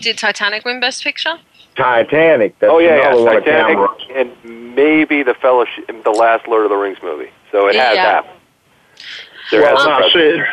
did 0.00 0.16
Titanic 0.18 0.64
win 0.64 0.80
Best 0.80 1.04
Picture? 1.04 1.36
Titanic. 1.76 2.58
That's 2.58 2.72
oh 2.72 2.78
yeah, 2.78 2.94
another 2.96 3.18
yeah, 3.18 3.24
one 3.24 3.42
Titanic, 3.42 4.36
and 4.44 4.74
maybe 4.74 5.22
the 5.22 5.34
Fellowship, 5.34 5.86
the 6.04 6.10
last 6.10 6.46
Lord 6.48 6.64
of 6.64 6.70
the 6.70 6.76
Rings 6.76 6.98
movie. 7.02 7.30
So 7.52 7.68
it 7.68 7.74
has 7.76 7.96
Yeah. 7.96 8.04
happened. 8.04 8.40
There 9.50 9.62
Well, 9.62 9.76
has 9.76 10.14
now, 10.14 10.44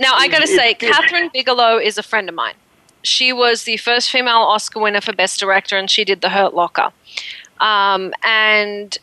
Now, 0.00 0.14
I 0.14 0.28
got 0.28 0.40
to 0.40 0.46
say, 0.46 0.74
Kathryn 0.74 1.32
Bigelow 1.32 1.78
is 1.78 1.98
a 1.98 2.02
friend 2.02 2.28
of 2.28 2.34
mine. 2.34 2.54
She 3.02 3.32
was 3.32 3.64
the 3.64 3.76
first 3.78 4.10
female 4.10 4.36
Oscar 4.36 4.80
winner 4.80 5.00
for 5.00 5.12
Best 5.12 5.40
Director, 5.40 5.76
and 5.76 5.90
she 5.90 6.04
did 6.04 6.20
The 6.20 6.28
Hurt 6.28 6.54
Locker. 6.54 6.92
Um, 7.60 8.12
and 8.22 8.96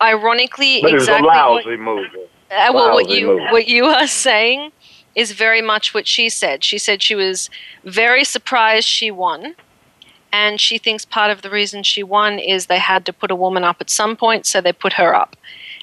ironically, 0.00 0.80
But 0.82 0.92
it 0.92 0.94
was 0.94 1.04
exactly 1.04 1.28
a 1.28 1.32
lousy 1.32 1.76
movie. 1.76 2.08
uh, 2.50 2.70
well, 2.72 2.92
what 2.92 3.08
you 3.08 3.26
movie. 3.28 3.44
what 3.50 3.66
you 3.68 3.86
are 3.86 4.06
saying 4.06 4.70
is 5.14 5.32
very 5.32 5.62
much 5.62 5.92
what 5.94 6.06
she 6.06 6.28
said. 6.28 6.64
She 6.64 6.78
said 6.78 7.02
she 7.02 7.14
was 7.14 7.50
very 7.84 8.24
surprised 8.24 8.86
she 8.86 9.10
won, 9.10 9.54
and 10.32 10.60
she 10.60 10.78
thinks 10.78 11.04
part 11.04 11.30
of 11.30 11.42
the 11.42 11.50
reason 11.50 11.82
she 11.82 12.02
won 12.02 12.38
is 12.38 12.66
they 12.66 12.78
had 12.78 13.04
to 13.06 13.12
put 13.12 13.30
a 13.30 13.34
woman 13.36 13.64
up 13.64 13.76
at 13.80 13.90
some 13.90 14.16
point, 14.16 14.46
so 14.46 14.60
they 14.60 14.72
put 14.72 14.94
her 14.94 15.14
up. 15.14 15.36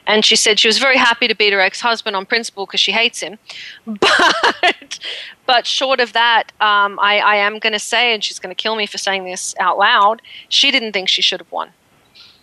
And 0.08 0.26
she 0.26 0.36
said 0.36 0.60
she 0.60 0.68
was 0.68 0.80
very 0.80 0.98
happy 0.98 1.28
to 1.28 1.36
beat 1.36 1.54
her 1.54 1.60
ex-husband 1.60 2.16
on 2.16 2.26
principle 2.26 2.66
because 2.66 2.80
she 2.80 2.92
hates 2.92 3.20
him, 3.20 3.38
but 3.86 5.00
but 5.46 5.68
short 5.68 6.00
of 6.00 6.14
that, 6.14 6.52
um, 6.62 7.00
I, 7.00 7.20
I 7.20 7.36
am 7.36 7.60
going 7.60 7.74
to 7.74 7.80
say, 7.80 8.14
and 8.14 8.24
she's 8.24 8.40
going 8.40 8.54
to 8.56 8.60
kill 8.62 8.76
me 8.76 8.86
for 8.86 8.98
saying 8.98 9.26
this 9.26 9.56
out 9.60 9.78
loud. 9.78 10.22
She 10.50 10.72
didn't 10.72 10.94
think 10.94 11.10
she 11.10 11.22
should 11.22 11.40
have 11.40 11.52
won. 11.52 11.70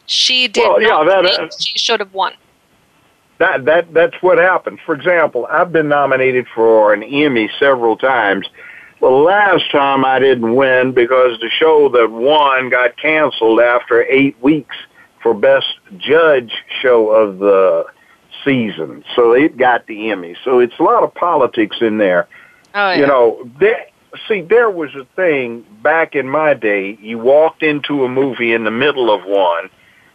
She 0.06 0.46
did 0.48 0.62
Well, 0.62 0.80
yeah, 0.80 0.88
not 0.88 1.22
that- 1.22 1.36
think 1.36 1.52
she 1.58 1.78
should 1.78 2.00
have 2.00 2.14
won. 2.14 2.34
That 3.38 3.66
that 3.66 3.92
that's 3.92 4.14
what 4.22 4.38
happens. 4.38 4.80
For 4.86 4.94
example, 4.94 5.46
I've 5.50 5.70
been 5.70 5.88
nominated 5.88 6.46
for 6.54 6.94
an 6.94 7.02
Emmy 7.02 7.50
several 7.58 7.96
times. 7.96 8.48
The 9.00 9.08
last 9.08 9.70
time 9.70 10.04
I 10.04 10.18
didn't 10.18 10.54
win 10.54 10.92
because 10.92 11.38
the 11.40 11.50
show 11.50 11.88
that 11.90 12.10
won 12.10 12.70
got 12.70 12.96
canceled 12.96 13.60
after 13.60 14.02
eight 14.04 14.40
weeks 14.42 14.76
for 15.22 15.34
best 15.34 15.66
judge 15.98 16.52
show 16.80 17.10
of 17.10 17.38
the 17.38 17.86
season. 18.44 19.04
So 19.14 19.32
it 19.32 19.56
got 19.56 19.86
the 19.86 20.10
Emmy. 20.10 20.36
So 20.44 20.60
it's 20.60 20.78
a 20.78 20.82
lot 20.82 21.02
of 21.02 21.12
politics 21.14 21.76
in 21.80 21.98
there. 21.98 22.26
Oh, 22.74 22.92
yeah. 22.92 23.00
You 23.00 23.06
know, 23.06 23.50
there, 23.58 23.86
see, 24.28 24.42
there 24.42 24.70
was 24.70 24.94
a 24.94 25.04
thing 25.16 25.66
back 25.82 26.14
in 26.14 26.28
my 26.28 26.54
day. 26.54 26.96
You 27.00 27.18
walked 27.18 27.62
into 27.62 28.04
a 28.04 28.08
movie 28.08 28.52
in 28.52 28.64
the 28.64 28.70
middle 28.70 29.10
of 29.10 29.24
one. 29.24 29.68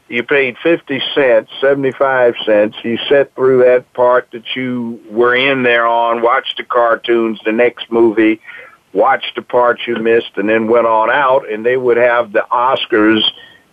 You 0.07 0.23
paid 0.23 0.57
50 0.57 1.01
cents, 1.15 1.49
75 1.61 2.35
cents. 2.45 2.75
You 2.83 2.97
sat 3.07 3.33
through 3.33 3.63
that 3.63 3.91
part 3.93 4.29
that 4.31 4.55
you 4.55 5.01
were 5.09 5.35
in 5.35 5.63
there 5.63 5.87
on, 5.87 6.21
watched 6.21 6.57
the 6.57 6.63
cartoons, 6.63 7.39
the 7.45 7.53
next 7.53 7.89
movie, 7.89 8.41
watched 8.93 9.35
the 9.35 9.41
part 9.41 9.79
you 9.87 9.95
missed, 9.95 10.31
and 10.35 10.49
then 10.49 10.67
went 10.67 10.87
on 10.87 11.09
out, 11.09 11.49
and 11.49 11.65
they 11.65 11.77
would 11.77 11.97
have 11.97 12.31
the 12.31 12.45
Oscars 12.51 13.21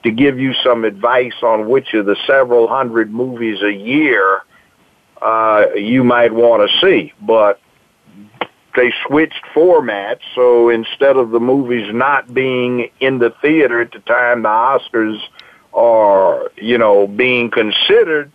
to 0.05 0.11
give 0.11 0.39
you 0.39 0.55
some 0.64 0.85
advice 0.85 1.35
on 1.43 1.69
which 1.69 1.93
of 1.95 2.07
the 2.07 2.16
several 2.27 2.69
hundred 2.69 3.12
movies 3.12 3.62
a 3.62 3.73
year 3.73 4.43
uh, 5.21 5.66
you 5.75 6.05
might 6.05 6.33
want 6.33 6.69
to 6.69 6.79
see. 6.81 7.12
But 7.21 7.61
they 8.77 8.93
switched 9.07 9.43
formats, 9.55 10.21
so 10.35 10.69
instead 10.69 11.16
of 11.16 11.31
the 11.31 11.41
movies 11.41 11.93
not 11.93 12.33
being 12.33 12.91
in 13.01 13.19
the 13.19 13.31
theater 13.43 13.81
at 13.81 13.93
the 13.93 13.99
time 14.01 14.43
the 14.43 14.49
Oscars 14.49 15.21
are, 15.75 16.53
you 16.57 16.79
know, 16.79 17.09
being 17.09 17.51
considered, 17.51 18.31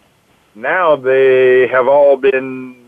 now 0.54 0.98
they 0.98 1.68
have 1.68 1.88
all 1.88 2.18
been 2.18 2.83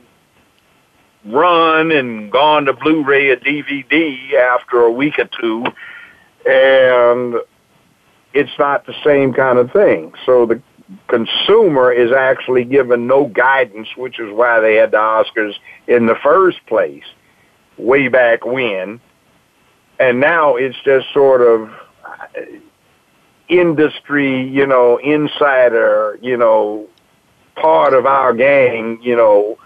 run 1.25 1.91
and 1.91 2.31
gone 2.31 2.65
to 2.65 2.73
Blu-ray 2.73 3.29
or 3.29 3.37
DVD 3.37 4.33
after 4.33 4.81
a 4.81 4.91
week 4.91 5.17
or 5.19 5.29
two, 5.39 5.65
and 6.45 7.35
it's 8.33 8.57
not 8.59 8.85
the 8.85 8.95
same 9.03 9.33
kind 9.33 9.57
of 9.57 9.71
thing. 9.71 10.13
So 10.25 10.45
the 10.45 10.61
consumer 11.07 11.91
is 11.91 12.11
actually 12.11 12.63
given 12.63 13.07
no 13.07 13.25
guidance, 13.25 13.87
which 13.97 14.19
is 14.19 14.31
why 14.31 14.59
they 14.59 14.75
had 14.75 14.91
the 14.91 14.97
Oscars 14.97 15.55
in 15.87 16.05
the 16.05 16.15
first 16.15 16.63
place, 16.67 17.05
way 17.77 18.07
back 18.07 18.45
when. 18.45 18.99
And 19.99 20.19
now 20.19 20.55
it's 20.57 20.77
just 20.83 21.11
sort 21.13 21.41
of 21.41 21.71
industry, 23.47 24.47
you 24.47 24.67
know, 24.67 24.97
insider, 24.97 26.19
you 26.21 26.37
know, 26.37 26.87
part 27.55 27.93
of 27.93 28.05
our 28.05 28.33
gang, 28.33 28.99
you 29.01 29.15
know, 29.15 29.57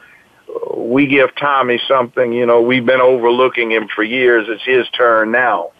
we 0.75 1.07
give 1.07 1.35
Tommy 1.35 1.79
something, 1.87 2.33
you 2.33 2.45
know, 2.45 2.61
we've 2.61 2.85
been 2.85 3.01
overlooking 3.01 3.71
him 3.71 3.87
for 3.93 4.03
years. 4.03 4.47
It's 4.49 4.63
his 4.65 4.89
turn 4.89 5.31
now. 5.31 5.71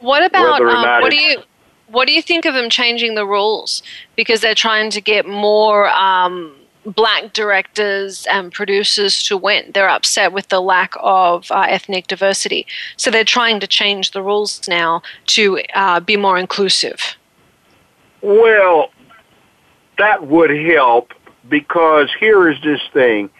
What 0.00 0.24
about 0.24 0.60
um, 0.62 1.02
what 1.02 1.10
do 1.10 1.16
you 1.16 1.42
what 1.88 2.06
do 2.06 2.12
you 2.12 2.22
think 2.22 2.44
of 2.44 2.54
them 2.54 2.70
changing 2.70 3.14
the 3.14 3.26
rules 3.26 3.82
because 4.16 4.40
they're 4.40 4.54
trying 4.54 4.90
to 4.90 5.00
get 5.00 5.26
more 5.26 5.88
um, 5.90 6.54
black 6.86 7.32
directors 7.32 8.26
and 8.26 8.52
producers 8.52 9.22
to 9.24 9.36
win? 9.36 9.70
They're 9.74 9.88
upset 9.88 10.32
with 10.32 10.48
the 10.48 10.60
lack 10.60 10.94
of 11.00 11.50
uh, 11.50 11.66
ethnic 11.68 12.06
diversity, 12.06 12.66
so 12.96 13.10
they're 13.10 13.24
trying 13.24 13.60
to 13.60 13.66
change 13.66 14.12
the 14.12 14.22
rules 14.22 14.66
now 14.68 15.02
to 15.26 15.60
uh, 15.74 16.00
be 16.00 16.16
more 16.16 16.38
inclusive. 16.38 17.16
Well, 18.22 18.90
that 19.98 20.26
would 20.26 20.50
help 20.50 21.12
because 21.48 22.08
here 22.18 22.50
is 22.50 22.60
this 22.62 22.80
thing. 22.92 23.30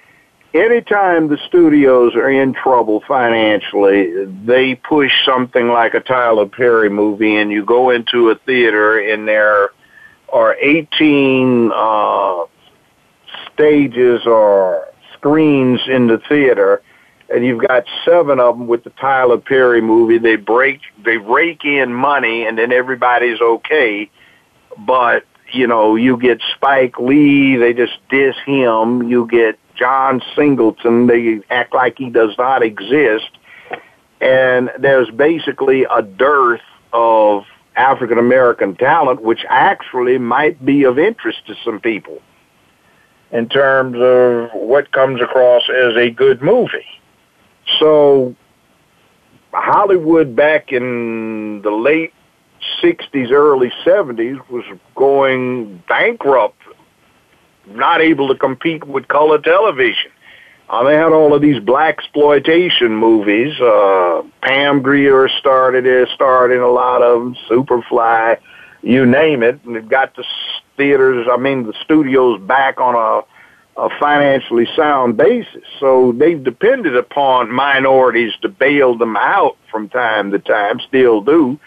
Anytime 0.53 1.29
the 1.29 1.39
studios 1.47 2.15
are 2.17 2.31
in 2.31 2.55
trouble 2.55 3.03
financially, 3.07 4.25
they 4.25 4.75
push 4.75 5.13
something 5.25 5.69
like 5.69 5.95
a 5.95 6.01
Tyler 6.01 6.47
Perry 6.47 6.91
movie 6.91 7.37
and 7.37 7.53
you 7.53 7.65
go 7.65 7.91
into 7.91 8.31
a 8.31 8.35
theater 8.35 8.99
and 8.99 9.29
there 9.29 9.71
are 10.33 10.57
18 10.57 11.71
uh, 11.73 12.45
stages 13.53 14.23
or 14.27 14.89
screens 15.15 15.81
in 15.87 16.09
the 16.09 16.19
theater 16.29 16.83
and 17.33 17.45
you've 17.45 17.65
got 17.69 17.85
seven 18.05 18.41
of 18.41 18.59
them 18.59 18.67
with 18.67 18.83
the 18.83 18.91
Tyler 18.91 19.39
Perry 19.39 19.81
movie. 19.81 20.19
They 20.19 20.35
break, 20.35 20.81
they 21.05 21.17
rake 21.17 21.65
in 21.65 21.95
money 21.95 22.45
and 22.45 22.59
then 22.59 22.73
everybody's 22.73 23.41
okay 23.41 24.11
but 24.79 25.25
you 25.53 25.67
know, 25.67 25.97
you 25.97 26.17
get 26.17 26.41
Spike 26.55 26.99
Lee, 26.99 27.57
they 27.57 27.73
just 27.73 27.95
diss 28.09 28.37
him. 28.47 29.09
You 29.09 29.27
get 29.27 29.59
John 29.81 30.21
Singleton, 30.37 31.07
they 31.07 31.41
act 31.49 31.75
like 31.75 31.97
he 31.97 32.11
does 32.11 32.37
not 32.37 32.63
exist. 32.63 33.31
And 34.21 34.71
there's 34.79 35.11
basically 35.11 35.87
a 35.91 36.03
dearth 36.03 36.61
of 36.93 37.45
African 37.77 38.19
American 38.19 38.77
talent, 38.77 39.23
which 39.23 39.45
actually 39.49 40.19
might 40.19 40.63
be 40.65 40.85
of 40.85 40.99
interest 40.99 41.47
to 41.47 41.55
some 41.65 41.81
people 41.81 42.21
in 43.33 43.49
terms 43.49 43.97
of 43.99 44.51
what 44.53 44.93
comes 44.93 45.23
across 45.23 45.63
as 45.71 45.97
a 45.97 46.11
good 46.11 46.43
movie. 46.43 46.85
So, 47.79 48.35
Hollywood 49.53 50.37
back 50.37 50.73
in 50.73 51.63
the 51.63 51.71
late 51.71 52.13
60s, 52.83 53.31
early 53.31 53.73
70s 53.87 54.47
was 54.51 54.65
going 54.95 55.83
bankrupt, 55.89 56.60
not 57.71 58.01
able 58.01 58.29
to 58.29 58.35
compete 58.35 58.85
with 58.87 59.09
color 59.09 59.39
television. 59.39 60.11
Uh, 60.69 60.85
they 60.85 60.95
had 60.95 61.13
all 61.13 61.35
of 61.35 61.43
these 61.43 61.61
black 61.61 61.99
exploitation 61.99 62.95
movies. 62.95 63.59
Uh, 63.61 64.23
Pam 64.43 64.83
Grier 64.83 65.29
started 65.29 65.85
it, 65.85 66.09
starred 66.15 66.53
in 66.53 66.61
a 66.61 66.69
lot 66.69 67.03
of 67.03 67.21
them. 67.21 67.37
Superfly, 67.49 68.39
you 68.83 69.05
name 69.05 69.43
it. 69.43 69.61
And 69.65 69.75
they've 69.75 69.89
got 69.89 70.15
the 70.15 70.25
theaters, 70.77 71.27
I 71.31 71.37
mean, 71.37 71.67
the 71.67 71.75
studios 71.85 72.41
back 72.41 72.81
on 72.81 72.95
a, 72.95 73.81
a 73.81 73.91
financially 73.99 74.69
sound 74.77 75.17
basis. 75.17 75.65
So 75.81 76.13
they've 76.13 76.43
depended 76.43 76.97
upon 76.97 77.51
minorities 77.51 78.33
to 78.43 78.49
bail 78.49 78.97
them 78.97 79.17
out 79.17 79.57
from 79.73 79.89
time 79.89 80.31
to 80.31 80.39
time, 80.39 80.79
still 80.87 81.21
do 81.21 81.59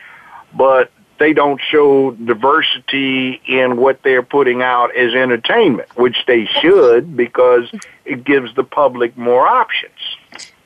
but 0.56 0.92
they 1.24 1.32
don't 1.32 1.62
show 1.62 2.12
diversity 2.12 3.42
in 3.48 3.78
what 3.78 4.04
they're 4.04 4.22
putting 4.22 4.62
out 4.62 4.94
as 4.94 5.14
entertainment, 5.14 5.88
which 5.96 6.18
they 6.28 6.44
should 6.46 7.16
because 7.16 7.72
it 8.04 8.26
gives 8.26 8.54
the 8.56 8.64
public 8.66 9.18
more 9.18 9.48
options. 9.48 9.94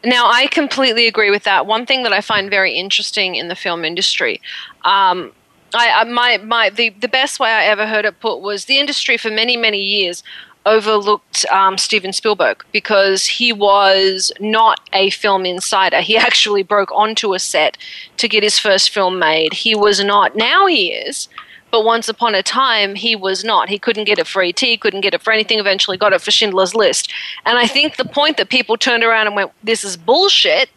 Now, 0.03 0.25
I 0.25 0.47
completely 0.47 1.05
agree 1.05 1.29
with 1.29 1.43
that. 1.43 1.67
One 1.67 1.85
thing 1.85 2.01
that 2.03 2.11
I 2.11 2.21
find 2.21 2.49
very 2.49 2.73
interesting 2.73 3.35
in 3.35 3.49
the 3.49 3.55
film 3.55 3.85
industry, 3.85 4.41
um, 4.83 5.31
I, 5.75 5.91
I 5.91 6.03
my 6.05 6.37
my 6.37 6.71
the 6.71 6.89
the 6.89 7.07
best 7.07 7.39
way 7.39 7.49
I 7.49 7.65
ever 7.65 7.85
heard 7.85 8.05
it 8.05 8.19
put 8.19 8.37
was 8.39 8.65
the 8.65 8.79
industry 8.79 9.17
for 9.17 9.29
many 9.29 9.57
many 9.57 9.81
years 9.81 10.23
overlooked 10.67 11.45
um, 11.51 11.77
Steven 11.77 12.13
Spielberg 12.13 12.63
because 12.71 13.25
he 13.25 13.53
was 13.53 14.31
not 14.39 14.79
a 14.93 15.09
film 15.09 15.45
insider. 15.45 16.01
He 16.01 16.17
actually 16.27 16.63
broke 16.63 16.91
onto 16.91 17.33
a 17.33 17.39
set 17.39 17.77
to 18.17 18.27
get 18.27 18.43
his 18.43 18.59
first 18.59 18.89
film 18.89 19.17
made. 19.17 19.53
He 19.53 19.75
was 19.75 20.03
not. 20.03 20.35
Now 20.35 20.67
he 20.67 20.91
is. 20.91 21.27
But 21.69 21.83
once 21.83 22.07
upon 22.07 22.33
a 22.33 22.41
time, 22.41 22.95
he 22.95 23.15
was 23.15 23.43
not. 23.43 23.67
He 23.67 23.77
couldn't 23.77 24.05
get 24.05 24.19
it 24.19 24.27
for 24.27 24.41
ET, 24.41 24.61
couldn't 24.79 25.01
get 25.01 25.13
it 25.13 25.21
for 25.21 25.33
anything, 25.33 25.59
eventually 25.59 25.97
got 25.97 26.13
it 26.13 26.21
for 26.21 26.31
Schindler's 26.31 26.73
List. 26.73 27.11
And 27.45 27.57
I 27.57 27.67
think 27.67 27.97
the 27.97 28.05
point 28.05 28.37
that 28.37 28.49
people 28.49 28.77
turned 28.77 29.03
around 29.03 29.27
and 29.27 29.35
went, 29.35 29.51
this 29.63 29.83
is 29.83 29.97
bullshit, 29.97 30.69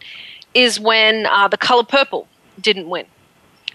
is 0.53 0.81
when 0.81 1.27
uh, 1.27 1.47
The 1.47 1.57
Color 1.57 1.85
Purple 1.85 2.27
didn't 2.61 2.89
win. 2.89 3.07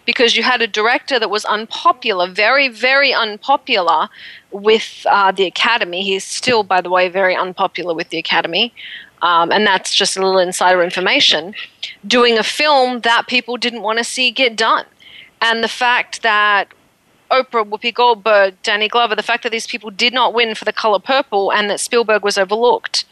Because 0.06 0.36
you 0.36 0.44
had 0.44 0.62
a 0.62 0.68
director 0.68 1.20
that 1.20 1.30
was 1.30 1.46
unpopular, 1.46 2.28
very, 2.28 2.68
very 2.68 3.14
unpopular 3.14 4.08
with 4.52 5.06
uh, 5.10 5.32
the 5.32 5.46
Academy. 5.46 6.04
He's 6.04 6.24
still, 6.24 6.64
by 6.64 6.82
the 6.82 6.90
way, 6.90 7.10
very 7.10 7.36
unpopular 7.36 7.94
with 7.94 8.10
the 8.10 8.18
Academy. 8.18 8.74
Um, 9.22 9.52
and 9.52 9.66
that's 9.66 9.96
just 9.96 10.18
a 10.18 10.22
little 10.22 10.40
insider 10.40 10.84
information. 10.84 11.56
Doing 12.06 12.38
a 12.38 12.44
film 12.44 13.02
that 13.02 13.28
people 13.28 13.58
didn't 13.58 13.82
want 13.82 13.98
to 13.98 14.04
see 14.04 14.30
get 14.32 14.56
done. 14.56 14.86
And 15.42 15.64
the 15.64 15.68
fact 15.68 16.22
that 16.22 16.68
Oprah, 17.32 17.68
Whoopi 17.68 17.94
Goldberg, 17.94 18.56
Danny 18.62 18.88
Glover, 18.88 19.16
the 19.16 19.24
fact 19.24 19.44
that 19.44 19.52
these 19.52 19.68
people 19.68 19.90
did 19.90 20.14
not 20.14 20.34
win 20.34 20.54
for 20.54 20.66
The 20.66 20.74
Color 20.74 21.00
Purple 21.00 21.52
and 21.52 21.70
that 21.70 21.80
Spielberg 21.80 22.24
was 22.24 22.38
overlooked 22.38 23.06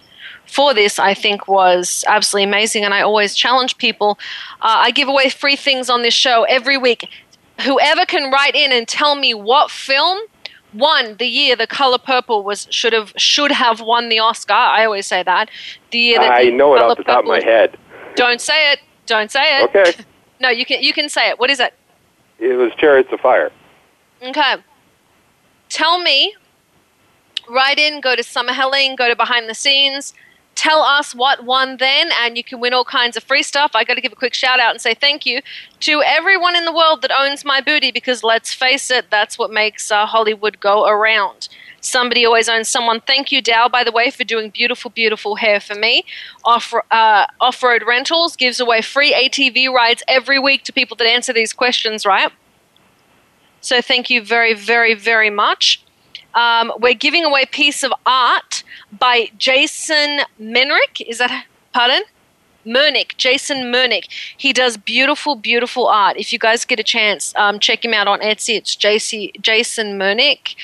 for 0.47 0.73
this, 0.73 0.99
I 0.99 1.13
think, 1.13 1.47
was 1.47 2.05
absolutely 2.07 2.49
amazing. 2.49 2.85
And 2.85 2.93
I 2.93 3.01
always 3.01 3.35
challenge 3.35 3.77
people. 3.77 4.19
Uh, 4.61 4.77
I 4.77 4.91
give 4.91 5.07
away 5.07 5.29
free 5.29 5.55
things 5.55 5.89
on 5.89 6.01
this 6.01 6.13
show 6.13 6.43
every 6.43 6.77
week. 6.77 7.09
Whoever 7.61 8.05
can 8.05 8.31
write 8.31 8.55
in 8.55 8.71
and 8.71 8.87
tell 8.87 9.15
me 9.15 9.33
what 9.33 9.71
film 9.71 10.19
won 10.73 11.15
the 11.17 11.27
year 11.27 11.55
the 11.55 11.67
color 11.67 11.97
purple 11.97 12.43
was 12.43 12.67
should 12.71 12.93
have 12.93 13.13
should 13.15 13.51
have 13.51 13.81
won 13.81 14.09
the 14.09 14.19
Oscar. 14.19 14.53
I 14.53 14.85
always 14.85 15.07
say 15.07 15.23
that. 15.23 15.49
The 15.91 15.99
year 15.99 16.19
that 16.19 16.31
I 16.31 16.45
know 16.45 16.75
it 16.75 16.81
off 16.81 16.97
the 16.97 17.03
top 17.03 17.19
of 17.19 17.25
my 17.25 17.43
head. 17.43 17.77
Don't 18.15 18.41
say 18.41 18.71
it. 18.71 18.79
Don't 19.05 19.31
say 19.31 19.61
it. 19.61 19.75
Okay. 19.75 20.03
no, 20.39 20.49
you 20.49 20.65
can 20.65 20.81
you 20.81 20.93
can 20.93 21.09
say 21.09 21.29
it. 21.29 21.39
What 21.39 21.49
is 21.49 21.59
it? 21.59 21.73
It 22.39 22.55
was 22.55 22.71
Chariots 22.77 23.09
of 23.11 23.19
Fire. 23.19 23.51
Okay. 24.21 24.55
Tell 25.69 26.01
me. 26.01 26.35
Write 27.49 27.77
in. 27.77 28.01
Go 28.01 28.15
to 28.15 28.23
Summer 28.23 28.53
Helene. 28.53 28.95
Go 28.95 29.09
to 29.09 29.15
behind 29.15 29.49
the 29.49 29.53
scenes. 29.53 30.13
Tell 30.55 30.81
us 30.81 31.15
what 31.15 31.43
won 31.43 31.77
then, 31.77 32.11
and 32.21 32.37
you 32.37 32.43
can 32.43 32.59
win 32.59 32.73
all 32.73 32.85
kinds 32.85 33.17
of 33.17 33.23
free 33.23 33.43
stuff. 33.43 33.71
I 33.73 33.83
got 33.83 33.95
to 33.95 34.01
give 34.01 34.11
a 34.11 34.15
quick 34.15 34.33
shout 34.33 34.59
out 34.59 34.71
and 34.71 34.79
say 34.79 34.93
thank 34.93 35.25
you 35.25 35.41
to 35.81 36.01
everyone 36.03 36.55
in 36.55 36.65
the 36.65 36.73
world 36.73 37.01
that 37.01 37.11
owns 37.11 37.43
my 37.43 37.59
booty 37.59 37.91
because 37.91 38.23
let's 38.23 38.53
face 38.53 38.91
it, 38.91 39.09
that's 39.09 39.37
what 39.37 39.51
makes 39.51 39.91
uh, 39.91 40.05
Hollywood 40.05 40.59
go 40.59 40.87
around. 40.87 41.49
Somebody 41.81 42.25
always 42.25 42.47
owns 42.47 42.69
someone. 42.69 43.01
Thank 43.01 43.31
you, 43.31 43.41
Dow, 43.41 43.67
by 43.67 43.83
the 43.83 43.91
way, 43.91 44.09
for 44.09 44.23
doing 44.23 44.51
beautiful, 44.51 44.89
beautiful 44.89 45.35
hair 45.35 45.59
for 45.59 45.75
me. 45.75 46.05
Off 46.45 46.73
uh, 46.91 47.25
Off 47.41 47.61
Road 47.61 47.83
Rentals 47.85 48.37
gives 48.37 48.59
away 48.59 48.81
free 48.81 49.13
ATV 49.13 49.69
rides 49.69 50.01
every 50.07 50.39
week 50.39 50.63
to 50.63 50.71
people 50.71 50.95
that 50.97 51.07
answer 51.07 51.33
these 51.33 51.51
questions, 51.51 52.05
right? 52.05 52.31
So 53.59 53.81
thank 53.81 54.09
you 54.09 54.23
very, 54.23 54.53
very, 54.53 54.93
very 54.93 55.29
much. 55.29 55.83
Um, 56.33 56.73
we're 56.79 56.93
giving 56.93 57.23
away 57.23 57.43
a 57.43 57.47
piece 57.47 57.83
of 57.83 57.93
art 58.05 58.63
by 58.91 59.29
Jason 59.37 60.21
Menrick. 60.39 61.01
Is 61.05 61.19
that, 61.19 61.45
pardon? 61.73 62.03
Mernick, 62.65 63.17
Jason 63.17 63.71
Mernick. 63.71 64.05
He 64.37 64.53
does 64.53 64.77
beautiful, 64.77 65.35
beautiful 65.35 65.87
art. 65.87 66.17
If 66.17 66.31
you 66.31 66.39
guys 66.39 66.65
get 66.65 66.79
a 66.79 66.83
chance, 66.83 67.33
um, 67.35 67.59
check 67.59 67.83
him 67.83 67.93
out 67.93 68.07
on 68.07 68.19
Etsy. 68.19 68.55
It's 68.55 68.75
JC, 68.75 69.39
Jason 69.41 69.99
Mernick. 69.99 70.55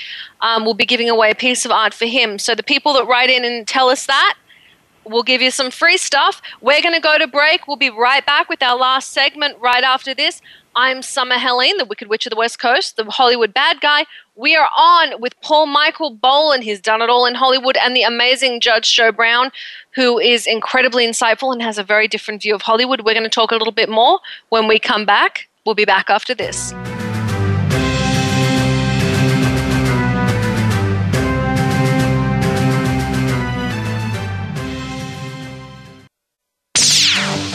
Um, 0.41 0.63
we'll 0.63 0.73
be 0.73 0.85
giving 0.85 1.09
away 1.09 1.31
a 1.31 1.35
piece 1.35 1.65
of 1.65 1.71
art 1.71 1.93
for 1.93 2.05
him. 2.05 2.39
So 2.39 2.55
the 2.55 2.63
people 2.63 2.93
that 2.93 3.05
write 3.05 3.29
in 3.29 3.43
and 3.43 3.67
tell 3.67 3.89
us 3.89 4.05
that, 4.05 4.35
we'll 5.05 5.23
give 5.23 5.41
you 5.41 5.51
some 5.51 5.71
free 5.71 5.97
stuff. 5.97 6.41
We're 6.61 6.81
going 6.81 6.95
to 6.95 7.01
go 7.01 7.17
to 7.17 7.27
break. 7.27 7.67
We'll 7.67 7.77
be 7.77 7.89
right 7.89 8.25
back 8.25 8.49
with 8.49 8.63
our 8.63 8.77
last 8.77 9.11
segment 9.11 9.57
right 9.59 9.83
after 9.83 10.13
this. 10.13 10.41
I'm 10.75 11.01
Summer 11.01 11.37
Helene, 11.37 11.77
the 11.77 11.85
Wicked 11.85 12.07
Witch 12.07 12.25
of 12.25 12.29
the 12.29 12.37
West 12.37 12.59
Coast, 12.59 12.95
the 12.95 13.03
Hollywood 13.05 13.53
bad 13.53 13.81
guy. 13.81 14.05
We 14.39 14.55
are 14.55 14.69
on 14.77 15.19
with 15.19 15.33
Paul 15.41 15.65
Michael 15.65 16.11
Boland. 16.11 16.63
He's 16.63 16.79
done 16.79 17.01
it 17.01 17.09
all 17.09 17.25
in 17.25 17.35
Hollywood, 17.35 17.75
and 17.75 17.93
the 17.93 18.03
amazing 18.03 18.61
Judge 18.61 18.95
Joe 18.95 19.11
Brown, 19.11 19.51
who 19.95 20.17
is 20.17 20.47
incredibly 20.47 21.05
insightful 21.05 21.51
and 21.51 21.61
has 21.61 21.77
a 21.77 21.83
very 21.83 22.07
different 22.07 22.41
view 22.41 22.55
of 22.55 22.61
Hollywood. 22.61 23.01
We're 23.01 23.15
going 23.15 23.25
to 23.25 23.29
talk 23.29 23.51
a 23.51 23.55
little 23.55 23.73
bit 23.73 23.89
more 23.89 24.21
when 24.47 24.69
we 24.69 24.79
come 24.79 25.05
back. 25.05 25.49
We'll 25.65 25.75
be 25.75 25.83
back 25.83 26.09
after 26.09 26.33
this. 26.33 26.71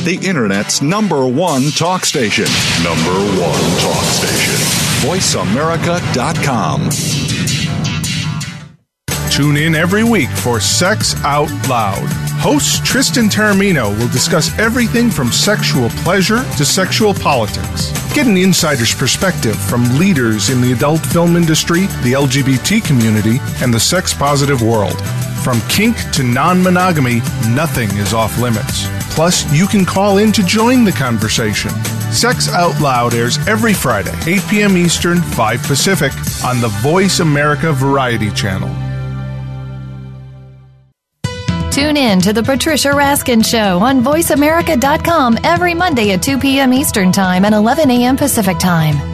The 0.04 0.20
Internet's 0.22 0.82
number 0.82 1.26
one 1.26 1.70
talk 1.70 2.04
station. 2.04 2.44
Number 2.84 3.14
one 3.40 3.78
talk 3.80 4.04
station. 4.04 4.43
VoiceAmerica.com. 5.04 6.88
Tune 9.30 9.56
in 9.58 9.74
every 9.74 10.02
week 10.02 10.30
for 10.30 10.60
Sex 10.60 11.14
Out 11.24 11.50
Loud. 11.68 12.08
Host 12.40 12.86
Tristan 12.86 13.28
Taormino 13.28 13.90
will 13.98 14.08
discuss 14.08 14.58
everything 14.58 15.10
from 15.10 15.30
sexual 15.30 15.90
pleasure 16.04 16.42
to 16.56 16.64
sexual 16.64 17.12
politics. 17.12 17.92
Get 18.14 18.26
an 18.26 18.38
insider's 18.38 18.94
perspective 18.94 19.56
from 19.56 19.98
leaders 19.98 20.48
in 20.48 20.62
the 20.62 20.72
adult 20.72 21.04
film 21.04 21.36
industry, 21.36 21.80
the 22.02 22.14
LGBT 22.14 22.82
community, 22.82 23.40
and 23.62 23.74
the 23.74 23.80
sex 23.80 24.14
positive 24.14 24.62
world. 24.62 24.98
From 25.42 25.60
kink 25.68 25.98
to 26.12 26.22
non 26.22 26.62
monogamy, 26.62 27.20
nothing 27.50 27.90
is 27.98 28.14
off 28.14 28.38
limits. 28.38 28.88
Plus, 29.14 29.44
you 29.52 29.66
can 29.66 29.84
call 29.84 30.16
in 30.16 30.32
to 30.32 30.42
join 30.42 30.82
the 30.82 30.92
conversation. 30.92 31.72
Sex 32.14 32.48
Out 32.48 32.80
Loud 32.80 33.12
airs 33.14 33.38
every 33.48 33.74
Friday, 33.74 34.14
8 34.26 34.42
p.m. 34.48 34.76
Eastern, 34.76 35.20
5 35.20 35.62
Pacific, 35.64 36.12
on 36.44 36.60
the 36.60 36.68
Voice 36.80 37.20
America 37.20 37.72
Variety 37.72 38.30
Channel. 38.30 38.68
Tune 41.70 41.96
in 41.96 42.20
to 42.20 42.32
The 42.32 42.42
Patricia 42.42 42.90
Raskin 42.90 43.44
Show 43.44 43.80
on 43.80 44.00
VoiceAmerica.com 44.02 45.38
every 45.42 45.74
Monday 45.74 46.12
at 46.12 46.22
2 46.22 46.38
p.m. 46.38 46.72
Eastern 46.72 47.10
Time 47.10 47.44
and 47.44 47.52
11 47.52 47.90
a.m. 47.90 48.16
Pacific 48.16 48.60
Time. 48.60 49.13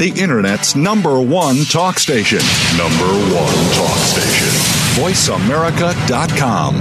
The 0.00 0.08
Internet's 0.18 0.74
number 0.74 1.20
one 1.20 1.66
talk 1.66 1.98
station. 1.98 2.38
Number 2.78 3.04
one 3.36 3.52
talk 3.74 3.98
station. 3.98 4.48
VoiceAmerica.com. 4.96 6.76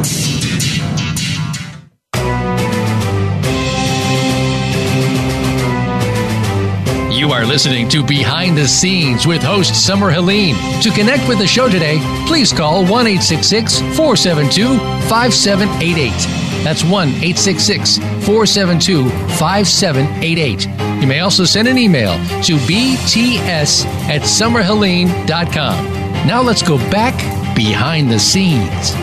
You 7.11 7.34
are 7.34 7.45
listening 7.45 7.89
to 7.89 8.05
Behind 8.05 8.57
the 8.57 8.65
Scenes 8.65 9.28
with 9.28 9.43
host 9.43 9.86
Summer 9.86 10.11
Helene. 10.11 10.55
To 10.82 10.89
connect 10.89 11.28
with 11.28 11.39
the 11.39 11.47
show 11.47 11.67
today, 11.67 11.99
please 12.26 12.53
call 12.53 12.86
1 12.86 12.88
472 12.88 14.78
5788. 15.09 16.63
That's 16.63 16.86
1 16.86 17.09
472 17.09 19.09
5788. 19.09 20.88
You 20.99 21.07
may 21.07 21.21
also 21.21 21.45
send 21.45 21.67
an 21.67 21.77
email 21.77 22.13
to 22.43 22.57
bts 22.57 23.85
at 24.09 24.21
summerhelene.com. 24.21 25.85
Now 26.27 26.41
let's 26.41 26.61
go 26.61 26.77
back 26.91 27.15
behind 27.55 28.11
the 28.11 28.19
scenes. 28.19 28.93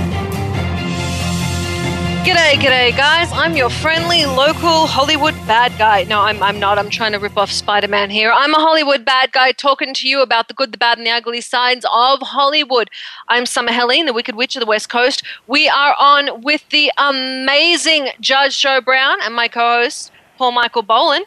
G'day, 2.26 2.55
g'day, 2.55 2.97
guys. 2.97 3.30
I'm 3.32 3.57
your 3.57 3.70
friendly 3.70 4.26
local 4.26 4.86
Hollywood 4.86 5.34
bad 5.47 5.72
guy. 5.78 6.03
No, 6.03 6.20
I'm, 6.20 6.42
I'm 6.42 6.59
not. 6.59 6.76
I'm 6.76 6.90
trying 6.90 7.12
to 7.12 7.18
rip 7.18 7.38
off 7.38 7.51
Spider 7.51 7.88
Man 7.88 8.11
here. 8.11 8.30
I'm 8.30 8.53
a 8.53 8.59
Hollywood 8.59 9.05
bad 9.05 9.32
guy 9.32 9.53
talking 9.53 9.94
to 9.94 10.09
you 10.09 10.20
about 10.20 10.49
the 10.49 10.55
good, 10.55 10.72
the 10.72 10.78
bad, 10.78 10.99
and 10.99 11.07
the 11.07 11.12
ugly 11.12 11.40
sides 11.40 11.86
of 11.90 12.20
Hollywood. 12.20 12.90
I'm 13.28 13.47
Summer 13.47 13.72
Helene, 13.72 14.07
the 14.07 14.12
Wicked 14.12 14.34
Witch 14.34 14.55
of 14.55 14.61
the 14.61 14.66
West 14.66 14.90
Coast. 14.90 15.22
We 15.47 15.68
are 15.68 15.94
on 15.99 16.42
with 16.42 16.68
the 16.68 16.92
amazing 16.99 18.09
Judge 18.20 18.61
Joe 18.61 18.80
Brown 18.80 19.18
and 19.22 19.34
my 19.34 19.49
co 19.49 19.82
host, 19.82 20.11
Paul 20.36 20.53
Michael 20.53 20.82
Boland. 20.82 21.26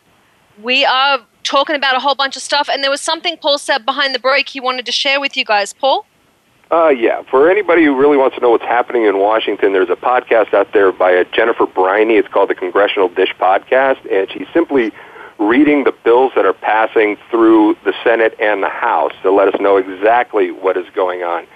We 0.62 0.84
are 0.86 1.20
talking 1.44 1.76
about 1.76 1.96
a 1.96 2.00
whole 2.00 2.16
bunch 2.16 2.36
of 2.36 2.42
stuff, 2.42 2.70
and 2.72 2.84
there 2.84 2.92
was 2.92 3.02
something 3.02 3.38
Paul 3.38 3.58
said 3.58 3.86
behind 3.86 4.14
the 4.14 4.20
break 4.20 4.50
he 4.50 4.60
wanted 4.60 4.86
to 4.86 4.92
share 4.92 5.20
with 5.22 5.38
you 5.38 5.46
guys. 5.46 5.74
Paul? 5.74 6.06
Uh, 6.72 6.90
yeah. 6.90 7.24
For 7.24 7.50
anybody 7.50 7.84
who 7.84 7.96
really 7.96 8.18
wants 8.18 8.36
to 8.36 8.42
know 8.42 8.52
what's 8.52 8.66
happening 8.66 9.06
in 9.06 9.18
Washington, 9.18 9.74
there's 9.74 9.90
a 9.90 9.96
podcast 9.96 10.54
out 10.54 10.72
there 10.74 10.92
by 10.92 11.12
a 11.12 11.26
Jennifer 11.26 11.66
Briney. 11.66 12.16
It's 12.16 12.28
called 12.28 12.50
the 12.50 12.56
Congressional 12.56 13.10
Dish 13.10 13.34
Podcast, 13.40 14.00
and 14.12 14.30
she's 14.32 14.48
simply 14.54 14.92
reading 15.40 15.86
the 15.86 15.94
bills 16.04 16.34
that 16.36 16.46
are 16.46 16.54
passing 16.54 17.18
through 17.32 17.76
the 17.86 17.94
Senate 18.04 18.36
and 18.40 18.62
the 18.62 18.70
House 18.70 19.14
to 19.24 19.32
let 19.32 19.48
us 19.48 19.60
know 19.60 19.78
exactly 19.78 20.52
what 20.52 20.78
is 20.78 20.86
going 20.94 21.24
on 21.24 21.48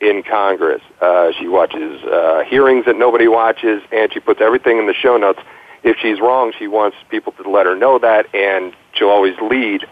in 0.00 0.22
Congress. 0.22 0.82
Uh, 1.00 1.30
she 1.38 1.46
watches 1.46 2.02
uh, 2.04 2.42
hearings 2.44 2.86
that 2.86 2.96
nobody 2.96 3.28
watches, 3.28 3.82
and 3.92 4.12
she 4.12 4.20
puts 4.20 4.40
everything 4.40 4.78
in 4.78 4.86
the 4.86 4.94
show 4.94 5.16
notes. 5.16 5.40
If 5.82 5.96
she's 6.00 6.20
wrong, 6.20 6.52
she 6.58 6.66
wants 6.66 6.96
people 7.08 7.32
to 7.32 7.48
let 7.48 7.66
her 7.66 7.76
know 7.76 7.98
that, 7.98 8.34
and 8.34 8.74
she'll 8.94 9.08
always 9.08 9.34
lead 9.40 9.82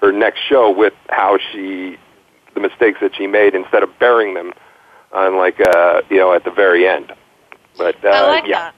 her 0.00 0.12
next 0.12 0.40
show 0.48 0.70
with 0.70 0.94
how 1.08 1.38
she 1.52 1.96
the 2.54 2.60
mistakes 2.60 2.98
that 3.00 3.16
she 3.16 3.26
made 3.26 3.54
instead 3.54 3.82
of 3.82 3.98
burying 3.98 4.34
them 4.34 4.52
on 5.12 5.36
like 5.36 5.58
uh, 5.60 6.02
you 6.10 6.16
know 6.16 6.34
at 6.34 6.44
the 6.44 6.50
very 6.50 6.86
end. 6.86 7.12
But 7.76 8.04
uh, 8.04 8.08
I 8.08 8.26
like 8.28 8.46
yeah. 8.46 8.58
that. 8.58 8.74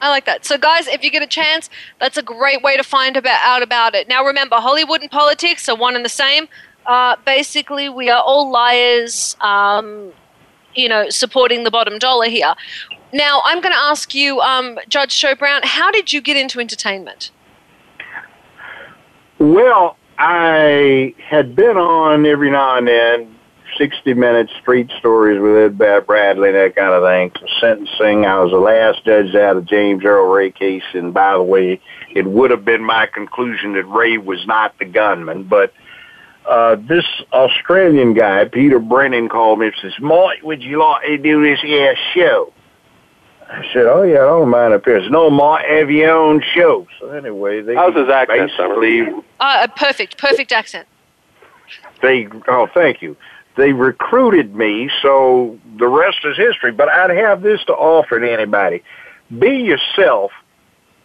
I 0.00 0.08
like 0.08 0.26
that. 0.26 0.44
So, 0.44 0.58
guys, 0.58 0.88
if 0.88 1.04
you 1.04 1.12
get 1.12 1.22
a 1.22 1.28
chance, 1.28 1.70
that's 2.00 2.16
a 2.16 2.22
great 2.22 2.60
way 2.60 2.76
to 2.76 2.82
find 2.82 3.16
about, 3.16 3.38
out 3.44 3.62
about 3.62 3.94
it. 3.94 4.08
Now, 4.08 4.24
remember, 4.26 4.56
Hollywood 4.56 5.00
and 5.00 5.08
politics 5.08 5.68
are 5.68 5.76
one 5.76 5.94
and 5.94 6.04
the 6.04 6.08
same. 6.08 6.48
Uh, 6.84 7.14
basically, 7.24 7.88
we 7.88 8.10
are 8.10 8.20
all 8.20 8.50
liars, 8.50 9.36
um, 9.40 10.12
you 10.74 10.88
know, 10.88 11.08
supporting 11.08 11.62
the 11.62 11.70
bottom 11.70 11.98
dollar 11.98 12.26
here. 12.26 12.52
Now, 13.12 13.42
I'm 13.44 13.60
going 13.60 13.74
to 13.74 13.78
ask 13.78 14.14
you, 14.14 14.40
um, 14.40 14.78
Judge 14.88 15.18
Joe 15.20 15.34
Brown, 15.34 15.60
how 15.64 15.90
did 15.90 16.12
you 16.12 16.22
get 16.22 16.36
into 16.36 16.60
entertainment? 16.60 17.30
Well, 19.38 19.96
I 20.18 21.14
had 21.18 21.54
been 21.54 21.76
on 21.76 22.24
every 22.24 22.50
now 22.50 22.78
and 22.78 22.88
then 22.88 23.36
60 23.76 24.14
minute 24.14 24.48
street 24.60 24.90
stories 24.98 25.40
with 25.40 25.80
Ed 25.82 26.06
Bradley, 26.06 26.52
that 26.52 26.76
kind 26.76 26.92
of 26.94 27.02
thing. 27.02 27.48
Sentencing, 27.60 28.24
I 28.24 28.40
was 28.40 28.50
the 28.50 28.58
last 28.58 29.04
judge 29.04 29.34
out 29.34 29.56
of 29.56 29.66
James 29.66 30.04
Earl 30.04 30.32
Ray 30.32 30.50
case, 30.50 30.82
and 30.94 31.12
by 31.12 31.34
the 31.34 31.42
way, 31.42 31.80
it 32.14 32.26
would 32.26 32.50
have 32.50 32.64
been 32.64 32.82
my 32.82 33.06
conclusion 33.06 33.74
that 33.74 33.84
Ray 33.84 34.18
was 34.18 34.46
not 34.46 34.78
the 34.78 34.84
gunman, 34.84 35.44
but 35.44 35.72
uh, 36.48 36.76
this 36.76 37.04
Australian 37.32 38.14
guy, 38.14 38.44
Peter 38.46 38.78
Brennan, 38.78 39.28
called 39.28 39.58
me 39.58 39.66
and 39.66 39.74
says, 39.80 39.92
Mike, 40.00 40.42
would 40.42 40.62
you 40.62 40.80
like 40.80 41.06
to 41.06 41.18
do 41.18 41.42
this 41.42 41.60
here 41.60 41.96
show? 42.14 42.51
I 43.52 43.62
said, 43.72 43.86
oh 43.86 44.02
yeah, 44.02 44.22
I 44.22 44.26
don't 44.26 44.48
mind 44.48 44.72
appearance. 44.72 45.10
No, 45.10 45.28
Mike, 45.28 45.66
avion 45.66 46.40
your 46.40 46.54
show. 46.54 46.86
So 46.98 47.10
anyway, 47.10 47.60
they 47.60 47.74
How's 47.74 47.94
his 47.94 48.08
accent, 48.08 48.50
Summer? 48.56 48.80
basically 48.80 49.22
Uh, 49.38 49.66
perfect, 49.76 50.16
perfect 50.18 50.52
accent. 50.52 50.88
they 52.00 52.26
oh 52.48 52.66
thank 52.74 53.02
you 53.02 53.16
they 53.56 53.72
recruited 53.72 54.54
me 54.54 54.90
so 55.02 55.58
the 55.78 55.86
rest 55.86 56.18
is 56.24 56.36
history 56.36 56.72
but 56.72 56.88
i'd 56.88 57.10
have 57.10 57.42
this 57.42 57.62
to 57.64 57.72
offer 57.72 58.18
to 58.18 58.30
anybody 58.32 58.82
be 59.38 59.58
yourself 59.58 60.32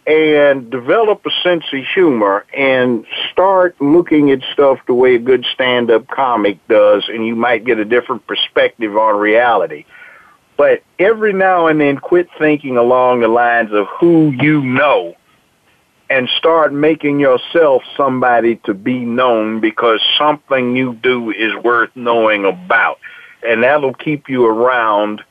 and 0.06 0.70
develop 0.70 1.24
a 1.26 1.30
sense 1.42 1.64
of 1.72 1.84
humor 1.94 2.44
and 2.56 3.06
start 3.30 3.76
looking 3.80 4.30
at 4.30 4.40
stuff 4.52 4.78
the 4.86 4.94
way 4.94 5.14
a 5.14 5.18
good 5.18 5.44
stand-up 5.52 6.06
comic 6.08 6.58
does 6.68 7.04
and 7.08 7.26
you 7.26 7.36
might 7.36 7.64
get 7.64 7.78
a 7.78 7.84
different 7.84 8.26
perspective 8.26 8.96
on 8.96 9.16
reality 9.16 9.84
but 10.58 10.82
every 10.98 11.32
now 11.32 11.68
and 11.68 11.80
then 11.80 11.96
quit 11.96 12.28
thinking 12.36 12.76
along 12.76 13.20
the 13.20 13.28
lines 13.28 13.72
of 13.72 13.86
who 13.98 14.32
you 14.32 14.60
know 14.60 15.14
and 16.10 16.28
start 16.36 16.72
making 16.72 17.20
yourself 17.20 17.82
somebody 17.96 18.56
to 18.64 18.74
be 18.74 18.98
known 18.98 19.60
because 19.60 20.04
something 20.18 20.74
you 20.74 20.94
do 20.94 21.30
is 21.30 21.54
worth 21.62 21.90
knowing 21.94 22.44
about. 22.44 22.98
And 23.46 23.62
that'll 23.62 23.94
keep 23.94 24.28
you 24.28 24.46
around 24.46 25.22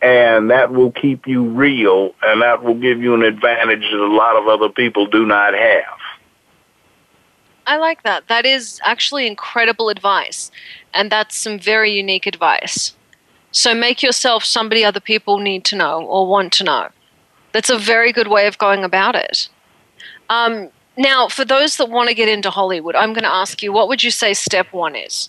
and 0.00 0.50
that 0.50 0.72
will 0.72 0.90
keep 0.90 1.26
you 1.26 1.44
real 1.44 2.14
and 2.22 2.40
that 2.40 2.62
will 2.62 2.74
give 2.74 3.00
you 3.00 3.14
an 3.14 3.22
advantage 3.22 3.82
that 3.82 4.00
a 4.00 4.14
lot 4.14 4.36
of 4.36 4.48
other 4.48 4.70
people 4.70 5.06
do 5.06 5.26
not 5.26 5.52
have. 5.52 5.98
I 7.66 7.76
like 7.76 8.02
that. 8.04 8.26
That 8.28 8.46
is 8.46 8.80
actually 8.84 9.26
incredible 9.26 9.90
advice. 9.90 10.50
And 10.94 11.12
that's 11.12 11.36
some 11.36 11.58
very 11.58 11.92
unique 11.92 12.26
advice. 12.26 12.94
So 13.52 13.74
make 13.74 14.02
yourself 14.02 14.44
somebody 14.44 14.84
other 14.84 15.00
people 15.00 15.38
need 15.38 15.64
to 15.66 15.76
know 15.76 16.02
or 16.02 16.26
want 16.26 16.52
to 16.54 16.64
know. 16.64 16.88
That's 17.52 17.70
a 17.70 17.78
very 17.78 18.12
good 18.12 18.28
way 18.28 18.46
of 18.46 18.56
going 18.56 18.82
about 18.82 19.14
it. 19.14 19.48
Um, 20.30 20.70
now, 20.96 21.28
for 21.28 21.44
those 21.44 21.76
that 21.76 21.90
want 21.90 22.08
to 22.08 22.14
get 22.14 22.28
into 22.28 22.50
Hollywood, 22.50 22.96
I'm 22.96 23.12
going 23.12 23.24
to 23.24 23.32
ask 23.32 23.62
you 23.62 23.72
what 23.72 23.88
would 23.88 24.02
you 24.02 24.10
say 24.10 24.32
step 24.32 24.72
one 24.72 24.96
is 24.96 25.28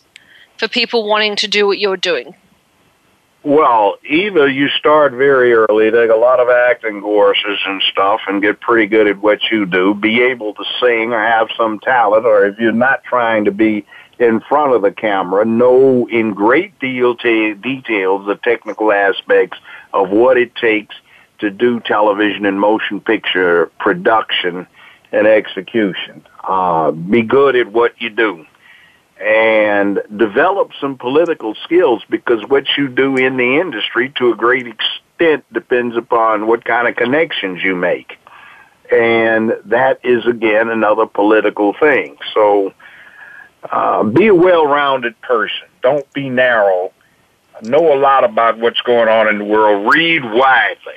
for 0.57 0.67
people 0.67 1.07
wanting 1.07 1.35
to 1.37 1.47
do 1.47 1.67
what 1.67 1.79
you're 1.79 1.97
doing? 1.97 2.35
Well, 3.43 3.97
either 4.09 4.47
you 4.47 4.69
start 4.69 5.11
very 5.11 5.51
early, 5.51 5.91
take 5.91 6.09
a 6.09 6.15
lot 6.15 6.39
of 6.39 6.47
acting 6.47 7.01
courses 7.01 7.59
and 7.65 7.81
stuff, 7.91 8.21
and 8.27 8.41
get 8.41 8.61
pretty 8.61 8.87
good 8.87 9.05
at 9.05 9.21
what 9.21 9.39
you 9.51 9.65
do, 9.65 9.93
be 9.93 10.21
able 10.21 10.53
to 10.53 10.63
sing 10.79 11.11
or 11.11 11.19
have 11.19 11.49
some 11.57 11.79
talent, 11.79 12.25
or 12.25 12.45
if 12.45 12.57
you're 12.57 12.71
not 12.71 13.03
trying 13.03 13.43
to 13.43 13.51
be 13.51 13.85
in 14.23 14.39
front 14.41 14.73
of 14.73 14.81
the 14.81 14.91
camera, 14.91 15.45
know 15.45 16.07
in 16.07 16.33
great 16.33 16.77
deal 16.79 17.15
t- 17.15 17.53
details 17.53 18.25
the 18.25 18.35
technical 18.35 18.91
aspects 18.91 19.57
of 19.93 20.09
what 20.09 20.37
it 20.37 20.55
takes 20.55 20.95
to 21.39 21.49
do 21.49 21.79
television 21.79 22.45
and 22.45 22.59
motion 22.59 23.01
picture 23.01 23.71
production 23.79 24.65
and 25.11 25.27
execution. 25.27 26.25
Uh, 26.43 26.91
be 26.91 27.21
good 27.21 27.55
at 27.55 27.67
what 27.71 28.01
you 28.01 28.09
do 28.09 28.45
and 29.23 30.01
develop 30.17 30.71
some 30.81 30.97
political 30.97 31.55
skills 31.63 32.03
because 32.09 32.43
what 32.47 32.65
you 32.77 32.89
do 32.89 33.15
in 33.15 33.37
the 33.37 33.59
industry 33.59 34.11
to 34.17 34.31
a 34.31 34.35
great 34.35 34.67
extent 34.67 35.45
depends 35.53 35.95
upon 35.95 36.47
what 36.47 36.65
kind 36.65 36.87
of 36.87 36.95
connections 36.95 37.63
you 37.63 37.75
make. 37.75 38.17
And 38.91 39.53
that 39.65 39.99
is 40.03 40.25
again 40.25 40.69
another 40.69 41.05
political 41.05 41.73
thing. 41.73 42.17
So 42.33 42.73
uh, 43.71 44.03
be 44.03 44.27
a 44.27 44.35
well-rounded 44.35 45.19
person. 45.21 45.67
Don't 45.81 46.11
be 46.13 46.29
narrow. 46.29 46.91
Know 47.61 47.93
a 47.93 47.97
lot 47.97 48.23
about 48.23 48.57
what's 48.57 48.81
going 48.81 49.07
on 49.07 49.27
in 49.27 49.39
the 49.39 49.45
world. 49.45 49.93
Read 49.93 50.23
widely. 50.23 50.93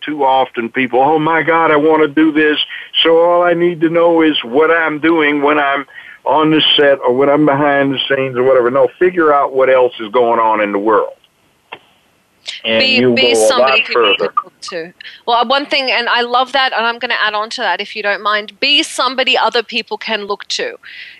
Too 0.00 0.24
often 0.24 0.68
people, 0.68 0.98
oh 0.98 1.18
my 1.18 1.42
God, 1.42 1.70
I 1.70 1.76
want 1.76 2.02
to 2.02 2.08
do 2.08 2.32
this. 2.32 2.58
So 3.02 3.18
all 3.18 3.44
I 3.44 3.54
need 3.54 3.80
to 3.82 3.88
know 3.88 4.20
is 4.20 4.42
what 4.42 4.70
I'm 4.70 4.98
doing 4.98 5.42
when 5.42 5.60
I'm 5.60 5.86
on 6.24 6.50
the 6.50 6.60
set 6.76 6.98
or 7.00 7.14
when 7.14 7.28
I'm 7.28 7.46
behind 7.46 7.94
the 7.94 8.00
scenes 8.08 8.36
or 8.36 8.42
whatever. 8.42 8.70
No, 8.70 8.88
figure 8.98 9.32
out 9.32 9.54
what 9.54 9.70
else 9.70 9.92
is 10.00 10.08
going 10.10 10.40
on 10.40 10.60
in 10.60 10.72
the 10.72 10.78
world. 10.78 11.14
And 12.64 12.80
be 12.80 12.96
you'll 12.96 13.14
be 13.14 13.22
go 13.22 13.28
a 13.28 13.38
lot 13.38 13.48
somebody 13.48 13.82
people 13.82 14.02
further. 14.02 14.28
can 14.28 14.44
look 14.44 14.60
to. 14.60 14.92
Well, 15.26 15.46
one 15.46 15.66
thing, 15.66 15.90
and 15.90 16.08
I 16.08 16.22
love 16.22 16.52
that, 16.52 16.72
and 16.72 16.84
I'm 16.84 16.98
going 16.98 17.10
to 17.10 17.22
add 17.22 17.34
on 17.34 17.50
to 17.50 17.60
that 17.60 17.80
if 17.80 17.94
you 17.94 18.02
don't 18.02 18.22
mind. 18.22 18.58
Be 18.58 18.82
somebody 18.82 19.38
other 19.38 19.62
people 19.62 19.98
can 19.98 20.24
look 20.24 20.44
to. 20.48 20.76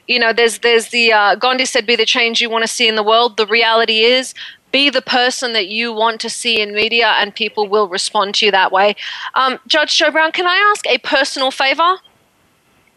You 0.09 0.19
know, 0.19 0.33
there's 0.33 0.59
there's 0.59 0.89
the 0.89 1.13
uh, 1.13 1.35
Gandhi 1.37 1.65
said, 1.65 1.87
"Be 1.87 1.97
the 1.97 2.07
change 2.07 2.41
you 2.41 2.51
want 2.51 2.63
to 2.63 2.69
see 2.69 2.89
in 2.89 2.97
the 2.97 3.03
world." 3.03 3.37
The 3.37 3.47
reality 3.47 4.01
is. 4.01 4.35
Be 4.73 4.89
the 4.89 5.03
person 5.03 5.53
that 5.53 5.67
you 5.67 5.93
want 5.93 6.19
to 6.23 6.31
see 6.31 6.59
in 6.59 6.73
media, 6.73 7.09
and 7.19 7.35
people 7.35 7.69
will 7.69 7.89
respond 7.89 8.35
to 8.37 8.47
you 8.47 8.53
that 8.53 8.73
way. 8.73 8.97
Um, 9.35 9.59
Judge 9.67 9.99
Joe 9.99 10.11
Brown, 10.11 10.33
can 10.33 10.47
I 10.47 10.57
ask 10.73 10.87
a 10.87 10.97
personal 10.97 11.51
favor? 11.51 11.99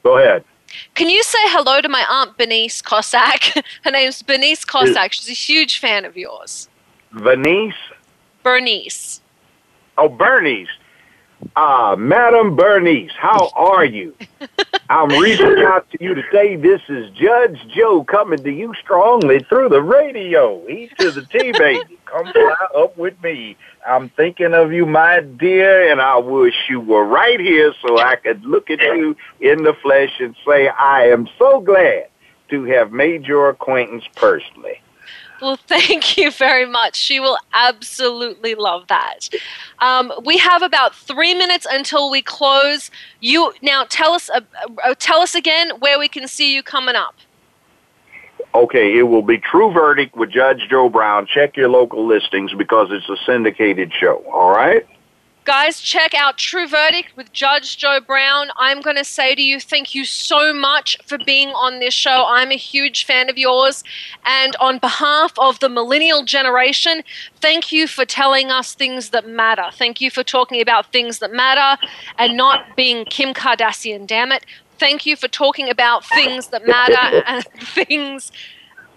Go 0.01 0.17
ahead. 0.17 0.45
Can 0.93 1.09
you 1.09 1.21
say 1.23 1.39
hello 1.47 1.81
to 1.81 1.89
my 1.89 2.05
aunt 2.09 2.37
Bernice 2.37 2.81
Cossack? 2.81 3.65
Her 3.83 3.91
name's 3.91 4.21
Bernice 4.21 4.63
Cossack. 4.63 5.11
She's 5.13 5.29
a 5.29 5.33
huge 5.33 5.79
fan 5.79 6.05
of 6.05 6.15
yours. 6.15 6.69
Bernice. 7.11 7.75
Bernice. 8.43 9.21
Oh, 9.97 10.09
Bernice. 10.09 10.69
Ah, 11.55 11.95
Madam 11.97 12.55
Bernice, 12.55 13.11
how 13.17 13.49
are 13.55 13.85
you? 13.85 14.15
I'm 14.89 15.09
reaching 15.19 15.63
out 15.65 15.89
to 15.91 15.97
you 16.03 16.13
today. 16.13 16.55
This 16.55 16.81
is 16.89 17.09
Judge 17.11 17.59
Joe 17.75 18.03
coming 18.03 18.43
to 18.43 18.51
you 18.51 18.73
strongly 18.75 19.39
through 19.39 19.69
the 19.69 19.81
radio. 19.81 20.65
He's 20.67 20.91
to 20.99 21.11
the 21.11 21.23
T, 21.23 21.51
baby. 21.57 21.97
Come 22.05 22.31
fly 22.31 22.55
up 22.75 22.97
with 22.97 23.21
me. 23.23 23.57
I'm 23.87 24.09
thinking 24.09 24.53
of 24.53 24.71
you, 24.71 24.85
my 24.85 25.21
dear, 25.21 25.91
and 25.91 26.01
I 26.01 26.17
wish 26.17 26.55
you 26.69 26.79
were 26.79 27.05
right 27.05 27.39
here 27.39 27.73
so 27.81 27.97
I 27.97 28.15
could 28.15 28.45
look 28.45 28.69
at 28.69 28.79
you 28.79 29.15
in 29.39 29.63
the 29.63 29.73
flesh 29.73 30.11
and 30.19 30.35
say, 30.47 30.67
I 30.67 31.07
am 31.07 31.27
so 31.39 31.61
glad 31.61 32.07
to 32.49 32.63
have 32.65 32.91
made 32.91 33.25
your 33.25 33.49
acquaintance 33.49 34.05
personally. 34.15 34.81
Well, 35.41 35.57
thank 35.67 36.17
you 36.17 36.31
very 36.31 36.65
much. 36.65 36.95
She 36.95 37.19
will 37.19 37.37
absolutely 37.53 38.55
love 38.55 38.87
that. 38.87 39.29
Um, 39.79 40.11
we 40.23 40.37
have 40.37 40.61
about 40.61 40.95
three 40.95 41.33
minutes 41.33 41.67
until 41.69 42.09
we 42.09 42.21
close. 42.21 42.89
You 43.19 43.53
now 43.61 43.85
tell 43.89 44.13
us 44.13 44.29
uh, 44.29 44.41
uh, 44.83 44.95
tell 44.97 45.19
us 45.19 45.35
again 45.35 45.71
where 45.79 45.99
we 45.99 46.07
can 46.07 46.27
see 46.27 46.53
you 46.53 46.63
coming 46.63 46.95
up. 46.95 47.15
Okay, 48.53 48.97
it 48.97 49.03
will 49.03 49.21
be 49.21 49.37
True 49.37 49.71
Verdict 49.73 50.15
with 50.15 50.31
Judge 50.31 50.61
Joe 50.69 50.87
Brown. 50.87 51.27
Check 51.27 51.57
your 51.57 51.67
local 51.67 52.07
listings 52.07 52.53
because 52.53 52.87
it's 52.89 53.09
a 53.09 53.17
syndicated 53.25 53.91
show. 53.99 54.23
All 54.31 54.51
right. 54.51 54.87
Guys, 55.45 55.79
check 55.79 56.15
out 56.15 56.39
True 56.39 56.67
Verdict 56.67 57.15
with 57.15 57.31
Judge 57.31 57.77
Joe 57.77 57.99
Brown. 58.01 58.47
I'm 58.57 58.81
going 58.81 58.95
to 58.95 59.03
say 59.03 59.35
to 59.35 59.41
you, 59.43 59.59
thank 59.59 59.93
you 59.93 60.03
so 60.03 60.51
much 60.51 60.97
for 61.05 61.19
being 61.19 61.49
on 61.49 61.77
this 61.77 61.93
show. 61.93 62.25
I'm 62.27 62.49
a 62.49 62.57
huge 62.57 63.05
fan 63.05 63.29
of 63.29 63.37
yours. 63.37 63.83
And 64.25 64.55
on 64.55 64.79
behalf 64.79 65.33
of 65.37 65.59
the 65.59 65.69
millennial 65.69 66.23
generation, 66.23 67.03
thank 67.41 67.71
you 67.71 67.85
for 67.85 68.05
telling 68.05 68.49
us 68.49 68.73
things 68.73 69.11
that 69.11 69.29
matter. 69.29 69.65
Thank 69.71 70.01
you 70.01 70.09
for 70.09 70.23
talking 70.23 70.61
about 70.61 70.91
things 70.91 71.19
that 71.19 71.31
matter 71.31 71.79
and 72.17 72.35
not 72.35 72.75
being 72.75 73.05
Kim 73.05 73.35
Kardashian, 73.35 74.07
damn 74.07 74.31
it. 74.31 74.47
Thank 74.79 75.05
you 75.05 75.15
for 75.15 75.27
talking 75.27 75.69
about 75.69 76.03
things 76.05 76.47
that 76.47 76.65
matter 76.65 77.23
and 77.27 77.45
things 77.61 78.31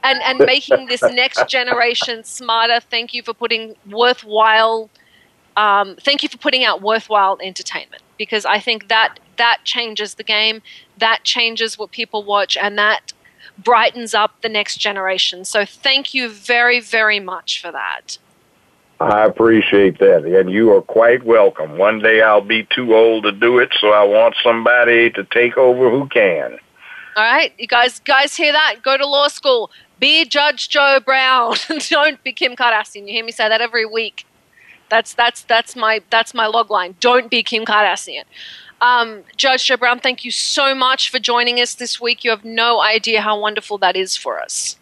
and, 0.03 0.19
and 0.23 0.39
making 0.39 0.87
this 0.87 1.03
next 1.03 1.47
generation 1.47 2.25
smarter. 2.25 2.81
Thank 2.81 3.13
you 3.13 3.23
for 3.23 3.35
putting 3.35 3.75
worthwhile 3.91 4.89
um, 5.59 5.97
thank 5.97 6.23
you 6.23 6.29
for 6.29 6.39
putting 6.39 6.65
out 6.65 6.83
worthwhile 6.83 7.37
entertainment 7.43 8.01
because 8.17 8.47
I 8.47 8.61
think 8.61 8.89
that 8.89 9.19
that 9.39 9.59
changes 9.65 10.15
the 10.15 10.23
game, 10.23 10.63
that 10.97 11.25
changes 11.25 11.77
what 11.77 11.91
people 11.91 12.23
watch, 12.23 12.57
and 12.57 12.79
that 12.79 13.13
brightens 13.59 14.15
up 14.15 14.41
the 14.41 14.49
next 14.49 14.77
generation. 14.77 15.45
So 15.45 15.65
thank 15.65 16.15
you 16.15 16.29
very, 16.29 16.79
very 16.79 17.19
much 17.19 17.61
for 17.61 17.73
that. 17.73 18.19
I 19.01 19.25
appreciate 19.25 19.99
that, 19.99 20.25
and 20.25 20.51
you 20.51 20.73
are 20.75 20.83
quite 20.83 21.25
welcome. 21.25 21.77
One 21.77 21.99
day 21.99 22.23
I'll 22.23 22.41
be 22.41 22.67
too 22.75 22.95
old 22.95 23.25
to 23.25 23.33
do 23.33 23.59
it, 23.59 23.71
so 23.81 23.89
I 23.89 24.05
want 24.05 24.37
somebody 24.43 25.11
to 25.11 25.25
take 25.25 25.57
over 25.57 25.91
who 25.91 26.09
can. 26.09 26.57
All 27.17 27.25
right, 27.25 27.53
you 27.59 27.67
guys, 27.67 27.99
guys, 28.01 28.37
hear 28.37 28.53
that? 28.53 28.77
Go 28.83 28.97
to 28.97 29.07
law 29.07 29.27
school. 29.27 29.73
Be 29.99 30.25
Judge 30.25 30.69
Joe 30.69 31.01
Brown. 31.05 31.57
Don't 31.89 32.23
be 32.23 32.33
Kim 32.33 32.55
Kardashian. 32.55 33.09
You 33.09 33.13
hear 33.13 33.25
me 33.25 33.33
say 33.33 33.49
that 33.49 33.61
every 33.61 33.85
week. 33.85 34.25
That's 34.91 35.15
that's 35.15 35.43
that's 35.43 35.77
my 35.77 36.01
that's 36.11 36.35
my 36.35 36.47
log 36.47 36.71
line. 36.71 36.97
Don't 37.01 37.31
be 37.31 37.43
Kim 37.43 37.65
Kardashian. 37.65 38.25
Um, 38.81 39.25
Judge 39.37 39.65
Joe 39.67 39.77
Brown, 39.77 39.99
thank 39.99 40.25
you 40.25 40.31
so 40.31 40.75
much 40.75 41.11
for 41.11 41.19
joining 41.19 41.61
us 41.61 41.75
this 41.75 42.01
week. 42.01 42.23
You 42.23 42.31
have 42.31 42.45
no 42.45 42.81
idea 42.81 43.21
how 43.21 43.39
wonderful 43.39 43.77
that 43.79 43.97
is 43.97 44.17
for 44.17 44.41
us. 44.41 44.77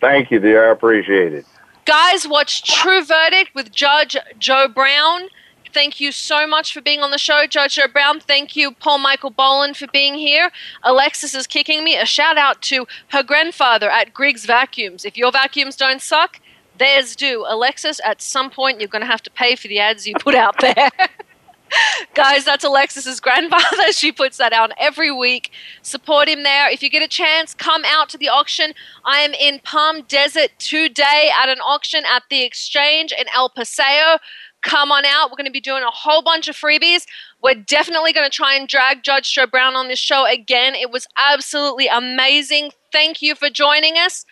Thank 0.00 0.30
you, 0.30 0.38
dear. 0.38 0.68
I 0.68 0.72
appreciate 0.72 1.32
it. 1.32 1.44
Guys, 1.86 2.26
watch 2.26 2.62
True 2.62 3.04
Verdict 3.04 3.54
with 3.54 3.72
Judge 3.72 4.16
Joe 4.38 4.68
Brown. 4.68 5.28
Thank 5.72 6.00
you 6.00 6.10
so 6.10 6.46
much 6.46 6.72
for 6.72 6.80
being 6.80 7.00
on 7.00 7.10
the 7.10 7.18
show, 7.18 7.46
Judge 7.46 7.74
Joe 7.74 7.86
Brown. 7.86 8.18
Thank 8.18 8.56
you, 8.56 8.72
Paul 8.72 8.98
Michael 8.98 9.30
Boland, 9.30 9.76
for 9.76 9.86
being 9.88 10.14
here. 10.14 10.50
Alexis 10.82 11.34
is 11.34 11.46
kicking 11.46 11.84
me. 11.84 11.96
A 11.96 12.06
shout 12.06 12.38
out 12.38 12.62
to 12.62 12.86
her 13.08 13.22
grandfather 13.22 13.90
at 13.90 14.14
Griggs 14.14 14.46
Vacuums. 14.46 15.04
If 15.04 15.18
your 15.18 15.30
vacuums 15.30 15.76
don't 15.76 16.00
suck, 16.00 16.40
theirs 16.78 17.16
do. 17.16 17.44
Alexis, 17.48 18.00
at 18.04 18.20
some 18.22 18.50
point, 18.50 18.80
you're 18.80 18.88
going 18.88 19.02
to 19.02 19.10
have 19.10 19.22
to 19.22 19.30
pay 19.30 19.56
for 19.56 19.68
the 19.68 19.78
ads 19.78 20.06
you 20.06 20.14
put 20.18 20.34
out 20.34 20.58
there. 20.60 20.90
Guys, 22.14 22.44
that's 22.44 22.64
Alexis's 22.64 23.20
grandfather. 23.20 23.64
She 23.92 24.12
puts 24.12 24.36
that 24.36 24.52
out 24.52 24.72
every 24.78 25.10
week. 25.10 25.50
Support 25.82 26.28
him 26.28 26.42
there. 26.42 26.70
If 26.70 26.82
you 26.82 26.90
get 26.90 27.02
a 27.02 27.08
chance, 27.08 27.54
come 27.54 27.82
out 27.86 28.08
to 28.10 28.18
the 28.18 28.28
auction. 28.28 28.72
I 29.04 29.20
am 29.20 29.32
in 29.32 29.60
Palm 29.60 30.02
Desert 30.02 30.50
today 30.58 31.30
at 31.40 31.48
an 31.48 31.58
auction 31.60 32.02
at 32.06 32.24
the 32.30 32.42
Exchange 32.44 33.12
in 33.12 33.26
El 33.34 33.48
Paseo. 33.48 34.18
Come 34.62 34.90
on 34.90 35.04
out. 35.04 35.30
We're 35.30 35.36
going 35.36 35.46
to 35.46 35.52
be 35.52 35.60
doing 35.60 35.84
a 35.84 35.90
whole 35.90 36.22
bunch 36.22 36.48
of 36.48 36.56
freebies. 36.56 37.06
We're 37.42 37.54
definitely 37.54 38.12
going 38.12 38.28
to 38.28 38.34
try 38.34 38.54
and 38.56 38.68
drag 38.68 39.02
Judge 39.02 39.32
Joe 39.32 39.46
Brown 39.46 39.76
on 39.76 39.88
this 39.88 40.00
show 40.00 40.26
again. 40.26 40.74
It 40.74 40.90
was 40.90 41.06
absolutely 41.16 41.86
amazing. 41.86 42.72
Thank 42.92 43.22
you 43.22 43.34
for 43.34 43.48
joining 43.48 43.94
us. 43.94 44.24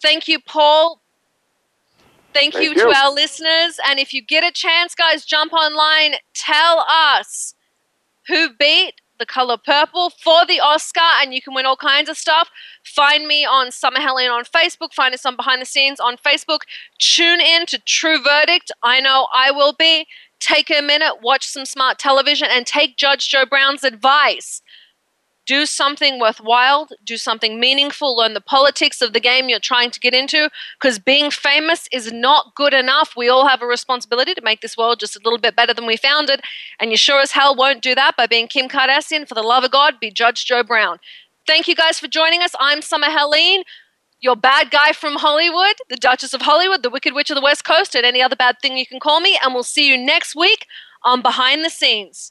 Thank 0.00 0.26
you, 0.26 0.40
Paul. 0.40 1.01
Thank, 2.32 2.54
Thank 2.54 2.64
you, 2.64 2.70
you, 2.70 2.74
to 2.76 2.96
our 2.96 3.12
listeners. 3.12 3.78
And 3.86 3.98
if 3.98 4.12
you 4.12 4.22
get 4.22 4.44
a 4.44 4.52
chance, 4.52 4.94
guys, 4.94 5.24
jump 5.24 5.52
online. 5.52 6.14
Tell 6.34 6.84
us 6.88 7.54
who 8.28 8.50
beat 8.58 8.94
the 9.18 9.26
color 9.26 9.56
purple 9.56 10.10
for 10.10 10.44
the 10.46 10.58
Oscar, 10.58 11.00
and 11.20 11.32
you 11.32 11.40
can 11.40 11.54
win 11.54 11.66
all 11.66 11.76
kinds 11.76 12.08
of 12.08 12.16
stuff. 12.16 12.50
Find 12.84 13.26
me 13.26 13.44
on 13.44 13.70
Summer 13.70 14.00
Helene 14.00 14.30
on 14.30 14.44
Facebook. 14.44 14.92
Find 14.92 15.14
us 15.14 15.24
on 15.24 15.36
Behind 15.36 15.62
the 15.62 15.66
Scenes 15.66 16.00
on 16.00 16.16
Facebook. 16.16 16.60
Tune 16.98 17.40
in 17.40 17.66
to 17.66 17.78
True 17.78 18.20
Verdict. 18.22 18.72
I 18.82 19.00
know 19.00 19.28
I 19.32 19.50
will 19.50 19.74
be. 19.78 20.06
Take 20.40 20.70
a 20.70 20.82
minute, 20.82 21.22
watch 21.22 21.46
some 21.46 21.64
smart 21.64 22.00
television, 22.00 22.48
and 22.50 22.66
take 22.66 22.96
Judge 22.96 23.28
Joe 23.28 23.46
Brown's 23.46 23.84
advice 23.84 24.60
do 25.46 25.66
something 25.66 26.20
worthwhile, 26.20 26.88
do 27.04 27.16
something 27.16 27.58
meaningful, 27.58 28.16
learn 28.16 28.34
the 28.34 28.40
politics 28.40 29.02
of 29.02 29.12
the 29.12 29.20
game 29.20 29.48
you're 29.48 29.58
trying 29.58 29.90
to 29.90 30.00
get 30.00 30.14
into, 30.14 30.50
because 30.80 30.98
being 30.98 31.30
famous 31.30 31.88
is 31.90 32.12
not 32.12 32.54
good 32.54 32.72
enough. 32.72 33.14
We 33.16 33.28
all 33.28 33.48
have 33.48 33.62
a 33.62 33.66
responsibility 33.66 34.34
to 34.34 34.42
make 34.42 34.60
this 34.60 34.76
world 34.76 35.00
just 35.00 35.16
a 35.16 35.20
little 35.24 35.38
bit 35.38 35.56
better 35.56 35.74
than 35.74 35.86
we 35.86 35.96
found 35.96 36.30
it, 36.30 36.40
and 36.78 36.90
you 36.90 36.96
sure 36.96 37.20
as 37.20 37.32
hell 37.32 37.56
won't 37.56 37.82
do 37.82 37.94
that 37.94 38.16
by 38.16 38.26
being 38.26 38.46
Kim 38.46 38.68
Kardashian. 38.68 39.26
For 39.26 39.34
the 39.34 39.42
love 39.42 39.64
of 39.64 39.72
God, 39.72 39.94
be 40.00 40.10
Judge 40.10 40.44
Joe 40.44 40.62
Brown. 40.62 40.98
Thank 41.46 41.66
you 41.66 41.74
guys 41.74 41.98
for 41.98 42.06
joining 42.06 42.40
us. 42.42 42.54
I'm 42.60 42.82
Summer 42.82 43.08
Helene, 43.10 43.64
your 44.20 44.36
bad 44.36 44.70
guy 44.70 44.92
from 44.92 45.16
Hollywood, 45.16 45.74
the 45.88 45.96
Duchess 45.96 46.32
of 46.34 46.42
Hollywood, 46.42 46.84
the 46.84 46.90
Wicked 46.90 47.14
Witch 47.14 47.30
of 47.30 47.34
the 47.34 47.42
West 47.42 47.64
Coast, 47.64 47.96
and 47.96 48.06
any 48.06 48.22
other 48.22 48.36
bad 48.36 48.56
thing 48.62 48.76
you 48.76 48.86
can 48.86 49.00
call 49.00 49.20
me, 49.20 49.36
and 49.42 49.52
we'll 49.52 49.64
see 49.64 49.88
you 49.88 49.98
next 49.98 50.36
week 50.36 50.66
on 51.02 51.20
Behind 51.20 51.64
the 51.64 51.70
Scenes. 51.70 52.30